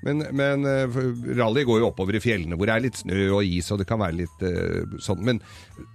men, 0.06 0.24
men 0.36 0.68
eh, 0.70 1.00
rally 1.40 1.66
går 1.68 1.82
jo 1.82 1.90
oppover 1.90 2.18
i 2.18 2.24
fjellene 2.24 2.58
hvor 2.60 2.70
det 2.70 2.76
er 2.76 2.86
litt 2.86 3.00
snø 3.00 3.30
og 3.38 3.48
is, 3.48 3.72
og 3.74 3.82
det 3.82 3.88
kan 3.90 4.02
være 4.02 4.20
litt 4.22 4.46
uh, 4.46 4.98
sånn. 5.04 5.24
Men 5.26 5.42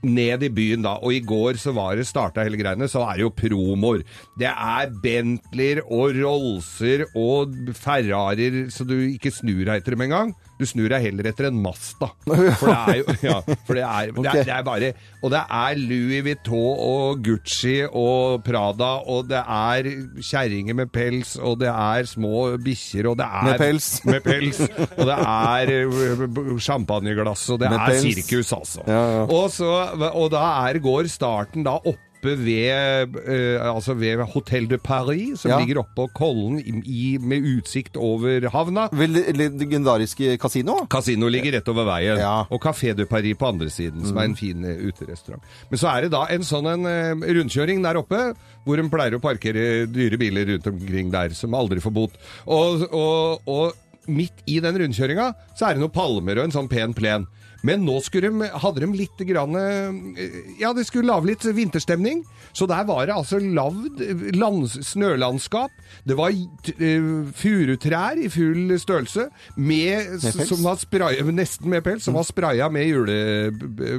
ned 0.06 0.44
i 0.46 0.52
byen 0.54 0.84
da, 0.86 0.96
og 1.04 1.14
i 1.16 1.22
går 1.24 1.60
så 1.60 1.74
var 1.76 1.98
det 1.98 2.08
starta 2.08 2.44
hele 2.46 2.60
greiene, 2.60 2.88
så 2.90 3.04
er 3.06 3.20
det 3.20 3.26
jo 3.26 3.34
promoer. 3.36 4.04
Det 4.40 4.50
er 4.50 4.92
Bentleyer 5.04 5.82
og 5.86 6.16
Rollser 6.18 7.06
og 7.14 7.72
Ferrarier, 7.76 8.62
så 8.72 8.86
du 8.88 8.96
ikke 9.10 9.34
snur 9.34 9.66
deg 9.66 9.80
etter 9.80 9.96
dem 9.96 10.08
engang. 10.08 10.34
Du 10.60 10.66
snur 10.68 10.90
deg 10.92 11.00
heller 11.06 11.30
etter 11.30 11.46
en 11.48 11.56
Mazda. 11.64 12.10
For 12.60 12.68
det 12.68 12.74
er 12.76 12.98
jo 13.00 13.14
ja, 13.24 13.36
for 13.64 13.78
det 13.78 13.84
er, 13.86 14.10
det 14.12 14.26
er, 14.28 14.42
det 14.44 14.52
er 14.58 14.64
bare 14.66 14.90
Og 15.24 15.32
det 15.32 15.40
er 15.56 15.78
Louis 15.80 16.20
Vuitton 16.26 16.82
og 16.84 17.22
Gucci 17.24 17.78
og 17.88 18.42
Prada, 18.44 18.90
og 19.08 19.30
det 19.30 19.40
er 19.40 19.88
kjerringer 20.20 20.76
med 20.82 20.92
pels, 20.92 21.34
og 21.40 21.58
det 21.62 21.70
er 21.72 22.08
små 22.10 22.44
bikkjer, 22.60 23.08
og 23.10 23.16
det 23.20 23.26
er 23.30 23.48
Med 23.48 23.58
pels. 23.64 23.88
Med 24.10 24.20
pels. 24.24 24.60
Og 25.00 25.02
det 25.08 25.16
er 25.16 26.26
b- 26.28 26.46
champagneglass, 26.60 27.48
og 27.54 27.60
det 27.64 27.72
Med 27.72 27.80
er 27.80 27.94
pels. 27.94 28.04
sirkus, 28.20 28.52
altså. 28.60 28.84
Ja, 28.86 29.00
ja. 29.16 29.24
Og, 29.26 29.48
så, 29.54 29.72
og 30.12 30.30
da 30.36 30.44
er, 30.68 30.78
går 30.84 31.08
starten 31.12 31.64
da 31.66 31.78
oppe 32.20 32.34
ved, 32.36 33.16
uh, 33.16 33.74
altså 33.74 33.94
ved 33.96 34.20
Hotel 34.34 34.68
de 34.68 34.78
Paris, 34.78 35.40
som 35.40 35.50
Ja. 35.50 35.58
ligger 35.58 35.80
oppå 35.82 36.06
Kollen 36.14 36.58
i, 36.60 36.74
i, 36.84 37.18
med 37.18 37.42
utsikt 37.42 37.96
over 37.96 38.46
havna. 38.52 38.88
Vel, 38.92 39.16
legendariske 39.34 40.36
kasino? 40.40 40.86
Kasino 40.90 41.28
ligger 41.28 41.52
rett 41.56 41.68
over 41.68 41.84
veien, 41.88 42.18
Ja. 42.18 42.44
og 42.50 42.60
Café 42.60 42.94
de 42.94 43.06
Paris 43.06 43.36
på 43.36 43.48
andre 43.48 43.70
siden, 43.70 44.04
som 44.06 44.18
er 44.18 44.24
en 44.28 44.36
fin 44.36 44.64
eh, 44.64 44.76
uterestaurant. 44.76 45.42
Men 45.70 45.78
så 45.78 45.88
er 45.96 46.02
det 46.02 46.12
da 46.12 46.26
en 46.30 46.42
sånn 46.44 46.66
en 46.68 46.84
uh, 46.84 47.26
rundkjøring 47.26 47.82
der 47.82 47.96
oppe, 47.96 48.34
hvor 48.66 48.76
de 48.76 48.88
pleier 48.92 49.16
å 49.16 49.20
parkere 49.22 49.86
dyre 49.88 50.18
biler 50.20 50.46
rundt 50.46 50.66
omkring 50.66 51.10
der, 51.10 51.30
som 51.30 51.54
aldri 51.54 51.80
får 51.80 51.92
bot. 51.96 52.18
Og, 52.46 52.84
og, 52.92 53.40
og 53.48 53.72
midt 54.10 54.44
i 54.46 54.60
den 54.60 54.76
rundkjøringa 54.76 55.32
så 55.56 55.68
er 55.68 55.74
det 55.76 55.80
noen 55.84 55.94
palmer 55.94 56.38
og 56.40 56.44
en 56.48 56.54
sånn 56.54 56.68
pen 56.68 56.92
plen. 56.96 57.26
Men 57.66 57.84
nå 57.84 57.98
skulle 58.04 58.30
de, 58.30 58.48
hadde 58.62 58.82
de 58.84 58.88
litt 58.96 59.22
grann, 59.28 59.56
eh, 59.58 60.38
Ja, 60.60 60.72
de 60.76 60.84
skulle 60.86 61.10
lage 61.10 61.28
litt 61.32 61.44
vinterstemning. 61.44 62.24
Så 62.56 62.66
der 62.66 62.84
var 62.88 63.06
det 63.06 63.14
altså 63.14 63.38
lagd 63.38 64.00
lands, 64.34 64.78
snølandskap. 64.90 65.70
Det 66.08 66.16
var 66.18 66.32
eh, 66.32 67.10
furutrær 67.36 68.18
i 68.20 68.28
full 68.32 68.72
størrelse 68.80 69.28
med, 69.56 70.16
Med 70.24 70.48
som 70.48 70.64
var 70.64 70.80
spraya, 70.80 71.24
nesten 71.30 71.70
med 71.70 71.84
pels, 71.86 72.04
som 72.08 72.16
var 72.18 72.26
spraya 72.28 72.70
med, 72.72 72.88
jule, 72.88 73.18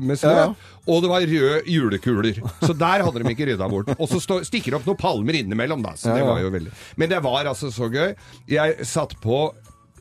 med 0.02 0.20
snø. 0.20 0.34
Ja, 0.34 0.46
ja. 0.50 0.78
Og 0.90 1.04
det 1.04 1.12
var 1.12 1.28
røde 1.30 1.62
julekuler. 1.70 2.42
Så 2.66 2.74
der 2.74 3.06
hadde 3.06 3.22
de 3.22 3.34
ikke 3.36 3.52
rydda 3.52 3.68
bort. 3.70 3.92
Og 3.98 4.10
så 4.10 4.20
stikker 4.44 4.74
det 4.74 4.80
opp 4.82 4.90
noen 4.90 5.00
palmer 5.02 5.38
innimellom, 5.38 5.84
da. 5.86 5.94
Så 6.00 6.16
det 6.16 6.26
var 6.26 6.42
jo 6.42 6.50
veldig 6.54 6.74
Men 6.98 7.12
det 7.14 7.22
var 7.24 7.46
altså 7.52 7.70
så 7.74 7.92
gøy. 7.92 8.16
Jeg 8.50 8.88
satt 8.90 9.16
på 9.22 9.44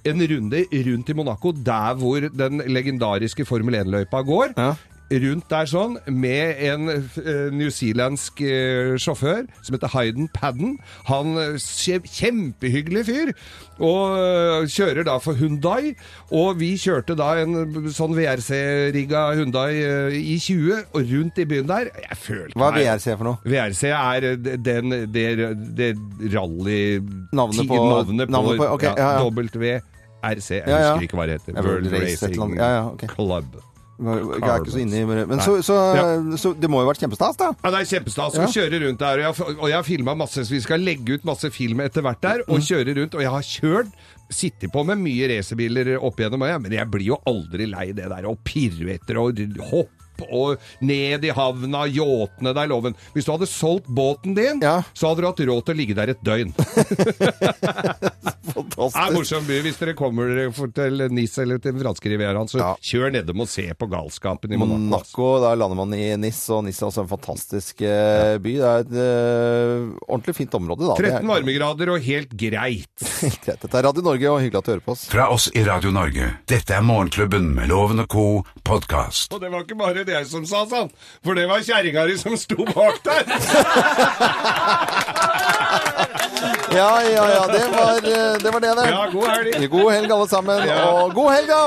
en 0.04 0.22
runde 0.34 0.64
rundt 0.72 1.08
i 1.08 1.18
Monaco, 1.18 1.52
der 1.52 1.94
hvor 2.00 2.28
den 2.30 2.62
legendariske 2.66 3.44
Formel 3.48 3.74
1-løypa 3.82 4.22
går. 4.26 4.54
Ja. 4.56 4.72
Rundt 5.10 5.48
der 5.50 5.66
sånn, 5.66 5.96
med 6.06 6.60
en 6.62 6.84
uh, 6.86 7.48
newzealandsk 7.50 8.44
uh, 8.46 8.92
sjåfør 9.02 9.40
som 9.66 9.74
heter 9.74 9.90
Hayden 9.90 10.28
Padden. 10.30 10.76
Han 11.08 11.32
kje- 11.58 12.04
Kjempehyggelig 12.06 13.02
fyr. 13.08 13.32
Og 13.82 14.68
kjører 14.70 15.02
da 15.08 15.16
for 15.18 15.34
Hundai. 15.34 15.96
Og 16.30 16.60
vi 16.60 16.76
kjørte 16.78 17.16
da 17.18 17.32
en 17.42 17.90
sånn 17.90 18.14
VRC-rigga 18.14 19.24
Hundai 19.40 19.70
i 20.20 20.36
20, 20.38 20.84
og 20.94 21.10
rundt 21.10 21.42
i 21.42 21.46
byen 21.56 21.66
der 21.72 21.90
Jeg 22.04 22.18
følte 22.20 22.54
Hva 22.60 22.70
er 22.70 22.78
VRC 22.84 23.10
for 23.16 23.32
noe? 23.32 23.42
VRC 23.50 23.82
er 23.90 24.28
den, 24.62 24.94
det, 25.10 25.26
det 25.74 25.90
rally... 26.36 27.00
Navnet 27.34 27.66
på- 27.66 27.82
navnet 27.82 28.28
på, 28.28 28.34
navnet 28.36 28.62
på- 28.62 28.74
okay, 28.78 28.94
ja, 28.94 29.16
ja. 29.18 29.24
WRC. 30.22 30.50
Jeg 30.60 30.68
Ja, 30.68 30.78
ja. 30.78 30.92
husker 30.94 31.08
ikke 31.08 31.18
hva 31.20 31.26
det 31.30 31.40
heter. 31.40 31.58
World 31.64 31.90
Racing. 31.92 32.56
Ja, 32.56 32.70
ja, 32.76 32.86
ok. 32.92 33.06
Club. 33.14 33.58
Jeg 34.00 34.40
er 34.48 34.62
ikke 34.62 34.72
så 34.72 34.78
inne 34.80 34.96
i 35.02 35.04
Men 35.28 35.40
så, 35.44 35.58
så, 35.60 35.74
så 36.40 36.54
det 36.56 36.70
må 36.72 36.78
jo 36.80 36.86
ha 36.86 36.92
vært 36.94 37.02
kjempestas, 37.02 37.36
da? 37.36 37.50
Ja, 37.60 37.72
det 37.74 37.82
er 37.82 37.88
kjempestas 37.90 38.38
å 38.40 38.46
kjøre 38.48 38.80
rundt 38.86 39.02
der. 39.02 39.20
Og 39.20 39.26
jeg, 39.26 39.56
og 39.58 39.66
jeg 39.68 39.76
har 39.76 39.84
filma 39.84 40.14
masse, 40.16 40.46
så 40.46 40.54
vi 40.54 40.60
skal 40.64 40.80
legge 40.80 41.18
ut 41.18 41.26
masse 41.28 41.50
film 41.52 41.82
etter 41.84 42.00
hvert 42.06 42.22
der. 42.24 42.40
Mm. 42.46 42.54
Og 42.56 42.64
kjøre 42.64 42.96
rundt. 42.96 43.18
Og 43.18 43.24
jeg 43.26 43.34
har 43.34 43.44
kjørt, 43.50 43.92
sittet 44.32 44.72
på 44.72 44.84
med 44.88 45.02
mye 45.02 45.28
racerbiler 45.34 45.96
opp 45.98 46.20
igjennom, 46.22 46.46
men 46.64 46.72
jeg 46.78 46.88
blir 46.88 47.08
jo 47.10 47.20
aldri 47.28 47.66
lei 47.68 47.90
det 47.92 48.08
der 48.12 48.28
å 48.30 48.36
piruetter 48.46 49.18
og 49.20 49.40
hoppe 49.72 49.99
og 50.30 50.58
ned 50.80 51.24
i 51.24 51.32
havna, 51.36 51.86
yachtene, 51.88 52.54
er 52.56 52.68
loven. 52.70 52.94
Hvis 53.14 53.24
du 53.28 53.32
hadde 53.32 53.48
solgt 53.50 53.86
båten 53.88 54.34
din, 54.36 54.60
Ja. 54.62 54.82
så 54.94 55.08
hadde 55.10 55.22
du 55.22 55.26
hatt 55.30 55.40
råd 55.48 55.64
til 55.66 55.74
å 55.74 55.78
ligge 55.80 55.94
der 55.96 56.12
et 56.14 56.22
døgn. 56.24 56.52
Det 58.50 58.56
er 58.56 58.56
Fantastisk. 58.64 59.12
morsom 59.14 59.44
by. 59.46 59.56
Hvis 59.62 59.76
dere 59.78 59.92
kommer 59.94 60.30
dere 60.34 60.68
til 60.74 61.02
Nis 61.14 61.36
eller 61.38 61.60
til 61.62 61.74
den 61.74 61.82
franske 61.84 62.10
rivieraen, 62.10 62.48
så 62.50 62.58
Ja. 62.58 62.70
kjør 62.82 63.12
nedom 63.14 63.40
og 63.44 63.48
se 63.48 63.62
på 63.78 63.86
galskapen 63.88 64.52
i 64.52 64.56
Monaco. 64.56 64.74
Der 64.74 64.78
Monaco, 64.90 65.28
da 65.40 65.54
lander 65.54 65.76
man 65.76 65.94
i 65.94 66.16
Nis, 66.16 66.40
og 66.50 66.64
Nis 66.64 66.80
er 66.82 66.86
også 66.88 67.02
en 67.04 67.08
fantastisk 67.12 67.82
eh, 67.82 68.38
by. 68.38 68.54
Det 68.60 68.70
er 68.70 68.80
et 68.80 68.90
uh, 68.90 69.94
ordentlig 70.08 70.34
fint 70.34 70.54
område, 70.58 70.88
da. 70.88 70.96
13 70.98 71.28
varmegrader 71.30 71.92
og 71.94 72.00
helt 72.10 72.34
greit. 72.36 72.88
Dette 73.46 73.70
er 73.70 73.82
Radio 73.86 74.02
Norge, 74.02 74.30
og 74.32 74.40
hyggelig 74.42 74.58
at 74.58 74.64
du 74.66 74.72
hører 74.74 74.84
på 74.88 74.92
oss. 74.96 75.06
Fra 75.12 75.28
oss 75.30 75.50
i 75.54 75.62
Radio 75.66 75.90
Norge. 75.94 76.32
Dette 76.50 76.74
er 76.74 76.82
Morgenklubben 76.82 77.52
med 77.54 77.68
Loven 77.70 78.00
og 78.02 78.08
co. 78.10 78.26
podkast. 78.64 79.32
Og 79.34 79.40
det 79.44 79.50
var 79.52 79.62
ikke 79.64 79.78
bare 79.78 80.04
det 80.04 80.09
som 80.28 80.46
sa 80.48 80.66
sånn, 80.70 80.90
for 81.24 81.32
det 81.38 81.46
var 81.50 81.64
kjerringa 81.64 82.06
di 82.10 82.16
som 82.20 82.36
sto 82.40 82.64
bak 82.68 82.96
der. 83.06 83.24
Ja, 86.70 87.02
ja, 87.02 87.30
ja. 87.34 87.46
Det 87.46 87.64
var 87.72 87.96
eh, 87.96 88.38
det, 88.42 88.50
var 88.50 88.60
det, 88.60 88.74
det. 88.74 88.90
Ja, 88.90 89.08
god 89.12 89.28
helg. 89.28 89.70
God 89.70 89.92
helg, 89.92 90.12
alle 90.12 90.28
sammen. 90.28 90.68
Og 90.70 91.14
god 91.14 91.32
helg, 91.34 91.48
da! 91.50 91.62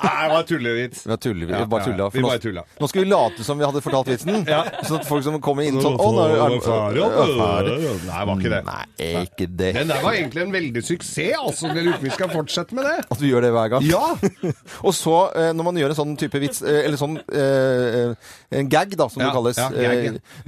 Nei, 0.00 0.28
det 0.28 0.30
var 0.34 0.42
tullevits. 0.48 1.02
Vi, 1.06 1.16
tuller, 1.16 1.46
vi 1.46 1.66
bare 1.72 1.84
tulla. 1.84 2.08
Vi 2.12 2.22
bare 2.24 2.38
nå, 2.38 2.42
tulla. 2.42 2.64
nå 2.80 2.88
skal 2.88 3.04
vi 3.04 3.08
late 3.10 3.44
som 3.44 3.60
vi 3.60 3.66
hadde 3.66 3.82
fortalt 3.84 4.10
vitsen. 4.10 4.42
Sånn 4.46 4.98
at 4.98 5.08
folk 5.08 5.24
som 5.24 5.36
kommer 5.44 5.68
inn 5.68 5.80
sånn 5.80 5.96
Å, 6.00 6.08
nå 6.16 6.26
er 6.26 6.56
ferdig. 6.64 7.04
er. 7.04 7.70
Nei, 8.08 8.20
det 8.20 8.26
var 8.30 8.32
ikke 8.34 8.52
det. 8.54 8.60
Nei, 8.68 9.10
ikke 9.24 9.48
det. 9.62 9.70
Den 9.76 9.92
der 9.92 10.04
var 10.04 10.16
egentlig 10.18 10.44
en 10.46 10.54
veldig 10.56 10.84
suksess, 10.84 11.36
altså. 11.40 11.70
Jeg 11.70 11.86
lurer 11.86 12.00
vi 12.04 12.12
skal 12.14 12.32
fortsette 12.32 12.76
med 12.76 12.88
det. 12.88 12.96
At 13.06 13.20
du 13.20 13.26
gjør 13.28 13.46
det 13.46 13.52
hver 13.56 13.72
gang. 13.74 13.86
Ja! 13.88 14.14
Og 14.86 14.96
så, 14.96 15.16
eh, 15.36 15.50
når 15.56 15.68
man 15.70 15.80
gjør 15.80 15.94
en 15.94 16.00
sånn 16.00 16.16
type 16.20 16.40
vits, 16.42 16.62
eh, 16.64 16.82
eller 16.86 17.00
sånn 17.00 17.18
en 17.20 18.68
gag, 18.70 18.96
da, 18.98 19.06
som 19.12 19.22
det 19.22 19.30
kalles 19.34 19.58
ja, 19.60 19.68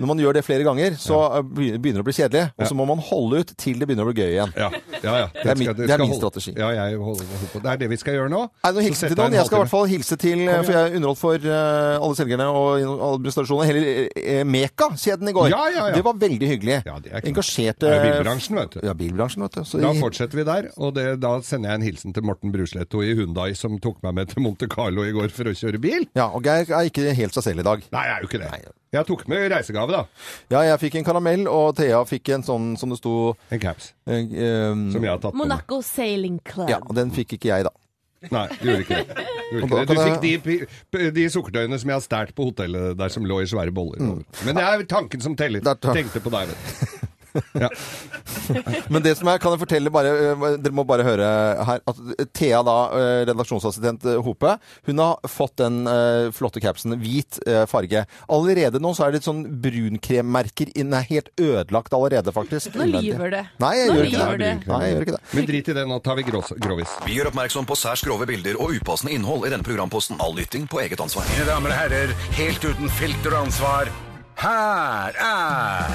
Når 0.00 0.08
man 0.08 0.20
gjør 0.20 0.36
det 0.38 0.42
flere 0.46 0.64
ganger, 0.66 0.96
så 1.00 1.18
begynner 1.42 2.00
det 2.00 2.04
å 2.04 2.08
bli 2.08 2.16
kjedelig. 2.16 2.48
Og 2.62 2.68
så 2.70 2.76
må 2.78 2.86
man 2.88 2.98
holde 3.02 3.42
ut 3.42 3.52
til 3.58 3.78
det 3.82 3.88
begynner 3.90 4.06
å 4.06 4.12
bli 4.12 4.22
gøy 4.22 4.30
igjen. 4.36 4.52
Ja, 4.56 4.68
ja. 5.02 5.12
ja. 5.22 5.26
Det 5.34 5.50
er 5.52 5.58
min- 5.60 5.74
det 5.76 5.90
er 5.90 5.98
min 6.02 6.14
strategi. 6.14 6.54
Ja, 6.56 6.70
jeg 6.76 6.98
holder, 6.98 7.26
holder 7.32 7.50
på. 7.52 7.62
Det 7.64 7.70
er 7.72 7.76
det 7.82 7.88
vi 7.92 7.98
skal 8.00 8.14
gjøre 8.18 8.30
nå. 8.32 8.42
Nei, 8.64 8.72
nå 8.72 8.84
setter 8.94 9.14
til 9.14 9.22
noen? 9.22 9.36
Jeg 9.38 9.46
skal 9.48 9.58
i 9.58 9.62
hvert 9.64 9.72
fall 9.72 9.86
hilse 9.90 10.16
til, 10.22 10.42
eh, 10.48 10.62
for 10.62 10.72
jeg 10.78 10.96
underholdt 11.00 11.20
for 11.22 11.34
eh, 11.52 11.96
alle 11.98 12.18
selgerne 12.18 12.46
og 12.48 12.86
administrasjonen, 13.10 13.66
hele 13.70 14.08
eh, 14.16 14.42
Meka-kjeden 14.46 15.28
i 15.28 15.34
går. 15.36 15.48
Ja, 15.52 15.62
ja, 15.74 15.86
ja. 15.88 15.94
Det 15.96 16.04
var 16.06 16.14
veldig 16.22 16.48
hyggelig. 16.52 16.78
Ja, 16.86 16.98
det 17.02 17.10
er 17.12 17.20
klart. 17.20 17.30
Engasjerte 17.32 17.86
Det 17.88 17.94
er 17.98 18.06
bilbransjen, 18.10 18.56
vet 18.60 18.76
du. 18.76 18.80
Ja, 18.86 18.94
bilbransjen, 18.94 19.42
vet 19.46 19.58
du. 19.58 19.62
Så 19.68 19.80
Da 19.82 19.92
fortsetter 19.98 20.38
vi 20.40 20.44
der, 20.48 20.70
og 20.76 20.94
det, 20.94 21.06
da 21.22 21.34
sender 21.46 21.72
jeg 21.74 21.80
en 21.82 21.86
hilsen 21.90 22.14
til 22.16 22.22
Morten 22.28 22.52
Brusletto 22.54 23.02
i 23.02 23.14
Hundai, 23.18 23.52
som 23.58 23.78
tok 23.82 24.02
meg 24.06 24.14
med 24.20 24.28
til 24.32 24.42
Monte 24.44 24.68
Carlo 24.70 25.02
i 25.06 25.12
går 25.14 25.30
for 25.34 25.50
å 25.50 25.56
kjøre 25.56 25.80
bil. 25.82 26.06
ja, 26.14 26.28
og 26.30 26.42
Geir 26.46 26.70
er 26.70 26.88
ikke 26.90 27.12
helt 27.16 27.34
seg 27.34 27.42
selv 27.50 27.60
i 27.64 27.66
dag. 27.66 27.82
Nei, 27.92 28.06
jeg 28.06 28.16
er 28.16 28.22
jo 28.22 28.28
ikke 28.30 28.42
det. 28.44 28.72
Jeg 28.92 29.06
tok 29.08 29.22
med 29.30 29.46
reisegave, 29.48 29.88
da. 29.94 30.02
Ja, 30.52 30.62
jeg 30.68 30.80
fikk 30.82 30.98
en 31.00 31.06
karamell, 31.06 31.46
og 31.48 31.70
Thea 31.78 32.02
fikk 32.04 32.28
en 32.36 32.42
sånn 32.44 32.72
som 32.76 32.90
det 32.92 32.98
sto 33.00 33.32
En 33.50 33.60
caps. 33.62 33.92
eh, 34.06 34.18
eh, 34.20 34.82
Som 34.92 35.00
jeg 35.00 35.08
har 35.08 35.18
tatt 35.22 35.32
på 35.32 35.38
meg. 35.40 35.46
Monaco 35.46 35.78
Sailing 35.86 36.40
Club. 36.44 36.68
Ja, 36.68 36.78
og 36.84 36.94
den 36.98 37.10
fikk 37.14 37.38
ikke 37.38 37.48
jeg, 37.54 37.64
da. 37.64 37.72
Nei, 38.30 38.44
du 38.60 38.68
gjorde 38.68 38.84
ikke 38.84 38.98
det. 39.00 39.22
Du, 39.52 39.56
ikke 39.58 39.78
det. 39.78 39.86
du 39.88 40.42
fikk 40.46 40.68
de, 40.94 41.10
de 41.16 41.24
sukkertøyene 41.32 41.78
som 41.80 41.90
jeg 41.90 41.96
har 41.98 42.04
stjålet 42.04 42.34
på 42.36 42.44
hotellet 42.52 42.98
der 43.00 43.10
som 43.10 43.24
lå 43.26 43.40
i 43.42 43.48
svære 43.50 43.72
boller. 43.74 43.98
Men 44.46 44.54
det 44.60 44.62
er 44.62 44.84
tanken 44.92 45.24
som 45.24 45.34
teller. 45.36 45.64
Er 45.64 45.80
Tenkte 45.88 46.22
på 46.22 46.30
deg, 46.30 46.52
vet 46.52 46.60
du. 46.62 47.01
Ja. 47.58 47.68
Men 48.92 49.02
det 49.04 49.14
som 49.18 49.28
jeg 49.30 49.40
kan 49.42 49.54
jeg 49.54 49.60
fortelle 49.62 49.92
bare, 49.92 50.12
eh, 50.32 50.44
Dere 50.62 50.74
må 50.76 50.84
bare 50.88 51.04
høre 51.06 51.28
her 51.68 51.82
at 51.88 52.00
Thea, 52.36 52.62
da, 52.66 52.76
eh, 52.98 53.22
redaksjonsassistent 53.30 54.06
eh, 54.08 54.20
Hope, 54.24 54.56
hun 54.88 55.02
har 55.02 55.30
fått 55.30 55.56
den 55.62 55.82
eh, 55.88 56.30
flotte 56.34 56.62
capsen 56.64 56.96
hvit 57.00 57.40
eh, 57.46 57.64
farge. 57.70 58.04
Allerede 58.32 58.80
nå 58.82 58.92
så 58.96 59.06
er 59.06 59.12
det 59.12 59.20
litt 59.20 59.28
sånn 59.28 59.42
brunkremmerker. 59.64 60.72
Den 60.76 60.94
er 60.96 61.08
helt 61.08 61.32
ødelagt 61.40 61.96
allerede, 61.96 62.34
faktisk. 62.34 62.76
Nå 62.78 62.88
lyver 62.90 63.32
det. 63.36 63.42
Nei, 63.62 63.72
jeg 63.80 63.90
gjør 63.90 64.08
ikke 64.10 64.28
det. 64.28 64.38
det. 64.44 64.52
Nei, 64.68 64.82
jeg 64.84 64.94
gjør 64.94 65.06
ikke 65.06 65.16
det. 65.16 65.22
Men 65.32 65.50
drit 65.52 65.72
i 65.72 65.76
det, 65.80 65.86
nå 65.88 66.00
tar 66.04 66.20
vi 66.20 66.26
grås, 66.28 66.54
grovis. 66.62 66.94
Vi 67.08 67.18
gjør 67.18 67.32
oppmerksom 67.32 67.68
på 67.68 67.78
særs 67.78 68.04
grove 68.06 68.28
bilder 68.28 68.60
og 68.60 68.76
upassende 68.78 69.14
innhold 69.16 69.48
i 69.48 69.52
denne 69.54 69.66
programposten. 69.66 70.20
All 70.22 70.36
lytting 70.38 70.68
på 70.70 70.82
eget 70.84 71.02
ansvar. 71.02 71.28
Mine 71.32 71.48
damer 71.48 71.74
og 71.74 71.78
herrer, 71.80 72.16
helt 72.38 72.64
uten 72.64 72.92
filter 73.00 73.36
og 73.36 73.46
ansvar, 73.46 73.90
her 74.36 75.12
er 75.20 75.88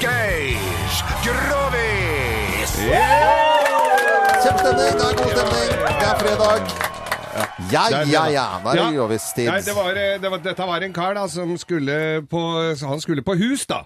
Geir 0.00 0.58
Grovis! 1.24 2.74
Kjempestemning, 4.44 4.98
det 4.98 5.06
er 5.06 5.16
god 5.18 5.30
stemning. 5.32 5.70
Det 5.84 6.08
er 6.08 6.18
fredag. 6.20 6.74
Ja, 7.72 7.84
ja, 8.06 8.24
ja. 8.30 8.46
Da 8.64 8.74
er 8.74 8.80
det 8.82 8.96
Grovis-tid. 8.98 9.48
Nei, 9.48 9.60
det 9.64 9.74
var, 9.76 9.90
eh, 9.98 10.20
det 10.22 10.30
var, 10.30 10.42
dette 10.44 10.66
var 10.68 10.84
en 10.86 10.92
kar 10.94 11.16
da, 11.18 11.26
som 11.28 11.56
skulle 11.58 12.22
på, 12.30 12.42
han 12.84 13.00
skulle 13.00 13.24
på 13.26 13.34
hus, 13.40 13.66
da. 13.66 13.82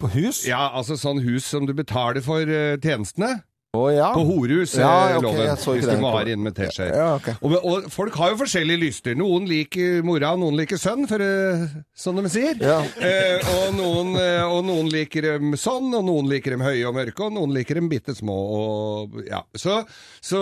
På 0.00 0.10
hus? 0.10 0.42
Ja, 0.48 0.70
altså 0.74 0.96
sånn 0.98 1.20
hus 1.22 1.46
som 1.46 1.66
du 1.68 1.74
betaler 1.76 2.24
for 2.24 2.42
eh, 2.42 2.78
tjenestene. 2.82 3.38
Å 3.76 3.82
ja. 3.92 4.06
På 4.16 4.22
Horus, 4.24 4.72
Ja, 4.80 4.88
okay, 4.88 5.16
ok, 5.18 5.24
loven. 5.26 5.58
Hvis 5.76 5.84
du 5.90 6.00
må 6.00 6.10
ha 6.14 6.22
inn 6.24 6.40
med 6.40 6.54
teskje. 6.56 6.86
Ja, 6.88 7.08
okay. 7.18 7.34
og, 7.44 7.56
og 7.68 7.88
folk 7.92 8.14
har 8.16 8.30
jo 8.32 8.38
forskjellige 8.40 8.80
lyster. 8.80 9.16
Noen 9.18 9.44
liker 9.44 9.98
mora, 10.08 10.30
og 10.32 10.40
noen 10.40 10.56
liker 10.56 10.80
sønn, 10.80 11.04
for, 11.10 11.20
uh, 11.20 11.66
sånn 11.92 12.16
de 12.22 12.30
sier. 12.32 12.56
Ja. 12.64 12.78
Eh, 12.96 13.44
og, 13.52 13.76
noen, 13.76 14.14
eh, 14.16 14.40
og 14.48 14.62
noen 14.64 14.88
liker 14.88 15.26
dem 15.26 15.52
sånn, 15.60 15.90
og 15.98 16.06
noen 16.06 16.30
liker 16.32 16.56
dem 16.56 16.64
høye 16.64 16.86
og 16.88 16.96
mørke, 16.96 17.26
og 17.26 17.36
noen 17.36 17.52
liker 17.58 17.76
dem 17.76 17.90
bitte 17.92 18.14
små. 18.16 18.38
Og, 18.56 19.18
ja. 19.28 19.42
så, 19.52 19.82
så, 20.24 20.40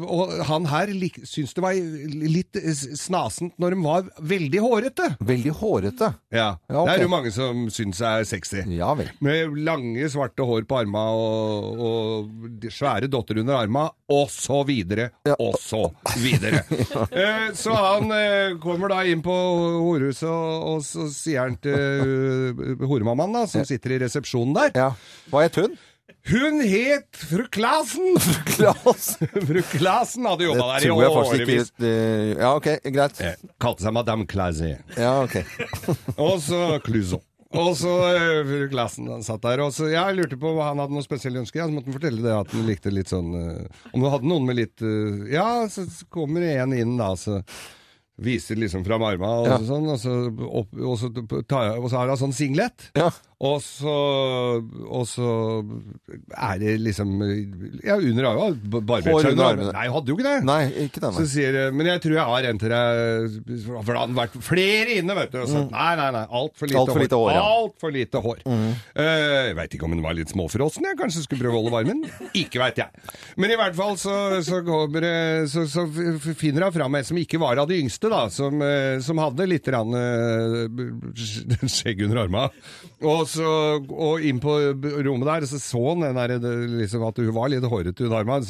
og 0.00 0.32
han 0.48 0.70
her 0.72 0.94
lik, 0.96 1.20
syns 1.28 1.52
det 1.52 1.66
var 1.66 1.76
litt 1.76 2.62
snasent 2.96 3.60
når 3.60 3.76
de 3.76 3.82
var 3.84 4.08
veldig 4.32 4.64
hårete. 4.64 5.10
Veldig 5.20 5.54
hårete. 5.60 6.10
Ja, 6.32 6.54
Ja, 6.68 6.80
ok. 6.80 6.88
Det 6.88 6.96
er 6.96 7.04
jo 7.04 7.12
mange 7.12 7.30
som 7.34 7.68
syns 7.72 8.00
er 8.04 8.24
sexy. 8.28 8.64
Ja 8.72 8.90
vel. 8.96 9.12
Med 9.24 9.52
lange, 9.68 10.08
svarte 10.12 10.48
hår 10.48 10.64
på 10.68 10.80
arma 10.80 11.04
og, 11.12 11.84
svære 12.72 13.08
dotter 13.12 13.40
under 13.42 13.58
arma, 13.58 13.86
og 14.10 14.28
så 14.32 14.62
videre, 14.66 15.10
og 15.38 15.56
så 15.60 15.86
videre. 16.20 16.64
eh, 17.22 17.48
så 17.56 17.74
han 17.76 18.12
eh, 18.14 18.58
kommer 18.62 18.92
da 18.94 19.02
inn 19.08 19.24
på 19.24 19.34
horehuset, 19.34 20.28
og, 20.28 20.68
og 20.74 20.84
så 20.86 21.08
sier 21.12 21.46
han 21.46 21.58
til 21.62 22.54
uh, 22.54 22.86
horemammaen, 22.86 23.40
da, 23.40 23.46
som 23.50 23.66
sitter 23.68 23.96
i 23.96 24.04
resepsjonen 24.04 24.56
der 24.56 24.78
Ja. 24.78 24.92
Hva 25.32 25.44
het 25.46 25.58
hun? 25.60 25.76
Hun 26.24 26.62
het 26.64 27.16
fru 27.16 27.44
Klasen! 27.52 28.16
Klas. 28.48 29.18
fru 29.48 29.60
Klasen 29.74 30.24
hadde 30.30 30.46
jobba 30.46 30.70
der 30.78 30.86
i 30.86 30.90
årevis. 30.94 31.68
ikke 31.76 31.90
Ja, 32.40 32.54
ok, 32.56 32.68
greit. 32.94 33.20
Eh, 33.20 33.36
Kalte 33.60 33.84
seg 33.84 33.92
Madame 33.92 34.24
Clase. 34.28 34.70
Ja, 34.96 35.18
ok. 35.24 35.36
Og 36.16 36.40
så 36.40 36.78
Cluzo. 36.84 37.20
Og 37.54 37.70
så 37.78 37.92
eh, 38.10 38.40
fru 38.48 39.10
han 39.14 39.22
satt 39.26 39.42
der, 39.44 39.60
og 39.64 39.70
så 39.76 39.86
jeg 39.92 40.16
lurte 40.18 40.38
på 40.40 40.50
hva 40.56 40.70
han 40.72 40.80
hadde 40.82 40.96
noe 40.96 41.04
spesielle 41.06 41.38
ønsker. 41.42 41.60
Ja, 41.62 41.68
så 41.70 41.74
måtte 41.76 41.90
han 41.92 41.98
fortelle 42.00 42.24
det 42.24 42.34
at 42.34 42.50
han 42.54 42.66
likte 42.66 42.90
litt 42.94 43.12
sånn 43.12 43.30
eh, 43.38 43.86
Om 43.94 44.02
du 44.04 44.08
hadde 44.10 44.28
noen 44.30 44.48
med 44.48 44.58
litt 44.58 44.82
eh, 44.82 45.24
Ja, 45.36 45.46
så 45.70 45.86
kommer 46.12 46.42
det 46.44 46.56
en 46.64 46.74
inn 46.76 46.96
da, 47.00 47.12
så 47.18 47.40
viser 48.24 48.54
liksom 48.60 48.84
fram 48.86 49.02
arma 49.02 49.30
og 49.42 49.46
Ja. 49.50 49.56
sånn, 49.66 49.88
og 49.90 49.98
så, 49.98 50.12
opp, 50.46 50.74
og, 50.78 50.92
så 51.00 51.08
tar, 51.50 51.64
jeg- 51.72 51.80
og 51.82 51.88
så 51.90 51.96
har 51.98 52.12
han 52.12 52.20
sånn 52.20 52.34
singlet. 52.36 52.90
Ja. 52.94 53.08
Og 53.42 53.58
så, 53.60 53.92
og 54.86 55.02
så 55.10 55.28
er 56.38 56.58
det 56.62 56.74
liksom 56.80 57.10
Ja, 57.84 57.96
under 57.98 58.28
armen. 58.30 58.60
Barbert 58.70 59.08
Hår 59.10 59.24
seg 59.26 59.34
under 59.34 59.48
armene. 59.50 59.72
Nei, 59.74 59.86
hadde 59.90 60.12
jo 60.12 60.16
ikke 60.16 60.26
det. 60.28 60.34
Nei, 60.46 60.60
ikke 60.86 61.02
den. 61.02 61.16
Så 61.18 61.24
sier 61.32 61.58
Men 61.74 61.90
jeg 61.90 62.02
tror 62.04 62.14
jeg 62.14 62.28
har 62.30 62.48
en 62.50 62.60
til 62.62 62.72
deg 62.72 63.66
For 63.74 63.90
det 63.90 63.98
hadde 64.04 64.18
vært 64.20 64.38
flere 64.46 64.94
inne, 65.00 65.16
vet 65.18 65.34
du. 65.34 65.40
Og 65.42 65.50
så, 65.50 65.64
Nei, 65.72 65.90
nei, 65.98 66.06
nei. 66.14 66.22
Altfor 66.40 66.70
lite, 66.70 66.78
Alt 66.84 66.92
for 66.94 67.02
lite 67.04 67.18
hår, 67.20 67.32
ja. 67.34 67.42
Alt 67.58 67.76
for 67.82 67.96
lite 67.98 68.22
hår. 68.24 68.44
Eh, 68.46 69.24
jeg 69.50 69.58
veit 69.58 69.76
ikke 69.76 69.88
om 69.88 69.96
hun 69.96 70.04
var 70.06 70.16
litt 70.16 70.30
småfrossen. 70.32 70.86
Jeg 70.88 71.00
kanskje 71.02 71.24
skulle 71.26 71.42
prøve 71.44 71.58
å 71.58 71.64
holde 71.64 71.74
varmen. 71.74 72.04
Ikke 72.38 72.62
veit 72.62 72.78
jeg. 72.80 73.04
Men 73.40 73.50
i 73.54 73.58
hvert 73.58 73.76
fall 73.76 73.98
så, 74.00 74.14
så, 74.46 74.62
det- 74.94 75.50
så, 75.52 75.66
så 75.68 75.84
finner 76.38 76.68
hun 76.68 76.76
fram 76.78 76.94
en 77.00 77.04
som 77.10 77.18
ikke 77.20 77.42
var 77.42 77.58
av 77.60 77.68
de 77.68 77.80
yngste, 77.82 78.08
da. 78.14 78.24
Som, 78.32 78.62
eh, 78.62 79.00
som 79.04 79.18
hadde 79.20 79.48
litt 79.50 79.68
rann, 79.74 79.90
uh, 79.94 81.68
skjegg 81.68 82.04
under 82.06 82.22
arma. 82.24 82.46
Og, 83.04 83.23
så, 83.30 83.50
og 83.80 84.24
inn 84.24 84.40
på 84.42 84.54
rommet 85.06 85.28
der, 85.30 85.46
så 85.50 85.60
så 85.62 85.82
han 85.90 86.04
den 86.06 86.18
der, 86.18 86.36
liksom, 86.78 87.04
at 87.08 87.20
hun 87.22 87.34
var 87.36 87.52
litt 87.52 87.66
hårete 87.68 88.06
hun 88.06 88.16
Arman. 88.16 88.46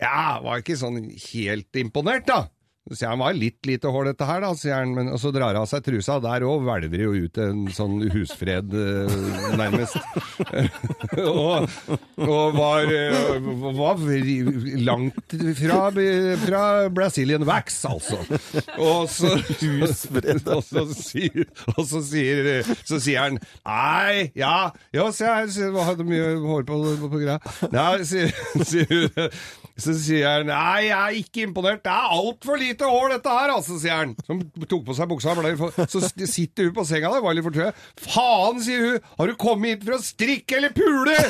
Ja, 0.00 0.38
var 0.44 0.62
ikke 0.62 0.78
sånn 0.80 1.02
helt 1.10 1.80
imponert, 1.82 2.28
da. 2.30 2.46
Så 2.90 3.08
han 3.08 3.20
var 3.20 3.36
litt 3.36 3.66
lite 3.68 3.90
hår 3.92 4.12
dette 4.12 4.26
her, 4.28 4.40
da, 4.44 4.52
sier 4.56 4.78
han, 4.78 4.94
men, 4.96 5.10
og 5.12 5.20
så 5.20 5.32
drar 5.34 5.52
han 5.52 5.60
av 5.62 5.68
seg 5.70 5.84
trusa. 5.84 6.18
Der 6.24 6.46
òg 6.48 6.64
hvelver 6.66 7.04
jo 7.04 7.12
ut 7.26 7.40
en 7.42 7.66
sånn 7.74 8.00
husfred, 8.14 8.72
eh, 8.72 9.18
nærmest. 9.58 9.98
og, 11.28 11.68
og 12.24 12.56
var, 12.56 12.88
eh, 12.88 13.50
var 13.76 14.02
langt 14.88 15.36
fra, 15.58 15.80
fra 16.44 16.62
Brazilian 16.94 17.46
Wax, 17.48 17.82
altså. 17.88 18.20
Og 18.78 19.08
så, 19.12 19.34
og 19.36 20.64
så, 20.64 20.86
sier, 20.96 21.46
og 21.74 21.82
så, 21.84 22.02
sier, 22.04 22.50
så 22.88 23.00
sier 23.02 23.26
han 23.26 23.38
Nei, 23.38 24.30
ja, 24.38 24.70
ja, 24.94 25.08
sier 25.14 25.44
jeg, 25.44 25.72
hadde 25.76 26.06
mye 26.08 26.34
hår 26.42 26.66
på, 26.68 26.78
på, 27.02 27.10
på 27.12 27.22
greia. 27.22 27.38
Nei, 27.74 28.04
sier, 28.08 28.32
sier. 28.64 29.30
Så 29.78 29.94
sier 29.94 30.26
han 30.26 30.48
nei, 30.50 30.88
jeg 30.88 30.98
er 30.98 31.18
ikke 31.20 31.44
imponert, 31.46 31.84
det 31.84 31.92
er 31.92 32.14
altfor 32.16 32.58
lite 32.58 32.88
hår 32.88 33.12
dette 33.14 33.34
her, 33.34 33.52
altså, 33.54 33.76
sier 33.78 34.00
han. 34.00 34.14
Som 34.26 34.40
tok 34.66 34.82
på 34.88 34.96
seg 34.98 35.10
buksa. 35.10 35.36
ble 35.38 35.54
Så 35.86 36.02
sitter 36.26 36.66
hun 36.68 36.74
på 36.74 36.86
senga 36.88 37.12
der, 37.14 37.22
var 37.22 37.36
litt 37.36 37.46
fortøyd. 37.46 37.84
Faen, 38.08 38.58
sier 38.64 38.82
hun, 38.84 39.06
har 39.20 39.30
du 39.30 39.36
kommet 39.38 39.76
hit 39.76 39.86
for 39.86 39.98
å 39.98 40.00
strikke 40.02 40.58
eller 40.58 40.74
pule? 40.74 41.16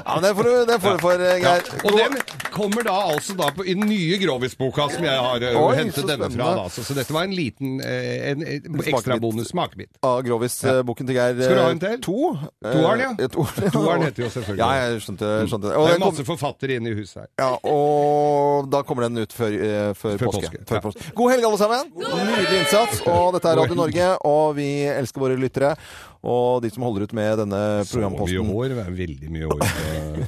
Ja, 0.00 0.16
men 0.16 0.24
det 0.24 0.30
får 0.36 0.46
du 0.46 0.52
det 0.68 0.76
får 0.82 0.94
du 0.96 1.02
for, 1.02 1.20
Geir. 1.20 1.40
Geir. 1.42 1.68
Og 1.86 1.96
den 1.98 2.14
kommer 2.54 2.84
da 2.86 2.94
altså 3.10 3.34
da 3.38 3.50
på, 3.54 3.64
i 3.68 3.74
den 3.76 3.88
nye 3.90 4.18
Grovis-boka 4.20 4.86
som 4.92 5.04
jeg 5.06 5.22
har 5.26 5.44
eh, 5.46 5.58
Oi, 5.58 5.70
hentet 5.78 6.08
denne 6.08 6.28
fra. 6.32 6.48
Da. 6.56 6.64
Så, 6.72 6.84
så 6.86 6.96
dette 6.96 7.14
var 7.14 7.26
en 7.28 7.34
liten 7.36 7.78
eh, 7.84 8.30
en, 8.30 8.44
en, 8.46 8.80
ekstra 8.80 9.18
bonus 9.22 9.50
smakebit. 9.52 10.00
Av 10.06 10.20
Grovis-boken 10.26 11.10
til 11.10 11.18
Geir. 11.18 11.36
Skal 11.42 11.58
du 11.58 11.62
ha 11.62 11.68
eh, 11.68 11.74
en 11.76 11.82
til? 11.84 11.96
To. 12.06 12.18
Toeren, 12.64 13.04
ja. 13.04 13.10
Eh, 13.18 13.30
to- 13.34 13.46
Toeren 13.74 14.06
heter 14.08 14.26
jo 14.26 14.32
selvfølgelig 14.32 14.64
Ja, 14.64 14.70
jeg 14.80 15.04
skjønte, 15.06 15.32
skjønte 15.50 15.68
det. 15.68 15.76
Det 15.76 15.94
er 15.96 16.04
masse 16.04 16.24
kom, 16.24 16.30
forfattere 16.32 16.80
inne 16.80 16.94
i 16.94 16.98
huset 17.00 17.09
her. 17.18 17.26
ja, 17.40 17.48
og 17.70 18.68
da 18.70 18.82
kommer 18.86 19.08
den 19.08 19.18
ut 19.24 19.32
før, 19.34 19.52
eh, 19.56 19.92
før, 19.98 20.16
Før 20.20 20.26
påske. 20.30 20.50
påske, 20.50 20.64
Før 20.68 20.78
ja. 20.78 20.80
påske. 20.84 21.12
God 21.18 21.30
helg, 21.32 21.44
alle 21.48 21.58
sammen. 21.58 21.90
Nydelig 21.96 22.60
innsats. 22.62 23.02
Og 23.06 23.32
dette 23.34 23.50
er 23.50 23.56
Radio 23.62 23.74
Norge, 23.74 24.08
og 24.30 24.54
vi 24.56 24.68
elsker 24.92 25.20
våre 25.24 25.36
lyttere. 25.40 25.74
Og 26.22 26.60
de 26.62 26.70
som 26.70 26.82
holder 26.84 27.08
ut 27.08 27.12
med 27.16 27.38
denne 27.40 27.60
programposten. 27.88 28.36
Så 28.36 28.44
mye 28.44 28.54
hår, 28.54 28.68
det 28.68 28.76
veldig 29.00 29.30
mye 29.30 29.46
hår 29.48 29.58
på, 29.60 30.26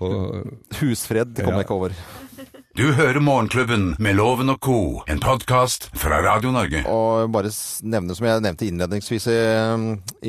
på 0.00 0.12
Husfred 0.82 1.36
kommer 1.38 1.52
Ja. 1.52 1.62
jeg 1.62 1.68
ikke 1.68 1.78
over. 1.78 1.94
Du 2.78 2.92
hører 2.94 3.18
Morgenklubben 3.18 3.96
med 3.98 4.14
Loven 4.14 4.52
og 4.52 4.60
co., 4.62 4.74
en 5.10 5.18
podkast 5.18 5.88
fra 5.98 6.20
Radio 6.22 6.52
Norge. 6.54 6.84
Og 6.86 7.26
bare 7.34 7.50
nevne, 7.82 8.14
som 8.14 8.28
jeg 8.28 8.42
nevnte 8.44 8.68
innledningsvis 8.68 9.26
i, 9.32 9.38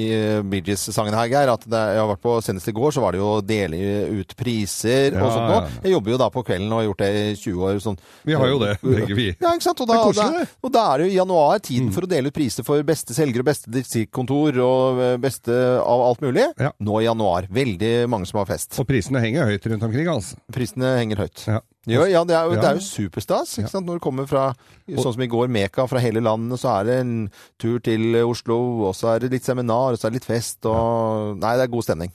i 0.02 0.08
Bee 0.50 0.66
Gees-sangen 0.66 1.14
her, 1.14 1.30
Geir, 1.30 1.52
at 1.54 1.68
det, 1.70 1.82
jeg 1.94 2.02
har 2.02 2.10
vært 2.10 2.24
på, 2.24 2.34
senest 2.42 2.72
i 2.72 2.74
går 2.74 2.96
så 2.96 3.04
var 3.04 3.14
det 3.14 3.22
jo 3.22 3.28
å 3.36 3.44
dele 3.46 3.78
ut 4.18 4.34
priser 4.40 5.14
og 5.20 5.30
sånt 5.30 5.46
nå. 5.46 5.60
ja, 5.60 5.62
ja. 5.62 5.84
Jeg 5.86 5.94
jobber 5.94 6.16
jo 6.16 6.20
da 6.24 6.32
på 6.34 6.46
kvelden 6.50 6.74
og 6.74 6.82
har 6.82 6.90
gjort 6.90 7.06
det 7.06 7.12
i 7.20 7.38
20 7.38 7.70
år. 7.70 7.80
Sånn. 7.86 8.02
Vi 8.26 8.42
har 8.42 8.50
jo 8.56 8.60
det, 8.66 8.74
begge 8.82 9.22
vi. 9.22 9.30
Ja, 9.36 9.54
ikke 9.54 9.70
sant? 9.70 9.86
Og 9.86 9.94
da, 9.94 9.94
Det 9.94 10.02
er 10.02 10.10
koselig, 10.10 10.42
det. 10.42 10.50
Mm. 10.50 10.66
og 10.66 10.76
da 10.80 10.90
er 10.90 10.98
det 10.98 11.06
jo 11.06 11.14
i 11.14 11.22
januar 11.22 11.66
tiden 11.70 11.94
for 11.94 12.10
å 12.10 12.14
dele 12.18 12.34
ut 12.34 12.40
priser 12.42 12.66
for 12.74 12.90
beste 12.90 13.22
selger 13.22 13.46
og 13.46 13.52
beste 13.54 13.78
distriktskontor 13.78 14.64
og 14.66 15.06
eh, 15.06 15.18
beste 15.22 15.54
av 15.86 16.08
alt 16.10 16.26
mulig. 16.26 16.50
Ja. 16.58 16.74
Nå 16.82 16.98
i 16.98 17.06
januar. 17.12 17.46
Veldig 17.62 17.98
mange 18.10 18.26
som 18.26 18.42
har 18.42 18.50
fest. 18.50 18.74
Og 18.82 18.90
prisene 18.90 19.22
henger 19.22 19.54
høyt 19.54 19.70
rundt 19.70 19.86
omkring, 19.86 20.10
altså. 20.10 20.42
Prisene 20.50 20.98
henger 20.98 21.28
høyt. 21.28 21.46
Ja. 21.46 21.62
Jo, 21.90 22.04
ja, 22.06 22.22
det 22.28 22.36
er 22.40 22.50
jo, 22.50 22.54
Ja. 22.56 22.62
det 22.62 22.70
er 22.70 22.80
jo 22.80 22.86
superstas. 22.88 23.58
Ikke 23.60 23.70
sant? 23.72 23.86
Når 23.86 24.00
du 24.00 24.04
kommer 24.04 24.28
fra, 24.28 24.54
sånn 24.90 25.14
som 25.14 25.22
i 25.22 25.28
går, 25.28 25.48
Meka 25.50 25.88
fra 25.88 26.00
hele 26.00 26.22
landet, 26.22 26.60
så 26.60 26.80
er 26.80 26.84
det 26.90 27.00
en 27.02 27.14
tur 27.60 27.80
til 27.80 28.16
Oslo, 28.24 28.58
og 28.90 28.96
så 28.96 29.16
er 29.16 29.20
det 29.26 29.32
litt 29.32 29.44
seminar, 29.46 29.94
og 29.94 30.00
så 30.00 30.08
er 30.08 30.12
det 30.12 30.22
litt 30.22 30.30
fest, 30.32 30.66
og 30.66 31.38
Nei, 31.40 31.56
det 31.58 31.68
er 31.68 31.74
god 31.76 31.84
stemning. 31.84 32.12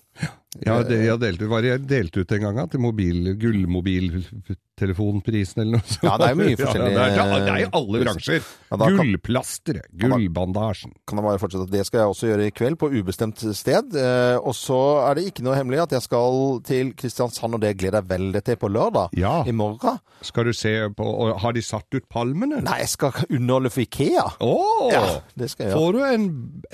Ja, 0.62 0.76
det, 0.86 1.00
jeg 1.02 1.18
delte, 1.18 1.48
var 1.50 1.64
jeg 1.66 1.80
delt 1.90 2.14
ut 2.14 2.30
en 2.36 2.44
gang 2.44 2.68
til 2.70 2.78
mobil, 2.78 3.32
gullmobiltelefonprisen 3.42 5.62
eller 5.64 5.80
noe 5.80 5.86
sånt. 5.86 6.04
Ja, 6.06 6.12
det 6.20 6.26
er 6.28 6.30
jo 6.30 6.36
mye 6.38 6.54
forskjellig- 6.60 6.92
Ja, 6.94 6.98
det, 6.98 7.00
er, 7.24 7.42
det 7.42 7.50
er 7.50 7.58
i 7.64 7.66
alle 7.80 7.98
bransjer. 8.04 8.42
Ja, 8.70 8.76
Gullplasteret, 8.84 9.88
gullbandasjen. 9.98 10.92
Kan 11.06 11.18
jeg 11.20 11.24
bare 11.26 11.38
fortsette 11.42 11.66
Det 11.70 11.82
skal 11.88 11.98
jeg 12.04 12.08
også 12.12 12.26
gjøre 12.30 12.46
i 12.46 12.50
kveld, 12.54 12.76
på 12.78 12.86
ubestemt 12.94 13.38
sted. 13.58 13.86
Eh, 13.98 14.36
og 14.38 14.54
så 14.58 14.78
er 15.08 15.12
det 15.18 15.24
ikke 15.32 15.42
noe 15.46 15.56
hemmelig 15.58 15.82
at 15.88 15.92
jeg 15.96 16.02
skal 16.06 16.32
til 16.66 16.86
Kristiansand, 16.98 17.52
og 17.58 17.62
det 17.66 17.74
gleder 17.82 17.98
jeg 18.02 18.08
veldig 18.14 18.42
til 18.46 18.56
på 18.62 18.68
lørdag. 18.70 19.06
Ja. 19.18 19.34
I 19.46 19.52
morgen. 19.54 19.98
Skal 20.24 20.44
du 20.48 20.52
se 20.56 20.72
på 20.96 21.04
Har 21.42 21.52
de 21.52 21.62
satt 21.66 21.94
ut 21.98 22.06
palmene? 22.08 22.62
Nei, 22.64 22.78
jeg 22.84 22.90
skal 22.94 23.10
underholde 23.28 23.70
for 23.74 23.80
Ikea. 23.84 24.26
Åh! 24.38 24.92
Ja, 24.94 25.04
det 25.38 25.50
skal 25.50 25.66
jeg 25.66 25.70
gjøre. 25.74 25.82
får, 25.82 25.90
du 25.92 25.98
en, 26.14 26.24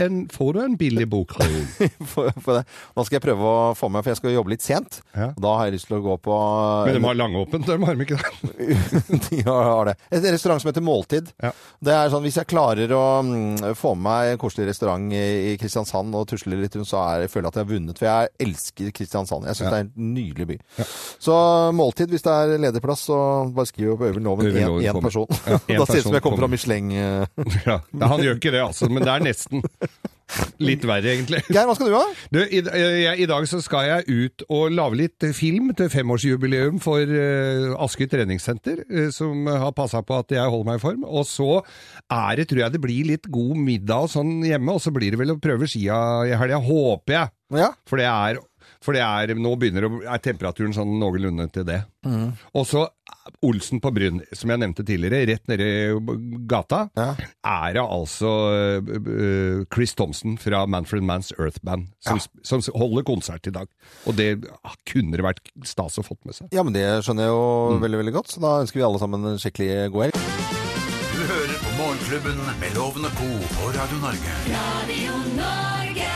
en, 0.04 0.14
får 0.36 0.50
du 0.52 0.58
en 0.68 0.76
billig 0.80 1.08
bok? 1.10 1.32
for, 2.12 2.28
for 2.44 2.52
det. 2.60 2.64
Nå 2.96 3.00
skal 3.08 3.16
jeg 3.16 3.22
prøve 3.24 3.29
å 3.38 3.74
få 3.78 3.88
meg, 3.92 4.02
for 4.02 4.10
jeg 4.10 4.18
skal 4.18 4.32
jobbe 4.34 4.50
litt 4.50 4.62
sent. 4.64 5.00
Ja. 5.14 5.30
Da 5.38 5.52
har 5.58 5.68
jeg 5.68 5.76
lyst 5.78 5.86
til 5.90 5.98
å 5.98 6.02
gå 6.02 6.16
på 6.24 6.34
Men 6.86 6.94
de 6.98 7.02
har 7.06 7.14
langåpent, 7.18 7.66
de 7.66 7.76
har 7.84 7.94
de 7.94 8.06
ikke 8.06 8.18
det? 8.18 8.78
De 9.30 9.42
har 9.46 9.84
det. 9.90 9.94
Et 10.10 10.24
restaurant 10.32 10.60
som 10.62 10.70
heter 10.70 10.82
Måltid. 10.84 11.30
Ja. 11.42 11.52
Det 11.80 11.94
er 11.94 12.10
sånn, 12.12 12.22
Hvis 12.26 12.36
jeg 12.40 12.48
klarer 12.50 12.90
å 12.96 13.02
mm, 13.22 13.74
få 13.78 13.94
med 13.94 14.02
meg 14.08 14.32
en 14.34 14.40
koselig 14.42 14.66
restaurant 14.70 15.12
i, 15.14 15.54
Kristiansand 15.60 16.14
og 16.18 16.26
tusle 16.30 16.56
litt 16.58 16.74
rundt, 16.76 16.88
så 16.90 16.98
er, 17.04 17.24
jeg 17.26 17.32
føler 17.32 17.46
jeg 17.48 17.52
at 17.54 17.58
jeg 17.60 17.66
har 17.66 17.72
vunnet. 17.74 17.98
For 18.00 18.08
jeg 18.10 18.30
elsker 18.48 18.92
Kristiansand. 18.96 19.46
Jeg 19.50 19.58
syns 19.60 19.66
Ja. 19.66 19.70
det 19.70 19.80
er 19.80 19.88
en 19.88 20.12
nydelig 20.14 20.46
by. 20.50 20.58
Så 21.22 21.36
Måltid, 21.76 22.10
hvis 22.10 22.24
det 22.26 22.32
er 22.32 22.56
ledig 22.66 22.82
plass, 22.84 23.06
så 23.10 23.18
bare 23.54 23.70
skriv 23.70 23.94
opp 23.94 24.06
Øyvind 24.08 24.24
Loven. 24.26 24.50
Én 24.80 25.02
person. 25.02 25.26
Da 25.70 25.84
ser 25.86 26.00
det 26.00 26.02
ut 26.02 26.08
som 26.08 26.16
jeg 26.18 26.22
kommer 26.24 26.42
fra. 26.44 26.48
Michelin. 26.50 26.90
eh. 26.90 27.26
Ja. 27.66 27.80
Han 28.06 28.22
gjør 28.24 28.38
ikke 28.40 28.54
det, 28.54 28.62
altså, 28.64 28.88
men 28.90 29.04
det 29.04 29.12
er 29.12 29.22
nesten. 29.30 29.62
Litt 30.68 30.84
verre, 30.86 31.14
egentlig. 31.14 31.42
Geir, 31.48 31.66
hva 31.68 31.76
skal 31.76 31.90
du 31.90 31.96
ha? 31.96 32.04
Du, 32.32 32.40
i, 32.42 32.60
jeg, 32.62 33.14
I 33.24 33.28
dag 33.30 33.46
så 33.50 33.60
skal 33.64 33.88
jeg 33.88 34.18
ut 34.30 34.44
og 34.48 34.74
lage 34.74 35.00
litt 35.00 35.26
film 35.36 35.70
til 35.78 35.90
femårsjubileum 35.92 36.80
for 36.82 37.04
uh, 37.04 37.76
Asker 37.84 38.10
treningssenter, 38.10 38.84
uh, 38.90 39.08
som 39.14 39.48
har 39.50 39.74
passa 39.76 40.04
på 40.06 40.20
at 40.20 40.36
jeg 40.36 40.52
holder 40.52 40.70
meg 40.70 40.80
i 40.80 40.84
form. 40.84 41.06
Og 41.08 41.26
så 41.28 41.60
er 41.60 42.40
det, 42.40 42.50
tror 42.50 42.64
jeg 42.64 42.76
det 42.76 42.82
blir 42.84 43.10
litt 43.12 43.30
god 43.32 43.56
middag 43.60 44.06
og 44.06 44.14
sånn 44.14 44.38
hjemme, 44.46 44.76
og 44.76 44.84
så 44.84 44.94
blir 44.94 45.14
det 45.14 45.22
vel 45.22 45.34
å 45.36 45.40
prøve 45.42 45.68
skia 45.70 46.00
i 46.28 46.36
helga, 46.38 46.62
håper 46.64 47.16
jeg. 47.16 47.34
Ja. 47.60 47.72
For 47.88 47.98
det 47.98 48.06
er, 48.06 48.38
for 48.82 48.96
det 48.96 49.02
er 49.04 49.34
Nå 49.36 49.50
begynner 49.60 49.84
å, 49.88 49.90
er 50.08 50.18
temperaturen 50.24 50.72
sånn 50.76 50.94
noenlunde 51.00 51.46
til 51.52 51.64
det. 51.68 51.82
Og 52.56 52.64
så 52.66 52.86
Olsen 53.44 53.78
på 53.84 53.90
Bryn, 53.94 54.22
som 54.34 54.50
jeg 54.50 54.58
nevnte 54.62 54.82
tidligere, 54.88 55.20
rett 55.28 55.46
nede 55.50 55.66
i 55.68 56.46
gata, 56.48 56.86
Ja. 56.96 57.10
er 57.44 57.74
det 57.76 57.82
altså 57.84 58.30
øh, 58.88 59.64
Chris 59.72 59.92
Thompson 59.94 60.38
fra 60.40 60.64
Manfred 60.66 61.04
Mans 61.06 61.30
Earth 61.38 61.60
Band 61.62 61.88
som, 62.00 62.18
som 62.42 62.64
holder 62.74 63.04
konsert 63.06 63.46
i 63.46 63.52
dag. 63.54 63.68
Og 64.08 64.16
det 64.18 64.30
ah, 64.64 64.74
kunne 64.88 65.16
det 65.20 65.24
vært 65.28 65.52
stas 65.68 66.00
å 66.00 66.06
fått 66.06 66.24
med 66.26 66.34
seg. 66.40 66.48
ja, 66.56 66.64
men 66.66 66.72
det 66.74 66.86
skjønner 67.04 67.28
jeg 67.28 67.34
jo 67.36 67.44
Mm. 67.70 67.80
veldig, 67.84 67.98
veldig 68.02 68.16
godt. 68.16 68.32
Så 68.34 68.40
da 68.42 68.56
ønsker 68.64 68.80
vi 68.80 68.86
alle 68.88 68.98
sammen 68.98 69.24
en 69.30 69.38
skikkelig 69.38 69.90
god 69.92 70.08
helg. 70.08 70.14
Du 71.12 71.22
hører 71.28 71.56
på 71.60 71.76
Morgenklubben 71.78 72.40
med 72.64 72.74
Lovende 72.80 73.12
co. 73.20 73.28
på 73.54 73.70
Radio 73.76 74.00
Norge. 74.02 74.34
Radio 74.48 75.20
Norge. 75.36 76.10